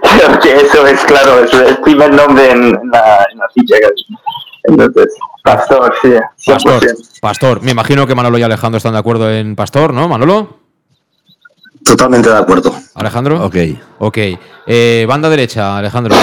creo 0.00 0.40
que 0.40 0.56
eso 0.56 0.86
es 0.86 1.00
claro, 1.04 1.44
es 1.44 1.52
el 1.52 1.78
primer 1.78 2.12
nombre 2.12 2.50
en 2.50 2.72
la, 2.90 3.26
en 3.30 3.38
la 3.38 3.48
ficha. 3.54 3.76
Entonces, 4.64 5.14
Pastor, 5.42 5.94
sí, 6.02 6.08
100%. 6.08 6.54
Pastor, 6.54 6.82
Pastor, 7.20 7.62
me 7.62 7.72
imagino 7.72 8.06
que 8.06 8.14
Manolo 8.14 8.38
y 8.38 8.42
Alejandro 8.42 8.78
están 8.78 8.92
de 8.92 8.98
acuerdo 8.98 9.30
en 9.30 9.56
Pastor, 9.56 9.92
¿no, 9.92 10.08
Manolo? 10.08 10.58
Totalmente 11.84 12.28
de 12.28 12.36
acuerdo. 12.36 12.74
Alejandro. 12.94 13.44
Ok. 13.44 13.56
Ok. 13.98 14.18
Eh, 14.66 15.06
banda 15.08 15.30
derecha, 15.30 15.78
Alejandro. 15.78 16.14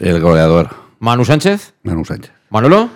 El 0.00 0.20
goleador. 0.20 0.70
Manu 1.00 1.24
Sánchez. 1.24 1.74
Manu 1.82 2.04
Sánchez. 2.04 2.32
Manolo. 2.50 2.88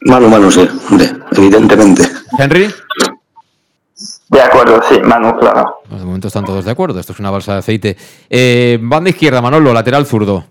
Manu, 0.00 0.28
Manu, 0.28 0.50
sí, 0.50 0.68
hombre, 0.90 1.10
evidentemente. 1.32 2.04
Henry. 2.38 2.68
De 4.34 4.42
acuerdo, 4.42 4.80
sí, 4.88 4.98
Manu, 5.00 5.38
claro. 5.38 5.78
Pues 5.88 6.00
de 6.00 6.06
momento 6.06 6.26
están 6.26 6.44
todos 6.44 6.64
de 6.64 6.70
acuerdo. 6.72 6.98
Esto 6.98 7.12
es 7.12 7.20
una 7.20 7.30
balsa 7.30 7.52
de 7.52 7.58
aceite. 7.60 7.96
Eh, 8.28 8.80
banda 8.82 9.10
izquierda, 9.10 9.40
Manolo, 9.40 9.72
lateral 9.72 10.06
zurdo. 10.06 10.44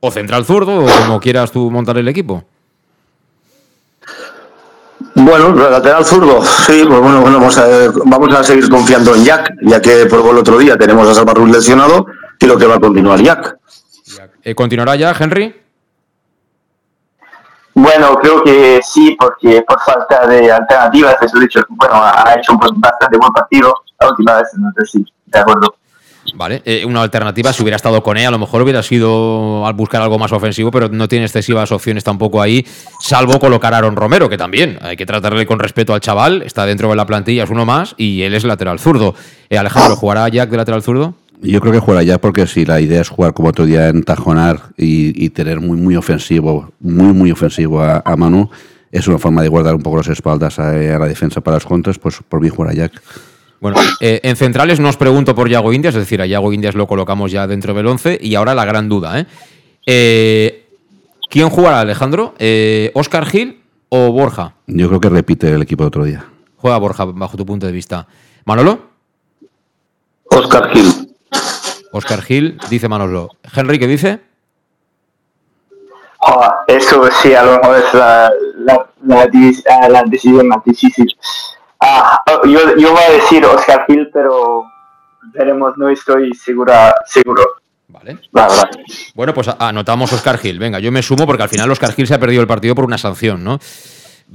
O 0.00 0.10
central 0.10 0.44
zurdo, 0.44 0.84
o 0.84 0.86
como 0.86 1.20
quieras 1.20 1.52
tú 1.52 1.70
montar 1.70 1.98
el 1.98 2.08
equipo. 2.08 2.42
Bueno, 5.14 5.54
lateral 5.54 6.04
zurdo, 6.04 6.44
sí, 6.44 6.82
pues 6.88 7.00
bueno, 7.00 7.20
bueno 7.20 7.38
vamos, 7.38 7.56
a, 7.58 7.64
vamos 8.06 8.34
a 8.34 8.42
seguir 8.42 8.68
confiando 8.68 9.14
en 9.14 9.24
Jack, 9.24 9.52
ya 9.62 9.80
que 9.80 10.06
por 10.06 10.28
el 10.28 10.38
otro 10.38 10.58
día 10.58 10.76
tenemos 10.76 11.08
a 11.08 11.14
Salva 11.14 11.32
lesionado, 11.46 12.06
creo 12.40 12.58
que 12.58 12.66
va 12.66 12.74
a 12.74 12.80
continuar 12.80 13.22
Jack. 13.22 13.56
Eh, 14.42 14.56
¿Continuará 14.56 14.96
ya, 14.96 15.14
Henry? 15.16 15.54
Bueno, 17.74 18.16
creo 18.16 18.42
que 18.42 18.80
sí, 18.82 19.16
porque 19.18 19.62
por 19.62 19.80
falta 19.80 20.26
de 20.26 20.50
alternativas, 20.50 21.16
eso 21.20 21.38
dicho, 21.40 21.60
bueno, 21.70 21.94
ha 21.96 22.34
hecho 22.38 22.52
un 22.52 22.80
bastante 22.80 23.16
buen 23.18 23.32
partido 23.32 23.74
la 24.00 24.08
última 24.10 24.36
vez, 24.36 24.48
entonces 24.54 24.90
sí, 24.90 25.04
de 25.26 25.38
acuerdo. 25.38 25.74
Vale, 26.36 26.62
eh, 26.64 26.84
una 26.86 27.02
alternativa, 27.02 27.52
si 27.52 27.62
hubiera 27.62 27.76
estado 27.76 28.02
con 28.02 28.16
él, 28.16 28.26
a 28.26 28.30
lo 28.30 28.38
mejor 28.38 28.62
hubiera 28.62 28.82
sido 28.82 29.66
al 29.66 29.74
buscar 29.74 30.00
algo 30.00 30.18
más 30.18 30.32
ofensivo, 30.32 30.70
pero 30.70 30.88
no 30.88 31.06
tiene 31.08 31.26
excesivas 31.26 31.70
opciones 31.70 32.02
tampoco 32.02 32.40
ahí, 32.40 32.64
salvo 33.00 33.38
colocar 33.38 33.74
a 33.74 33.78
Aaron 33.78 33.96
Romero, 33.96 34.28
que 34.28 34.38
también 34.38 34.78
hay 34.80 34.96
que 34.96 35.04
tratarle 35.04 35.44
con 35.44 35.58
respeto 35.58 35.92
al 35.92 36.00
chaval, 36.00 36.42
está 36.42 36.64
dentro 36.64 36.88
de 36.88 36.96
la 36.96 37.06
plantilla, 37.06 37.44
es 37.44 37.50
uno 37.50 37.66
más, 37.66 37.94
y 37.98 38.22
él 38.22 38.34
es 38.34 38.44
lateral 38.44 38.78
zurdo. 38.78 39.14
Eh, 39.50 39.58
Alejandro, 39.58 39.96
¿jugará 39.96 40.28
Jack 40.28 40.48
de 40.48 40.56
lateral 40.56 40.82
zurdo? 40.82 41.14
Yo 41.44 41.60
creo 41.60 41.72
que 41.74 41.78
jugará 41.78 42.02
Jack 42.02 42.20
porque 42.20 42.46
si 42.46 42.64
la 42.64 42.80
idea 42.80 43.02
es 43.02 43.08
jugar 43.08 43.34
como 43.34 43.50
otro 43.50 43.66
día 43.66 43.88
en 43.88 44.02
Tajonar 44.02 44.72
y, 44.78 45.28
tener 45.30 45.60
muy, 45.60 45.76
muy 45.76 45.94
ofensivo, 45.94 46.72
muy, 46.80 47.12
muy 47.12 47.30
ofensivo 47.30 47.82
a, 47.82 48.16
Manu, 48.16 48.48
es 48.90 49.06
una 49.08 49.18
forma 49.18 49.42
de 49.42 49.48
guardar 49.48 49.74
un 49.74 49.82
poco 49.82 49.98
las 49.98 50.08
espaldas 50.08 50.58
a, 50.58 50.72
la 50.72 51.06
defensa 51.06 51.42
para 51.42 51.56
las 51.56 51.66
contras, 51.66 51.98
pues 51.98 52.20
por 52.26 52.40
mí 52.40 52.48
jugará 52.48 52.72
Jack. 52.74 53.02
Bueno, 53.60 53.76
eh, 54.00 54.20
en 54.22 54.36
centrales 54.36 54.80
no 54.80 54.88
os 54.88 54.96
pregunto 54.96 55.34
por 55.34 55.48
Yago 55.48 55.72
Indias, 55.72 55.94
es 55.94 56.00
decir, 56.00 56.20
a 56.22 56.26
Yago 56.26 56.52
Indias 56.52 56.74
lo 56.74 56.86
colocamos 56.86 57.30
ya 57.30 57.46
dentro 57.46 57.74
del 57.74 57.86
11 57.86 58.18
y 58.20 58.34
ahora 58.34 58.54
la 58.54 58.64
gran 58.64 58.88
duda, 58.88 59.20
¿eh? 59.20 59.26
eh 59.86 60.66
quién 61.30 61.50
jugará, 61.50 61.80
Alejandro? 61.80 62.34
¿Oscar 62.94 63.24
eh, 63.24 63.30
Gil 63.30 63.60
o 63.90 64.12
Borja? 64.12 64.54
Yo 64.66 64.88
creo 64.88 65.00
que 65.00 65.08
repite 65.10 65.50
el 65.50 65.62
equipo 65.62 65.84
de 65.84 65.88
otro 65.88 66.04
día. 66.04 66.24
Juega 66.56 66.78
Borja, 66.78 67.04
bajo 67.04 67.36
tu 67.36 67.44
punto 67.44 67.66
de 67.66 67.72
vista. 67.72 68.06
¿Manolo? 68.44 68.80
Oscar 70.30 70.70
Gil. 70.70 71.13
Oscar 71.96 72.22
Gil, 72.22 72.58
dice 72.68 72.88
Manolo. 72.88 73.28
¿Henry 73.54 73.78
qué 73.78 73.86
dice? 73.86 74.18
Ah, 76.20 76.64
eso 76.66 77.08
sí, 77.22 77.32
a 77.34 77.44
lo 77.44 77.52
mejor 77.52 77.76
es 77.76 77.94
la, 77.94 78.32
la, 78.56 78.86
la 79.88 80.02
decisión 80.02 80.48
más 80.48 80.64
difícil. 80.64 81.06
Ah, 81.80 82.20
oh, 82.26 82.46
yo, 82.48 82.76
yo 82.76 82.90
voy 82.90 83.02
a 83.02 83.12
decir 83.12 83.44
Oscar 83.46 83.84
Gil, 83.86 84.10
pero 84.12 84.64
veremos, 85.34 85.74
no 85.76 85.88
estoy 85.88 86.34
segura, 86.34 86.92
seguro. 87.06 87.44
Vale. 87.86 88.18
Bueno, 89.14 89.32
pues 89.32 89.50
anotamos 89.56 90.12
Oscar 90.12 90.38
Gil. 90.38 90.58
Venga, 90.58 90.80
yo 90.80 90.90
me 90.90 91.00
sumo 91.00 91.26
porque 91.26 91.44
al 91.44 91.48
final 91.48 91.70
Oscar 91.70 91.92
Gil 91.92 92.08
se 92.08 92.14
ha 92.14 92.18
perdido 92.18 92.40
el 92.40 92.48
partido 92.48 92.74
por 92.74 92.86
una 92.86 92.98
sanción, 92.98 93.44
¿no? 93.44 93.60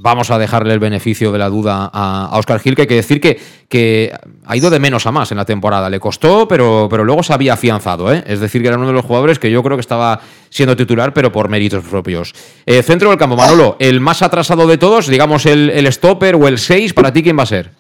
Vamos 0.01 0.31
a 0.31 0.37
dejarle 0.37 0.73
el 0.73 0.79
beneficio 0.79 1.31
de 1.31 1.39
la 1.39 1.49
duda 1.49 1.89
a, 1.91 2.37
Oscar 2.37 2.59
Gil, 2.59 2.75
que 2.75 2.83
hay 2.83 2.87
que 2.87 2.95
decir 2.95 3.19
que, 3.19 3.39
que, 3.67 4.11
ha 4.45 4.55
ido 4.57 4.69
de 4.69 4.79
menos 4.79 5.05
a 5.05 5.11
más 5.11 5.31
en 5.31 5.37
la 5.37 5.45
temporada. 5.45 5.89
Le 5.89 5.99
costó, 5.99 6.47
pero, 6.47 6.87
pero 6.89 7.03
luego 7.03 7.23
se 7.23 7.33
había 7.33 7.53
afianzado. 7.53 8.11
¿eh? 8.13 8.23
Es 8.25 8.39
decir, 8.39 8.61
que 8.61 8.67
era 8.67 8.77
uno 8.77 8.87
de 8.87 8.93
los 8.93 9.05
jugadores 9.05 9.39
que 9.39 9.51
yo 9.51 9.61
creo 9.61 9.77
que 9.77 9.81
estaba 9.81 10.21
siendo 10.49 10.75
titular, 10.75 11.13
pero 11.13 11.31
por 11.31 11.49
méritos 11.49 11.83
propios. 11.83 12.33
Eh, 12.65 12.81
centro 12.83 13.09
del 13.09 13.19
campo, 13.19 13.35
Manolo, 13.35 13.75
el 13.79 13.99
más 13.99 14.21
atrasado 14.21 14.67
de 14.67 14.77
todos, 14.77 15.07
digamos 15.07 15.45
el, 15.45 15.69
el 15.69 15.91
stopper 15.91 16.35
o 16.35 16.47
el 16.47 16.57
6, 16.57 16.93
¿para 16.93 17.13
ti 17.13 17.23
quién 17.23 17.37
va 17.37 17.43
a 17.43 17.47
ser? 17.47 17.71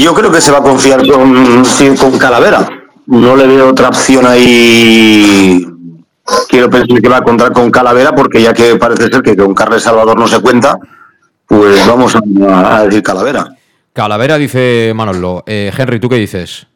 Yo 0.00 0.14
creo 0.14 0.32
que 0.32 0.40
se 0.40 0.50
va 0.50 0.58
a 0.58 0.62
confiar 0.62 1.06
con, 1.06 1.64
con 1.98 2.18
Calavera. 2.18 2.68
No 3.06 3.36
le 3.36 3.46
veo 3.46 3.70
otra 3.70 3.88
opción 3.88 4.24
ahí 4.26 5.71
quiero 6.48 6.70
pensar 6.70 7.00
que 7.00 7.08
va 7.08 7.18
a 7.18 7.22
contar 7.22 7.52
con 7.52 7.70
Calavera, 7.70 8.14
porque 8.14 8.42
ya 8.42 8.52
que 8.52 8.76
parece 8.76 9.08
ser 9.08 9.22
que 9.22 9.36
con 9.36 9.54
Carles 9.54 9.82
Salvador 9.82 10.18
no 10.18 10.26
se 10.26 10.40
cuenta, 10.40 10.78
pues 11.46 11.86
vamos 11.86 12.16
a, 12.16 12.84
decir 12.84 13.02
Calavera. 13.02 13.46
Calavera 13.92 14.38
dice 14.38 14.92
Manolo. 14.94 15.42
Eh, 15.46 15.72
Henry, 15.76 16.00
¿tú 16.00 16.08
qué 16.08 16.16
dices? 16.16 16.66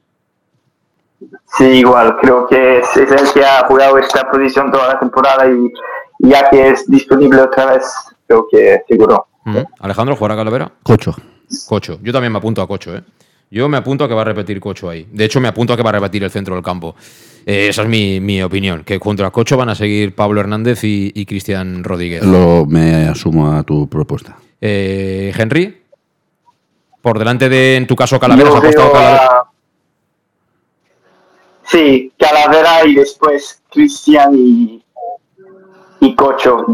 Sí, 1.57 1.64
igual, 1.64 2.16
creo 2.20 2.47
que 2.47 2.78
es, 2.80 2.97
el 2.97 3.32
que 3.32 3.44
ha 3.44 3.66
jugado 3.66 3.97
esta 3.99 4.30
posición 4.30 4.70
toda 4.70 4.88
la 4.88 4.99
temporada 4.99 5.47
y 5.49 5.72
ya 6.18 6.51
que 6.51 6.68
es 6.68 6.88
disponible 6.90 7.40
otra 7.40 7.72
vez, 7.72 7.84
creo 8.26 8.47
que 8.51 8.82
seguro. 8.86 9.26
Alejandro, 9.80 10.16
¿jugará 10.16 10.36
Calavera? 10.36 10.70
Cocho. 10.82 11.14
Cocho. 11.68 11.99
Yo 12.03 12.12
también 12.12 12.32
me 12.32 12.38
apunto 12.38 12.61
a 12.61 12.66
Cocho, 12.66 12.94
¿eh? 12.97 13.03
Yo 13.51 13.68
me 13.68 13.76
apunto 13.76 14.05
a 14.05 14.09
que 14.09 14.14
va 14.14 14.22
a 14.22 14.24
repetir 14.24 14.61
Cocho 14.61 14.90
ahí. 14.90 15.07
De 15.12 15.24
hecho, 15.24 15.40
me 15.40 15.49
apunto 15.49 15.72
a 15.72 15.76
que 15.76 15.82
va 15.82 15.90
a 15.90 15.94
repetir 15.94 16.24
el 16.24 16.30
centro 16.30 16.55
del 16.55 16.64
campo. 16.64 16.97
Eh, 17.47 17.68
esa 17.68 17.82
es 17.82 17.88
mi, 17.88 18.42
opinión. 18.42 18.82
Que 18.82 18.99
contra 18.99 19.30
Cocho 19.30 19.57
van 19.57 19.68
a 19.68 19.74
seguir 19.74 20.14
Pablo 20.14 20.40
Hernández 20.40 20.80
y, 20.82 21.26
Cristian 21.26 21.84
Rodríguez. 21.84 22.24
Lo, 22.24 22.66
me 22.66 23.07
asumo 23.07 23.53
a 23.53 23.62
tu 23.62 23.88
propuesta. 23.88 24.36
Eh, 24.61 25.32
Henry, 25.36 25.82
por 27.01 27.18
delante 27.18 27.49
de, 27.49 27.76
en 27.76 27.86
tu 27.86 27.94
caso, 27.94 28.18
Calavera, 28.18 28.49
¿has 28.49 28.57
apostado 28.57 28.92
Calavera? 28.92 29.42
Sí, 31.62 32.12
Calavera 32.18 32.86
y 32.86 32.94
después 32.94 33.62
Cristian 33.70 34.34
y, 34.34 34.84
y 36.01 36.14
Cocho. 36.16 36.66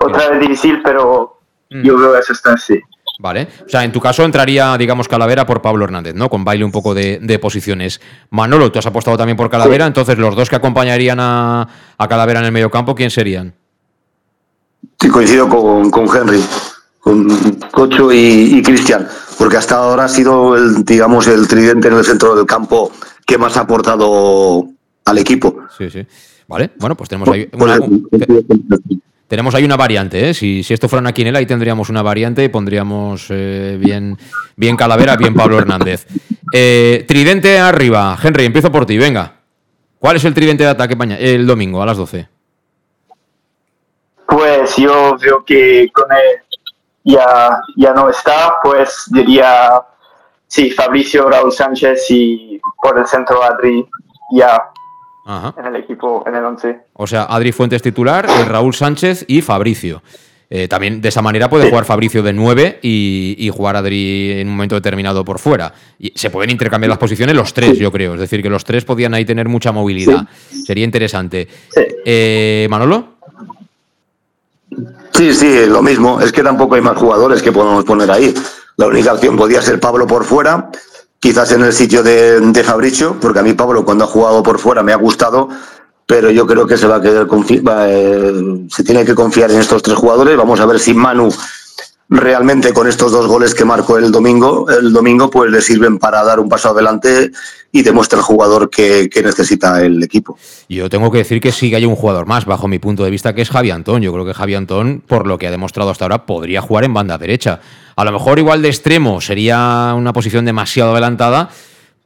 Otra 0.00 0.30
vez 0.30 0.40
difícil, 0.40 0.80
pero 0.82 1.40
mm. 1.70 1.82
yo 1.82 1.98
veo 1.98 2.18
eso 2.18 2.34
está 2.34 2.52
así. 2.52 2.78
Vale. 3.18 3.48
O 3.66 3.68
sea, 3.68 3.82
en 3.82 3.90
tu 3.90 4.00
caso 4.00 4.24
entraría, 4.24 4.76
digamos, 4.78 5.08
Calavera 5.08 5.44
por 5.44 5.60
Pablo 5.60 5.84
Hernández, 5.84 6.14
¿no? 6.14 6.28
Con 6.28 6.44
baile 6.44 6.64
un 6.64 6.70
poco 6.70 6.94
de, 6.94 7.38
posiciones. 7.42 8.00
Manolo, 8.30 8.70
tú 8.70 8.78
has 8.78 8.86
apostado 8.86 9.16
también 9.16 9.36
por 9.36 9.50
Calavera, 9.50 9.86
entonces 9.86 10.16
los 10.18 10.36
dos 10.36 10.48
que 10.48 10.56
acompañarían 10.56 11.18
a, 11.20 11.68
Calavera 12.08 12.38
en 12.40 12.46
el 12.46 12.52
medio 12.52 12.70
campo, 12.70 12.94
¿quién 12.94 13.10
serían? 13.10 13.54
Sí, 15.00 15.08
coincido 15.08 15.48
con, 15.48 15.90
con 15.90 16.04
Henry, 16.16 16.40
con 17.00 17.28
Cocho 17.72 18.12
y, 18.12 18.62
Cristian, 18.62 19.08
porque 19.36 19.56
hasta 19.56 19.76
ahora 19.76 20.04
ha 20.04 20.08
sido, 20.08 20.56
el, 20.56 20.84
digamos, 20.84 21.26
el 21.26 21.48
tridente 21.48 21.88
en 21.88 21.94
el 21.94 22.04
centro 22.04 22.36
del 22.36 22.46
campo 22.46 22.92
que 23.26 23.36
más 23.36 23.56
ha 23.56 23.62
aportado 23.62 24.68
al 25.04 25.18
equipo. 25.18 25.56
Sí, 25.76 25.90
sí. 25.90 26.06
Vale, 26.46 26.70
bueno, 26.78 26.96
pues 26.96 27.08
tenemos 27.08 27.28
ahí 27.28 27.50
tenemos 29.28 29.54
ahí 29.54 29.64
una 29.64 29.76
variante, 29.76 30.30
¿eh? 30.30 30.34
Si, 30.34 30.64
esto 30.68 30.88
fuera 30.88 31.02
una 31.02 31.12
quinela, 31.12 31.38
ahí 31.38 31.46
tendríamos 31.46 31.90
una 31.90 32.02
variante 32.02 32.42
y 32.42 32.48
pondríamos 32.48 33.26
eh, 33.28 33.76
bien, 33.78 34.18
bien 34.56 34.74
Calavera, 34.74 35.16
bien 35.16 35.34
Pablo 35.34 35.58
Hernández. 35.58 36.06
Eh, 36.52 37.04
tridente 37.06 37.58
arriba. 37.58 38.16
Henry, 38.20 38.46
empiezo 38.46 38.72
por 38.72 38.86
ti, 38.86 38.96
venga. 38.96 39.34
¿Cuál 39.98 40.16
es 40.16 40.24
el 40.24 40.32
tridente 40.32 40.64
de 40.64 40.70
ataque 40.70 40.96
el 41.20 41.46
domingo 41.46 41.82
a 41.82 41.86
las 41.86 41.98
12? 41.98 42.26
Pues 44.26 44.76
yo 44.76 45.16
veo 45.20 45.44
que 45.44 45.90
con 45.92 46.10
él 46.10 46.58
ya, 47.04 47.60
ya 47.76 47.92
no 47.92 48.08
está, 48.08 48.54
pues 48.62 49.08
diría, 49.10 49.82
sí, 50.46 50.70
Fabricio, 50.70 51.28
Raúl 51.28 51.52
Sánchez 51.52 52.10
y 52.10 52.60
por 52.80 52.98
el 52.98 53.06
centro 53.06 53.42
Adri 53.42 53.86
ya 54.32 54.70
en 55.28 55.66
el 55.66 55.76
equipo, 55.76 56.24
en 56.26 56.34
el 56.34 56.44
11. 56.44 56.80
O 56.94 57.06
sea, 57.06 57.24
Adri 57.24 57.52
Fuentes 57.52 57.82
titular, 57.82 58.26
Raúl 58.48 58.74
Sánchez 58.74 59.24
y 59.28 59.42
Fabricio. 59.42 60.02
Eh, 60.50 60.66
también 60.66 61.02
de 61.02 61.10
esa 61.10 61.20
manera 61.20 61.50
puede 61.50 61.68
jugar 61.68 61.84
Fabricio 61.84 62.22
de 62.22 62.32
9 62.32 62.78
y, 62.80 63.50
jugar 63.54 63.76
Adri 63.76 64.40
en 64.40 64.48
un 64.48 64.54
momento 64.54 64.74
determinado 64.74 65.22
por 65.24 65.38
fuera. 65.38 65.72
Y 65.98 66.12
se 66.14 66.30
pueden 66.30 66.50
intercambiar 66.50 66.88
las 66.88 66.98
posiciones 66.98 67.36
los 67.36 67.52
tres, 67.52 67.78
yo 67.78 67.92
creo. 67.92 68.14
Es 68.14 68.20
decir, 68.20 68.42
que 68.42 68.48
los 68.48 68.64
tres 68.64 68.86
podían 68.86 69.12
ahí 69.12 69.26
tener 69.26 69.48
mucha 69.48 69.70
movilidad. 69.70 70.26
Sería 70.64 70.84
interesante. 70.84 71.46
Eh, 72.04 72.66
¿Manolo? 72.70 73.18
Sí, 75.12 75.34
sí, 75.34 75.66
lo 75.66 75.82
mismo. 75.82 76.20
Es 76.22 76.32
que 76.32 76.42
tampoco 76.42 76.76
hay 76.76 76.80
más 76.80 76.96
jugadores 76.96 77.42
que 77.42 77.52
podemos 77.52 77.84
poner 77.84 78.10
ahí. 78.10 78.32
La 78.78 78.86
única 78.86 79.12
opción 79.12 79.36
podía 79.36 79.60
ser 79.60 79.78
Pablo 79.80 80.06
por 80.06 80.24
fuera 80.24 80.70
quizás 81.20 81.52
en 81.52 81.62
el 81.62 81.72
sitio 81.72 82.02
de, 82.02 82.62
Fabricio, 82.64 83.18
porque 83.20 83.40
a 83.40 83.42
mí 83.42 83.54
Pablo 83.54 83.84
cuando 83.84 84.04
ha 84.04 84.08
jugado 84.08 84.42
por 84.42 84.58
fuera 84.58 84.82
me 84.82 84.92
ha 84.92 84.96
gustado, 84.96 85.48
pero 86.06 86.30
yo 86.30 86.46
creo 86.46 86.66
que 86.66 86.76
se 86.76 86.86
va 86.86 86.96
a 86.96 87.02
quedar 87.02 87.26
eh, 87.88 88.66
se 88.70 88.84
tiene 88.84 89.04
que 89.04 89.14
confiar 89.14 89.50
en 89.50 89.60
estos 89.60 89.82
tres 89.82 89.96
jugadores. 89.96 90.36
Vamos 90.36 90.60
a 90.60 90.66
ver 90.66 90.78
si 90.78 90.94
Manu 90.94 91.28
realmente 92.08 92.72
con 92.72 92.86
estos 92.86 93.12
dos 93.12 93.26
goles 93.26 93.54
que 93.54 93.64
marcó 93.64 93.98
el 93.98 94.10
domingo, 94.10 94.68
el 94.70 94.92
domingo 94.92 95.30
pues 95.30 95.50
le 95.50 95.60
sirven 95.60 95.98
para 95.98 96.24
dar 96.24 96.40
un 96.40 96.48
paso 96.48 96.70
adelante 96.70 97.30
y 97.70 97.82
demuestra 97.82 98.18
el 98.18 98.24
jugador 98.24 98.70
que, 98.70 99.10
necesita 99.22 99.84
el 99.84 100.02
equipo. 100.02 100.38
Yo 100.68 100.88
tengo 100.88 101.10
que 101.10 101.18
decir 101.18 101.40
que 101.40 101.52
sí 101.52 101.70
que 101.70 101.76
hay 101.76 101.84
un 101.84 101.96
jugador 101.96 102.26
más, 102.26 102.46
bajo 102.46 102.66
mi 102.66 102.78
punto 102.78 103.04
de 103.04 103.10
vista, 103.10 103.34
que 103.34 103.42
es 103.42 103.50
Javi 103.50 103.70
Antón. 103.70 104.02
Yo 104.02 104.12
creo 104.12 104.24
que 104.24 104.34
Javi 104.34 104.54
Antón, 104.54 105.02
por 105.06 105.26
lo 105.26 105.38
que 105.38 105.46
ha 105.46 105.50
demostrado 105.50 105.90
hasta 105.90 106.04
ahora, 106.06 106.24
podría 106.24 106.62
jugar 106.62 106.84
en 106.84 106.94
banda 106.94 107.18
derecha. 107.18 107.60
A 107.96 108.04
lo 108.04 108.12
mejor 108.12 108.38
igual 108.38 108.62
de 108.62 108.68
extremo 108.68 109.20
sería 109.20 109.94
una 109.96 110.12
posición 110.12 110.44
demasiado 110.44 110.92
adelantada, 110.92 111.50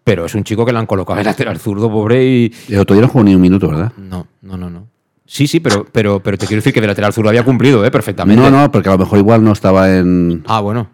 pero 0.04 0.26
es 0.26 0.34
un 0.34 0.42
chico 0.42 0.66
que 0.66 0.72
le 0.72 0.78
han 0.78 0.86
colocado 0.86 1.20
en 1.20 1.26
lateral 1.26 1.58
zurdo, 1.58 1.90
pobre, 1.90 2.24
y... 2.24 2.52
El 2.68 2.80
otro 2.80 2.94
día 2.96 3.02
no 3.02 3.08
jugó 3.08 3.24
ni 3.24 3.34
un 3.34 3.40
minuto, 3.40 3.68
¿verdad? 3.68 3.92
No, 3.96 4.26
no, 4.42 4.56
no, 4.56 4.68
no. 4.68 4.88
Sí, 5.24 5.46
sí, 5.46 5.60
pero, 5.60 5.86
pero, 5.90 6.20
pero 6.20 6.36
te 6.36 6.46
quiero 6.46 6.58
decir 6.58 6.74
que 6.74 6.80
de 6.80 6.88
lateral 6.88 7.12
zurdo 7.12 7.28
había 7.28 7.44
cumplido, 7.44 7.84
¿eh? 7.84 7.90
Perfectamente. 7.90 8.42
No, 8.42 8.50
no, 8.50 8.70
porque 8.70 8.88
a 8.88 8.92
lo 8.92 8.98
mejor 8.98 9.18
igual 9.18 9.44
no 9.44 9.52
estaba 9.52 9.94
en... 9.96 10.42
Ah, 10.46 10.60
bueno. 10.60 10.90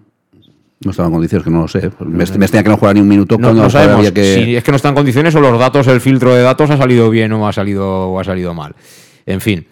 No 0.85 0.93
estaba 0.93 1.09
en 1.09 1.14
condiciones, 1.14 1.45
que 1.45 1.51
no 1.51 1.62
lo 1.62 1.68
sé. 1.68 1.91
Me, 2.01 2.24
me 2.24 2.47
tenía 2.47 2.62
que 2.62 2.68
no 2.68 2.76
jugar 2.76 2.95
ni 2.95 3.01
un 3.01 3.09
minuto 3.09 3.37
no, 3.37 3.53
no 3.53 3.68
sabemos 3.68 4.11
que... 4.12 4.35
si 4.35 4.57
es 4.57 4.62
que 4.62 4.70
no 4.70 4.76
está 4.76 4.91
en 4.91 4.95
condiciones 4.95 5.35
o 5.35 5.41
los 5.41 5.59
datos, 5.59 5.87
el 5.89 6.01
filtro 6.01 6.35
de 6.35 6.43
datos 6.43 6.70
ha 6.70 6.76
salido 6.76 7.11
bien 7.11 7.33
o 7.33 7.49
ha 7.49 7.53
salido, 7.53 8.11
o 8.11 8.20
ha 8.20 8.24
salido 8.24 8.55
mal. 8.55 8.74
En 9.26 9.41
fin. 9.41 9.66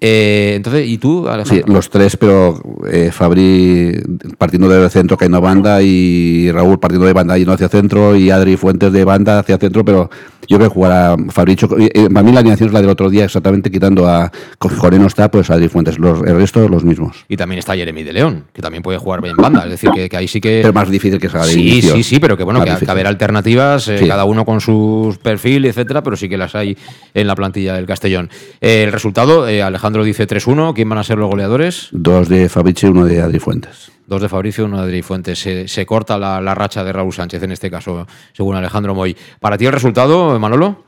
Eh, 0.00 0.54
entonces, 0.56 0.88
¿y 0.88 0.98
tú, 0.98 1.26
Sí, 1.44 1.62
los 1.66 1.90
tres, 1.90 2.16
pero 2.16 2.60
eh, 2.90 3.10
Fabri 3.12 4.02
partiendo 4.36 4.68
del 4.68 4.90
centro 4.90 5.16
cayendo 5.16 5.38
a 5.38 5.40
banda 5.40 5.80
y 5.80 6.50
Raúl 6.50 6.80
partiendo 6.80 7.06
de 7.06 7.12
banda 7.12 7.38
yendo 7.38 7.52
hacia 7.52 7.68
centro 7.68 8.16
y 8.16 8.30
Adri 8.30 8.56
Fuentes 8.56 8.92
de 8.92 9.04
banda 9.04 9.38
hacia 9.38 9.58
centro, 9.58 9.84
pero 9.84 10.10
yo 10.48 10.56
creo 10.56 10.68
que 10.68 10.74
jugará 10.74 11.16
Fabricio. 11.30 11.68
Eh, 11.78 12.08
para 12.12 12.22
mí 12.22 12.32
la 12.32 12.40
alineación 12.40 12.68
es 12.68 12.72
la 12.72 12.80
del 12.80 12.90
otro 12.90 13.10
día, 13.10 13.24
exactamente 13.24 13.70
quitando 13.70 14.08
a 14.08 14.30
Joreno 14.58 15.06
está, 15.06 15.30
pues 15.30 15.50
Adri 15.50 15.68
Fuentes. 15.68 15.98
Los, 15.98 16.20
el 16.22 16.36
resto 16.36 16.66
los 16.68 16.84
mismos. 16.84 17.24
Y 17.28 17.36
también 17.36 17.58
está 17.58 17.74
Jeremy 17.74 18.02
de 18.02 18.12
León, 18.12 18.44
que 18.52 18.62
también 18.62 18.82
puede 18.82 18.98
jugar 18.98 19.22
bien 19.22 19.36
banda. 19.36 19.64
Es 19.64 19.70
decir, 19.70 19.90
que, 19.90 20.16
ahí 20.16 20.28
sí 20.28 20.40
que. 20.40 20.60
Pero 20.62 20.72
más 20.72 20.88
difícil 20.90 21.18
que 21.18 21.28
salga 21.28 21.46
de 21.46 21.52
Sí, 21.52 21.82
sí, 21.82 22.02
sí, 22.02 22.20
pero 22.20 22.36
que 22.36 22.44
bueno, 22.44 22.62
que, 22.64 22.74
que, 22.84 22.90
haber 22.90 23.06
alternativas, 23.06 23.90
cada 24.06 24.24
uno 24.24 24.44
con 24.44 24.60
su 24.60 25.16
perfil, 25.22 25.64
etcétera, 25.64 26.02
pero 26.02 26.16
sí 26.16 26.28
que 26.28 26.36
las 26.36 26.54
hay 26.54 26.76
en 27.14 27.26
la 27.26 27.34
plantilla 27.34 27.74
del 27.74 27.86
Castellón. 27.86 28.30
el 28.60 28.92
resultado, 28.92 29.44
Alejandro 29.44 30.04
dice 30.04 30.26
3-1. 30.26 30.74
¿Quién 30.74 30.88
van 30.88 30.98
a 30.98 31.04
ser 31.04 31.18
los 31.18 31.28
goleadores? 31.28 31.88
Dos 31.92 32.28
de 32.28 32.48
Fabricio 32.48 32.88
y 32.88 32.92
uno 32.92 33.04
de 33.04 33.20
Adri 33.20 33.38
Fuentes. 33.38 33.95
Dos 34.06 34.22
de 34.22 34.28
Fabricio, 34.28 34.64
uno 34.66 34.78
de 34.78 34.84
Adri 34.84 35.02
Fuentes. 35.02 35.38
Se, 35.38 35.86
corta 35.86 36.16
la, 36.16 36.54
racha 36.54 36.84
de 36.84 36.92
Raúl 36.92 37.12
Sánchez 37.12 37.42
en 37.42 37.52
este 37.52 37.70
caso, 37.70 38.06
según 38.32 38.54
Alejandro 38.54 38.94
Moy. 38.94 39.16
¿Para 39.40 39.58
ti 39.58 39.66
el 39.66 39.72
resultado, 39.72 40.38
Manolo? 40.38 40.84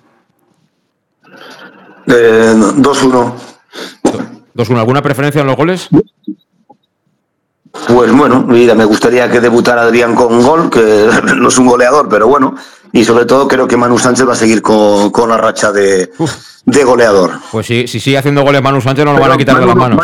2-1. 2.06 2.14
Eh, 2.14 2.54
¿2-1? 4.54 4.78
¿Alguna 4.78 5.02
preferencia 5.02 5.40
en 5.40 5.48
los 5.48 5.56
goles? 5.56 5.88
Pues 7.86 8.12
bueno, 8.12 8.44
mira, 8.46 8.74
me 8.74 8.84
gustaría 8.84 9.28
que 9.30 9.40
debutara 9.40 9.82
Adrián 9.82 10.14
con 10.14 10.42
gol, 10.42 10.70
que 10.70 11.08
no 11.36 11.48
es 11.48 11.58
un 11.58 11.66
goleador, 11.66 12.08
pero 12.08 12.28
bueno. 12.28 12.54
Y 12.92 13.04
sobre 13.04 13.26
todo 13.26 13.48
creo 13.48 13.66
que 13.66 13.76
Manu 13.76 13.98
Sánchez 13.98 14.28
va 14.28 14.32
a 14.32 14.36
seguir 14.36 14.62
con, 14.62 15.28
la 15.28 15.36
racha 15.36 15.72
de, 15.72 16.10
goleador. 16.84 17.32
Pues 17.50 17.66
si, 17.66 17.86
si 17.86 18.00
sigue 18.00 18.16
haciendo 18.16 18.42
goles 18.42 18.62
Manu 18.62 18.80
Sánchez 18.80 19.04
no 19.04 19.12
lo 19.12 19.20
van 19.20 19.32
a 19.32 19.36
quitar 19.36 19.58
de 19.58 19.66
las 19.66 19.76
manos. 19.76 20.00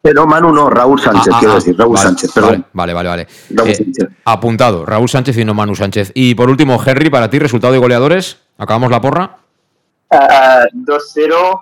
Pero 0.00 0.26
Manu 0.26 0.52
no, 0.52 0.70
Raúl 0.70 1.00
Sánchez, 1.00 1.32
ah, 1.34 1.36
quiero 1.38 1.52
ah, 1.52 1.56
decir, 1.56 1.76
Raúl 1.76 1.94
vale, 1.94 2.06
Sánchez, 2.06 2.32
perdón. 2.32 2.66
Vale, 2.72 2.94
vale, 2.94 3.08
vale. 3.08 3.26
Eh, 3.66 3.92
apuntado, 4.24 4.86
Raúl 4.86 5.08
Sánchez 5.08 5.36
y 5.38 5.44
no 5.44 5.54
Manu 5.54 5.74
Sánchez. 5.74 6.12
Y 6.14 6.34
por 6.34 6.48
último, 6.48 6.80
Henry, 6.84 7.10
para 7.10 7.28
ti, 7.28 7.38
resultado 7.38 7.72
de 7.72 7.78
goleadores. 7.78 8.38
¿Acabamos 8.58 8.90
la 8.90 9.00
porra? 9.00 9.36
2-0. 10.10 11.60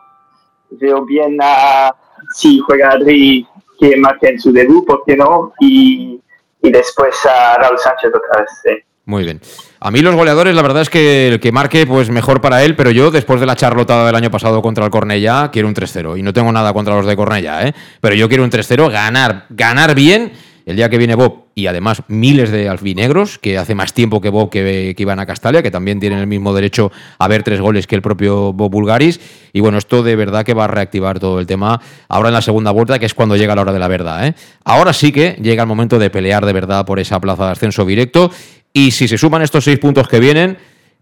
Veo 0.70 1.04
bien 1.04 1.38
a 1.40 1.94
si 2.34 2.58
juega 2.58 2.90
Adri 2.90 3.46
que 3.78 3.96
marque 3.96 4.28
en 4.28 4.40
su 4.40 4.52
debut, 4.52 4.86
¿por 4.86 5.02
qué 5.04 5.16
no? 5.16 5.52
Y, 5.60 6.20
y 6.62 6.70
después 6.70 7.14
a 7.26 7.56
Raúl 7.58 7.78
Sánchez 7.78 8.10
otra 8.14 8.42
vez. 8.42 8.84
Muy 9.04 9.24
bien. 9.24 9.40
A 9.86 9.92
mí 9.92 10.00
los 10.00 10.16
goleadores, 10.16 10.52
la 10.56 10.62
verdad 10.62 10.82
es 10.82 10.90
que 10.90 11.28
el 11.28 11.38
que 11.38 11.52
marque, 11.52 11.86
pues 11.86 12.10
mejor 12.10 12.40
para 12.40 12.64
él, 12.64 12.74
pero 12.74 12.90
yo 12.90 13.12
después 13.12 13.38
de 13.38 13.46
la 13.46 13.54
charlotada 13.54 14.04
del 14.04 14.16
año 14.16 14.32
pasado 14.32 14.60
contra 14.60 14.84
el 14.84 14.90
Cornella, 14.90 15.48
quiero 15.52 15.68
un 15.68 15.74
3-0. 15.76 16.18
Y 16.18 16.24
no 16.24 16.32
tengo 16.32 16.50
nada 16.50 16.72
contra 16.72 16.96
los 16.96 17.06
de 17.06 17.14
Cornella, 17.14 17.68
¿eh? 17.68 17.72
Pero 18.00 18.16
yo 18.16 18.28
quiero 18.28 18.42
un 18.42 18.50
3-0, 18.50 18.90
ganar, 18.90 19.46
ganar 19.48 19.94
bien 19.94 20.32
el 20.66 20.74
día 20.74 20.90
que 20.90 20.98
viene 20.98 21.14
Bob 21.14 21.44
y 21.54 21.68
además 21.68 22.02
miles 22.08 22.50
de 22.50 22.68
alfinegros, 22.68 23.38
que 23.38 23.56
hace 23.56 23.76
más 23.76 23.94
tiempo 23.94 24.20
que 24.20 24.28
Bob 24.28 24.50
que, 24.50 24.94
iban 24.98 25.20
a 25.20 25.24
Castalia, 25.24 25.62
que 25.62 25.70
también 25.70 26.00
tienen 26.00 26.18
el 26.18 26.26
mismo 26.26 26.52
derecho 26.52 26.90
a 27.20 27.28
ver 27.28 27.44
tres 27.44 27.60
goles 27.60 27.86
que 27.86 27.94
el 27.94 28.02
propio 28.02 28.52
Bob 28.52 28.72
Bulgaris. 28.72 29.20
Y 29.52 29.60
bueno, 29.60 29.78
esto 29.78 30.02
de 30.02 30.16
verdad 30.16 30.44
que 30.44 30.52
va 30.52 30.64
a 30.64 30.66
reactivar 30.66 31.20
todo 31.20 31.38
el 31.38 31.46
tema 31.46 31.80
ahora 32.08 32.28
en 32.28 32.34
la 32.34 32.42
segunda 32.42 32.72
vuelta, 32.72 32.98
que 32.98 33.06
es 33.06 33.14
cuando 33.14 33.36
llega 33.36 33.54
la 33.54 33.62
hora 33.62 33.72
de 33.72 33.78
la 33.78 33.86
verdad. 33.86 34.26
¿eh? 34.26 34.34
Ahora 34.64 34.92
sí 34.92 35.12
que 35.12 35.38
llega 35.40 35.62
el 35.62 35.68
momento 35.68 36.00
de 36.00 36.10
pelear 36.10 36.44
de 36.44 36.52
verdad 36.52 36.84
por 36.84 36.98
esa 36.98 37.20
plaza 37.20 37.46
de 37.46 37.52
ascenso 37.52 37.86
directo. 37.86 38.32
Y 38.76 38.90
si 38.90 39.08
se 39.08 39.16
suman 39.16 39.40
estos 39.40 39.64
seis 39.64 39.78
puntos 39.78 40.06
que 40.06 40.20
vienen, 40.20 40.58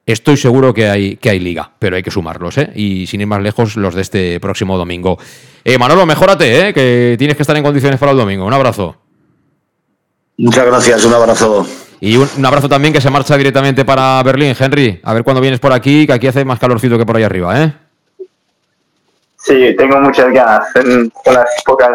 estoy 0.06 0.36
seguro 0.36 0.72
que 0.72 0.88
hay, 0.88 1.16
que 1.16 1.30
hay 1.30 1.40
liga, 1.40 1.72
pero 1.80 1.96
hay 1.96 2.04
que 2.04 2.10
sumarlos, 2.12 2.56
¿eh? 2.56 2.70
Y 2.76 3.08
sin 3.08 3.20
ir 3.20 3.26
más 3.26 3.42
lejos, 3.42 3.74
los 3.74 3.96
de 3.96 4.02
este 4.02 4.38
próximo 4.38 4.78
domingo. 4.78 5.18
Eh, 5.64 5.76
Manolo, 5.76 6.06
mejórate, 6.06 6.68
¿eh? 6.68 6.72
Que 6.72 7.16
tienes 7.18 7.36
que 7.36 7.42
estar 7.42 7.56
en 7.56 7.64
condiciones 7.64 7.98
para 7.98 8.12
el 8.12 8.18
domingo. 8.18 8.46
Un 8.46 8.52
abrazo. 8.52 8.96
Muchas 10.36 10.66
gracias, 10.66 11.04
un 11.04 11.14
abrazo. 11.14 11.66
Y 12.00 12.16
un, 12.16 12.46
abrazo 12.46 12.68
también 12.68 12.94
que 12.94 13.00
se 13.00 13.10
marcha 13.10 13.36
directamente 13.36 13.84
para 13.84 14.22
Berlín, 14.22 14.54
Henry. 14.56 15.00
A 15.02 15.12
ver 15.12 15.24
cuándo 15.24 15.40
vienes 15.40 15.58
por 15.58 15.72
aquí, 15.72 16.06
que 16.06 16.12
aquí 16.12 16.28
hace 16.28 16.44
más 16.44 16.60
calorcito 16.60 16.96
que 16.96 17.04
por 17.04 17.16
ahí 17.16 17.24
arriba, 17.24 17.60
¿eh? 17.60 17.72
Sí, 19.44 19.74
tengo 19.76 20.00
muchas 20.00 20.32
ganas 20.32 20.74
en 20.76 21.12
unas 21.26 21.48
pocas, 21.66 21.90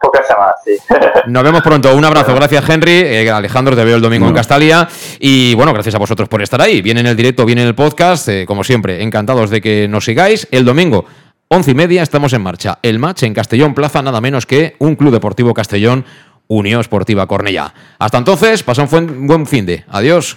pocas 0.00 0.26
semanas, 0.26 0.54
sí. 0.64 0.76
Nos 1.28 1.42
vemos 1.44 1.62
pronto. 1.62 1.94
Un 1.94 2.04
abrazo. 2.04 2.34
Gracias, 2.34 2.68
Henry. 2.68 2.90
Eh, 2.90 3.30
Alejandro, 3.30 3.76
te 3.76 3.84
veo 3.84 3.96
el 3.96 4.02
domingo 4.02 4.26
en 4.26 4.34
Castalia. 4.34 4.88
Y 5.20 5.54
bueno, 5.54 5.72
gracias 5.72 5.94
a 5.94 5.98
vosotros 5.98 6.28
por 6.28 6.42
estar 6.42 6.60
ahí. 6.60 6.82
Viene 6.82 6.98
en 6.98 7.06
el 7.06 7.16
directo, 7.16 7.46
viene 7.46 7.62
en 7.62 7.68
el 7.68 7.76
podcast. 7.76 8.28
Eh, 8.28 8.46
como 8.46 8.64
siempre, 8.64 9.00
encantados 9.00 9.48
de 9.50 9.60
que 9.60 9.86
nos 9.86 10.06
sigáis. 10.06 10.48
El 10.50 10.64
domingo, 10.64 11.04
once 11.46 11.70
y 11.70 11.74
media, 11.74 12.02
estamos 12.02 12.32
en 12.32 12.42
marcha. 12.42 12.80
El 12.82 12.98
match 12.98 13.22
en 13.22 13.32
Castellón 13.32 13.74
Plaza, 13.74 14.02
nada 14.02 14.20
menos 14.20 14.44
que 14.44 14.74
un 14.80 14.96
Club 14.96 15.12
Deportivo 15.12 15.54
Castellón 15.54 16.04
Unión 16.48 16.80
Esportiva 16.80 17.28
Cornella. 17.28 17.72
Hasta 18.00 18.18
entonces, 18.18 18.64
pasa 18.64 18.82
un 18.82 19.26
buen 19.28 19.46
fin 19.46 19.66
de. 19.66 19.84
Adiós. 19.88 20.36